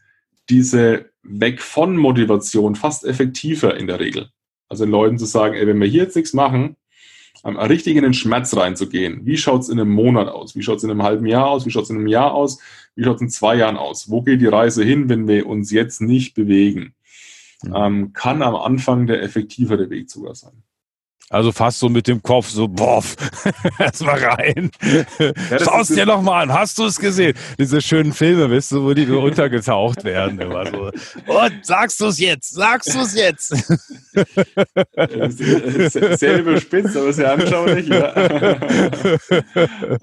diese 0.48 1.10
Weg 1.22 1.60
von 1.60 1.96
Motivation 1.96 2.74
fast 2.74 3.04
effektiver 3.04 3.76
in 3.76 3.86
der 3.86 4.00
Regel. 4.00 4.28
Also 4.68 4.84
den 4.84 4.92
Leuten 4.92 5.18
zu 5.18 5.26
sagen, 5.26 5.54
ey, 5.54 5.66
wenn 5.66 5.80
wir 5.80 5.88
hier 5.88 6.04
jetzt 6.04 6.16
nichts 6.16 6.32
machen, 6.32 6.76
richtig 7.44 7.96
in 7.96 8.04
den 8.04 8.14
Schmerz 8.14 8.56
reinzugehen. 8.56 9.26
Wie 9.26 9.36
schaut's 9.36 9.68
in 9.68 9.80
einem 9.80 9.90
Monat 9.90 10.28
aus? 10.28 10.54
Wie 10.54 10.62
schaut's 10.62 10.84
in 10.84 10.90
einem 10.90 11.02
halben 11.02 11.26
Jahr 11.26 11.48
aus? 11.48 11.66
Wie 11.66 11.70
schaut's 11.70 11.90
in 11.90 11.96
einem 11.96 12.06
Jahr 12.06 12.32
aus? 12.32 12.58
Wie 12.94 13.04
schaut's 13.04 13.22
in 13.22 13.30
zwei 13.30 13.56
Jahren 13.56 13.76
aus? 13.76 14.10
Wo 14.10 14.22
geht 14.22 14.40
die 14.40 14.46
Reise 14.46 14.84
hin, 14.84 15.08
wenn 15.08 15.26
wir 15.26 15.46
uns 15.46 15.70
jetzt 15.70 16.00
nicht 16.00 16.34
bewegen? 16.34 16.94
Mhm. 17.62 17.74
Ähm, 17.74 18.12
kann 18.12 18.42
am 18.42 18.56
Anfang 18.56 19.06
der 19.06 19.22
effektivere 19.22 19.90
Weg 19.90 20.10
sogar 20.10 20.34
sein. 20.34 20.62
Also 21.30 21.50
fast 21.50 21.78
so 21.78 21.88
mit 21.88 22.06
dem 22.08 22.22
Kopf, 22.22 22.48
so 22.48 22.68
boff, 22.68 23.16
erstmal 23.78 24.22
rein. 24.22 24.70
Ja, 25.18 25.58
Schau 25.64 25.80
es 25.80 25.88
dir 25.88 26.04
noch 26.04 26.20
mal 26.20 26.42
an, 26.42 26.52
hast 26.52 26.76
du 26.78 26.84
es 26.84 26.98
gesehen? 26.98 27.34
Diese 27.58 27.80
schönen 27.80 28.12
Filme, 28.12 28.50
weißt 28.50 28.72
du, 28.72 28.84
wo 28.84 28.92
die 28.92 29.06
nur 29.06 29.22
untergetaucht 29.22 30.04
werden. 30.04 30.38
Immer 30.38 30.70
so. 30.70 30.90
Und 31.32 31.64
sagst 31.64 32.00
du 32.00 32.06
es 32.06 32.18
jetzt? 32.18 32.54
Sagst 32.54 32.94
du 32.94 33.00
es 33.00 33.14
jetzt? 33.14 33.48
Sehr 36.18 36.40
überspitzt, 36.40 36.96
aber 36.96 37.12
sehr 37.12 37.32
anschaulich. 37.32 37.88
Ja. 37.88 38.12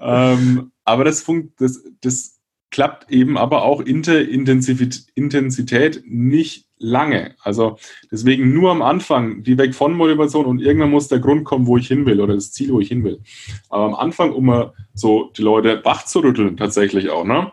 ähm, 0.00 0.72
aber 0.84 1.04
das, 1.04 1.20
funkt, 1.20 1.60
das, 1.60 1.80
das 2.00 2.39
klappt 2.70 3.10
eben 3.10 3.36
aber 3.36 3.62
auch 3.62 3.80
Intensität 3.80 6.02
nicht 6.06 6.66
lange. 6.78 7.34
Also 7.42 7.78
deswegen 8.10 8.52
nur 8.52 8.70
am 8.70 8.82
Anfang 8.82 9.42
die 9.42 9.58
weg 9.58 9.74
von 9.74 9.94
Motivation 9.94 10.46
und 10.46 10.60
irgendwann 10.60 10.90
muss 10.90 11.08
der 11.08 11.20
Grund 11.20 11.44
kommen, 11.44 11.66
wo 11.66 11.76
ich 11.76 11.88
hin 11.88 12.06
will 12.06 12.20
oder 12.20 12.34
das 12.34 12.52
Ziel, 12.52 12.72
wo 12.72 12.80
ich 12.80 12.88
hin 12.88 13.04
will. 13.04 13.20
Aber 13.68 13.84
am 13.84 13.94
Anfang, 13.94 14.32
um 14.32 14.46
mal 14.46 14.72
so 14.94 15.30
die 15.36 15.42
Leute 15.42 15.80
wach 15.84 16.04
zu 16.04 16.20
rütteln, 16.20 16.56
tatsächlich 16.56 17.10
auch, 17.10 17.24
ne, 17.24 17.52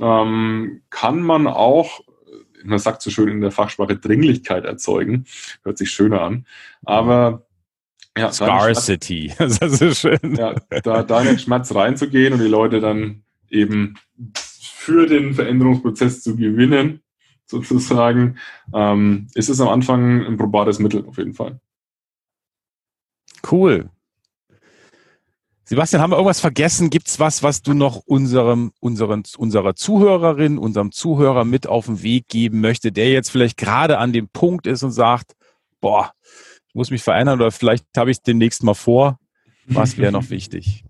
ähm, 0.00 0.82
kann 0.90 1.22
man 1.22 1.46
auch, 1.46 2.00
man 2.64 2.78
sagt 2.78 3.02
so 3.02 3.10
schön 3.10 3.28
in 3.28 3.40
der 3.40 3.52
Fachsprache, 3.52 3.96
Dringlichkeit 3.96 4.64
erzeugen. 4.64 5.26
Hört 5.62 5.78
sich 5.78 5.90
schöner 5.90 6.22
an. 6.22 6.46
Aber 6.84 7.46
ja, 8.16 8.32
Scarcity. 8.32 9.32
Das 9.38 9.80
ist 9.80 10.00
schön. 10.00 10.18
Ja, 10.36 10.54
da, 10.82 11.02
da 11.02 11.20
in 11.20 11.26
den 11.26 11.38
Schmerz 11.38 11.74
reinzugehen 11.74 12.32
und 12.32 12.40
die 12.40 12.48
Leute 12.48 12.80
dann 12.80 13.22
eben 13.50 13.94
für 14.84 15.06
den 15.06 15.32
Veränderungsprozess 15.32 16.22
zu 16.22 16.36
gewinnen 16.36 17.00
sozusagen, 17.46 18.36
ähm, 18.74 19.28
ist 19.34 19.48
es 19.48 19.60
am 19.60 19.68
Anfang 19.68 20.24
ein 20.24 20.36
probates 20.36 20.78
Mittel 20.78 21.04
auf 21.06 21.16
jeden 21.18 21.34
Fall. 21.34 21.60
Cool. 23.50 23.90
Sebastian, 25.66 26.02
haben 26.02 26.10
wir 26.10 26.16
irgendwas 26.16 26.40
vergessen? 26.40 26.90
Gibt 26.90 27.08
es 27.08 27.18
was, 27.18 27.42
was 27.42 27.62
du 27.62 27.72
noch 27.72 28.02
unserem, 28.04 28.72
unseren, 28.80 29.22
unserer 29.38 29.74
Zuhörerin, 29.74 30.58
unserem 30.58 30.92
Zuhörer 30.92 31.46
mit 31.46 31.66
auf 31.66 31.86
den 31.86 32.02
Weg 32.02 32.28
geben 32.28 32.60
möchte, 32.60 32.92
der 32.92 33.10
jetzt 33.10 33.30
vielleicht 33.30 33.56
gerade 33.56 33.98
an 33.98 34.12
dem 34.12 34.28
Punkt 34.28 34.66
ist 34.66 34.82
und 34.82 34.92
sagt, 34.92 35.34
boah, 35.80 36.12
ich 36.68 36.74
muss 36.74 36.90
mich 36.90 37.02
verändern 37.02 37.40
oder 37.40 37.50
vielleicht 37.50 37.86
habe 37.96 38.10
ich 38.10 38.18
es 38.18 38.22
demnächst 38.22 38.62
mal 38.62 38.74
vor. 38.74 39.18
Was 39.66 39.96
wäre 39.96 40.12
noch 40.12 40.28
wichtig? 40.30 40.84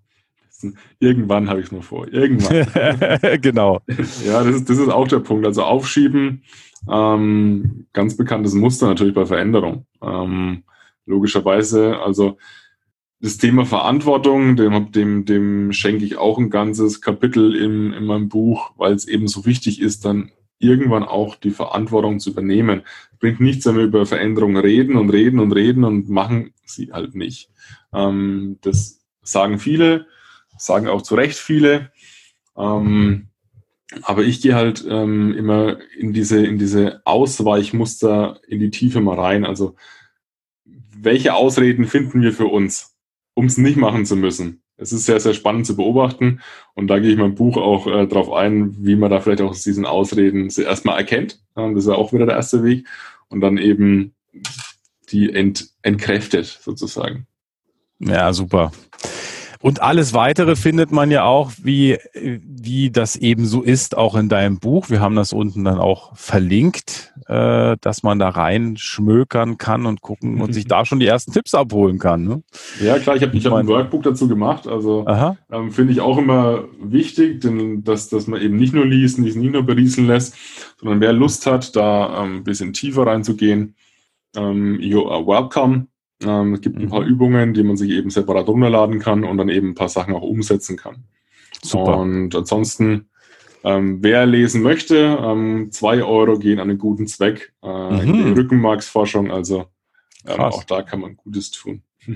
Irgendwann 0.98 1.48
habe 1.48 1.60
ich 1.60 1.66
es 1.66 1.72
nur 1.72 1.82
vor. 1.82 2.08
Irgendwann. 2.08 3.40
genau. 3.40 3.80
Ja, 4.24 4.44
das 4.44 4.56
ist, 4.56 4.70
das 4.70 4.78
ist 4.78 4.88
auch 4.88 5.08
der 5.08 5.20
Punkt. 5.20 5.46
Also 5.46 5.62
aufschieben, 5.62 6.42
ähm, 6.90 7.86
ganz 7.92 8.16
bekanntes 8.16 8.54
Muster 8.54 8.86
natürlich 8.86 9.14
bei 9.14 9.26
Veränderung. 9.26 9.86
Ähm, 10.02 10.64
logischerweise, 11.06 11.98
also 11.98 12.38
das 13.20 13.38
Thema 13.38 13.64
Verantwortung, 13.64 14.56
dem, 14.56 14.92
dem, 14.92 15.24
dem 15.24 15.72
schenke 15.72 16.04
ich 16.04 16.18
auch 16.18 16.38
ein 16.38 16.50
ganzes 16.50 17.00
Kapitel 17.00 17.56
in, 17.56 17.92
in 17.92 18.04
meinem 18.04 18.28
Buch, 18.28 18.72
weil 18.76 18.92
es 18.92 19.08
eben 19.08 19.28
so 19.28 19.46
wichtig 19.46 19.80
ist, 19.80 20.04
dann 20.04 20.30
irgendwann 20.58 21.04
auch 21.04 21.36
die 21.36 21.50
Verantwortung 21.50 22.20
zu 22.20 22.30
übernehmen. 22.30 22.82
Es 23.12 23.18
bringt 23.18 23.40
nichts, 23.40 23.66
wenn 23.66 23.76
wir 23.76 23.84
über 23.84 24.06
Veränderungen 24.06 24.56
reden 24.56 24.96
und 24.96 25.10
reden 25.10 25.40
und 25.40 25.52
reden 25.52 25.84
und 25.84 26.08
machen 26.08 26.52
sie 26.64 26.92
halt 26.92 27.14
nicht. 27.14 27.50
Ähm, 27.92 28.58
das 28.60 29.00
sagen 29.22 29.58
viele, 29.58 30.06
sagen 30.56 30.88
auch 30.88 31.02
zu 31.02 31.14
Recht 31.14 31.38
viele. 31.38 31.90
Ähm, 32.56 33.28
aber 34.02 34.22
ich 34.22 34.40
gehe 34.40 34.54
halt 34.54 34.84
ähm, 34.88 35.34
immer 35.34 35.78
in 35.98 36.12
diese, 36.12 36.44
in 36.44 36.58
diese 36.58 37.02
Ausweichmuster 37.04 38.40
in 38.48 38.58
die 38.60 38.70
Tiefe 38.70 39.00
mal 39.00 39.18
rein. 39.18 39.44
Also 39.44 39.76
welche 40.64 41.34
Ausreden 41.34 41.86
finden 41.86 42.22
wir 42.22 42.32
für 42.32 42.46
uns, 42.46 42.96
um 43.34 43.46
es 43.46 43.58
nicht 43.58 43.76
machen 43.76 44.06
zu 44.06 44.16
müssen? 44.16 44.62
Es 44.76 44.92
ist 44.92 45.04
sehr, 45.04 45.20
sehr 45.20 45.34
spannend 45.34 45.66
zu 45.66 45.76
beobachten 45.76 46.40
und 46.74 46.88
da 46.88 46.98
gehe 46.98 47.12
ich 47.12 47.18
mein 47.18 47.36
Buch 47.36 47.56
auch 47.56 47.86
äh, 47.86 48.06
darauf 48.06 48.32
ein, 48.32 48.74
wie 48.84 48.96
man 48.96 49.10
da 49.10 49.20
vielleicht 49.20 49.42
auch 49.42 49.54
diesen 49.54 49.86
Ausreden 49.86 50.48
erstmal 50.48 50.98
erkennt. 50.98 51.40
Ähm, 51.56 51.74
das 51.74 51.84
ist 51.84 51.90
ja 51.90 51.96
auch 51.96 52.12
wieder 52.12 52.26
der 52.26 52.36
erste 52.36 52.64
Weg 52.64 52.88
und 53.28 53.40
dann 53.40 53.56
eben 53.58 54.14
die 55.10 55.32
ent, 55.32 55.68
entkräftet 55.82 56.46
sozusagen. 56.46 57.26
Ja, 58.00 58.32
super. 58.32 58.72
Und 59.64 59.80
alles 59.80 60.12
weitere 60.12 60.56
findet 60.56 60.92
man 60.92 61.10
ja 61.10 61.24
auch, 61.24 61.50
wie, 61.62 61.96
wie 62.12 62.90
das 62.90 63.16
eben 63.16 63.46
so 63.46 63.62
ist, 63.62 63.96
auch 63.96 64.14
in 64.14 64.28
deinem 64.28 64.58
Buch. 64.58 64.90
Wir 64.90 65.00
haben 65.00 65.16
das 65.16 65.32
unten 65.32 65.64
dann 65.64 65.78
auch 65.78 66.14
verlinkt, 66.14 67.14
äh, 67.28 67.78
dass 67.80 68.02
man 68.02 68.18
da 68.18 68.28
rein 68.28 68.76
schmökern 68.76 69.56
kann 69.56 69.86
und 69.86 70.02
gucken 70.02 70.42
und 70.42 70.52
sich 70.52 70.66
da 70.68 70.84
schon 70.84 71.00
die 71.00 71.06
ersten 71.06 71.32
Tipps 71.32 71.54
abholen 71.54 71.98
kann. 71.98 72.24
Ne? 72.24 72.42
Ja, 72.78 72.98
klar, 72.98 73.16
ich 73.16 73.22
habe 73.22 73.34
ich 73.34 73.46
hab 73.46 73.54
ein 73.54 73.66
Workbook 73.66 74.02
dazu 74.02 74.28
gemacht. 74.28 74.66
Also 74.66 75.06
ähm, 75.50 75.70
finde 75.70 75.94
ich 75.94 76.02
auch 76.02 76.18
immer 76.18 76.64
wichtig, 76.78 77.40
denn, 77.40 77.84
dass, 77.84 78.10
dass 78.10 78.26
man 78.26 78.42
eben 78.42 78.56
nicht 78.56 78.74
nur 78.74 78.84
liest, 78.84 79.18
nicht, 79.18 79.34
nicht 79.34 79.54
nur 79.54 79.62
berieseln 79.62 80.06
lässt, 80.06 80.36
sondern 80.78 81.00
wer 81.00 81.14
Lust 81.14 81.46
hat, 81.46 81.74
da 81.74 82.22
ähm, 82.22 82.36
ein 82.36 82.44
bisschen 82.44 82.74
tiefer 82.74 83.06
reinzugehen, 83.06 83.76
ähm, 84.36 84.78
you 84.78 85.08
are 85.08 85.26
welcome. 85.26 85.86
Ähm, 86.22 86.54
es 86.54 86.60
gibt 86.60 86.78
ein 86.78 86.88
paar 86.88 87.02
mhm. 87.02 87.08
Übungen, 87.08 87.54
die 87.54 87.62
man 87.62 87.76
sich 87.76 87.90
eben 87.90 88.10
separat 88.10 88.48
runterladen 88.48 88.98
kann 88.98 89.24
und 89.24 89.36
dann 89.36 89.48
eben 89.48 89.70
ein 89.70 89.74
paar 89.74 89.88
Sachen 89.88 90.14
auch 90.14 90.22
umsetzen 90.22 90.76
kann. 90.76 91.04
Super. 91.62 91.98
Und 91.98 92.34
ansonsten, 92.34 93.08
ähm, 93.64 93.98
wer 94.02 94.26
lesen 94.26 94.62
möchte, 94.62 95.18
ähm, 95.20 95.70
zwei 95.72 96.02
Euro 96.02 96.38
gehen 96.38 96.60
an 96.60 96.70
einen 96.70 96.78
guten 96.78 97.06
Zweck 97.06 97.52
äh, 97.62 97.66
mhm. 98.04 98.34
Rückenmarksforschung. 98.34 99.30
Also 99.30 99.66
ähm, 100.26 100.40
auch 100.40 100.64
da 100.64 100.82
kann 100.82 101.00
man 101.00 101.16
Gutes 101.16 101.50
tun. 101.50 101.82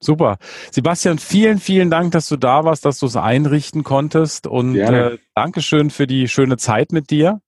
Super. 0.00 0.38
Sebastian, 0.72 1.18
vielen, 1.18 1.58
vielen 1.58 1.88
Dank, 1.88 2.10
dass 2.10 2.28
du 2.28 2.36
da 2.36 2.64
warst, 2.64 2.84
dass 2.84 2.98
du 2.98 3.06
es 3.06 3.16
einrichten 3.16 3.84
konntest. 3.84 4.48
Und 4.48 4.76
äh, 4.76 5.18
Dankeschön 5.36 5.90
für 5.90 6.08
die 6.08 6.26
schöne 6.26 6.56
Zeit 6.56 6.90
mit 6.90 7.10
dir. 7.10 7.40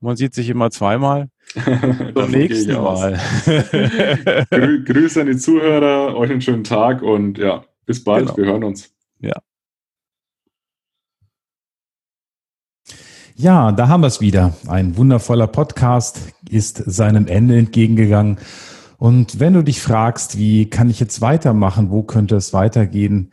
Man 0.00 0.16
sieht 0.16 0.34
sich 0.34 0.50
immer 0.50 0.70
zweimal. 0.70 1.28
Zum 2.14 2.30
nächsten 2.30 2.72
Mal. 2.72 3.20
Grü 4.50 4.84
Grüße 4.84 5.20
an 5.20 5.26
die 5.28 5.36
Zuhörer, 5.36 6.16
euch 6.16 6.30
einen 6.30 6.40
schönen 6.40 6.64
Tag 6.64 7.02
und 7.02 7.38
ja, 7.38 7.64
bis 7.86 8.02
bald. 8.02 8.26
Genau. 8.26 8.36
Wir 8.36 8.44
hören 8.46 8.64
uns. 8.64 8.92
Ja. 9.20 9.40
Ja, 13.36 13.72
da 13.72 13.88
haben 13.88 14.02
wir 14.02 14.08
es 14.08 14.20
wieder. 14.20 14.54
Ein 14.68 14.96
wundervoller 14.96 15.46
Podcast 15.46 16.20
ist 16.48 16.76
seinem 16.86 17.26
Ende 17.26 17.56
entgegengegangen. 17.56 18.38
Und 18.98 19.40
wenn 19.40 19.54
du 19.54 19.62
dich 19.62 19.80
fragst, 19.80 20.38
wie 20.38 20.70
kann 20.70 20.88
ich 20.88 21.00
jetzt 21.00 21.20
weitermachen, 21.20 21.90
wo 21.90 22.02
könnte 22.04 22.36
es 22.36 22.52
weitergehen, 22.52 23.32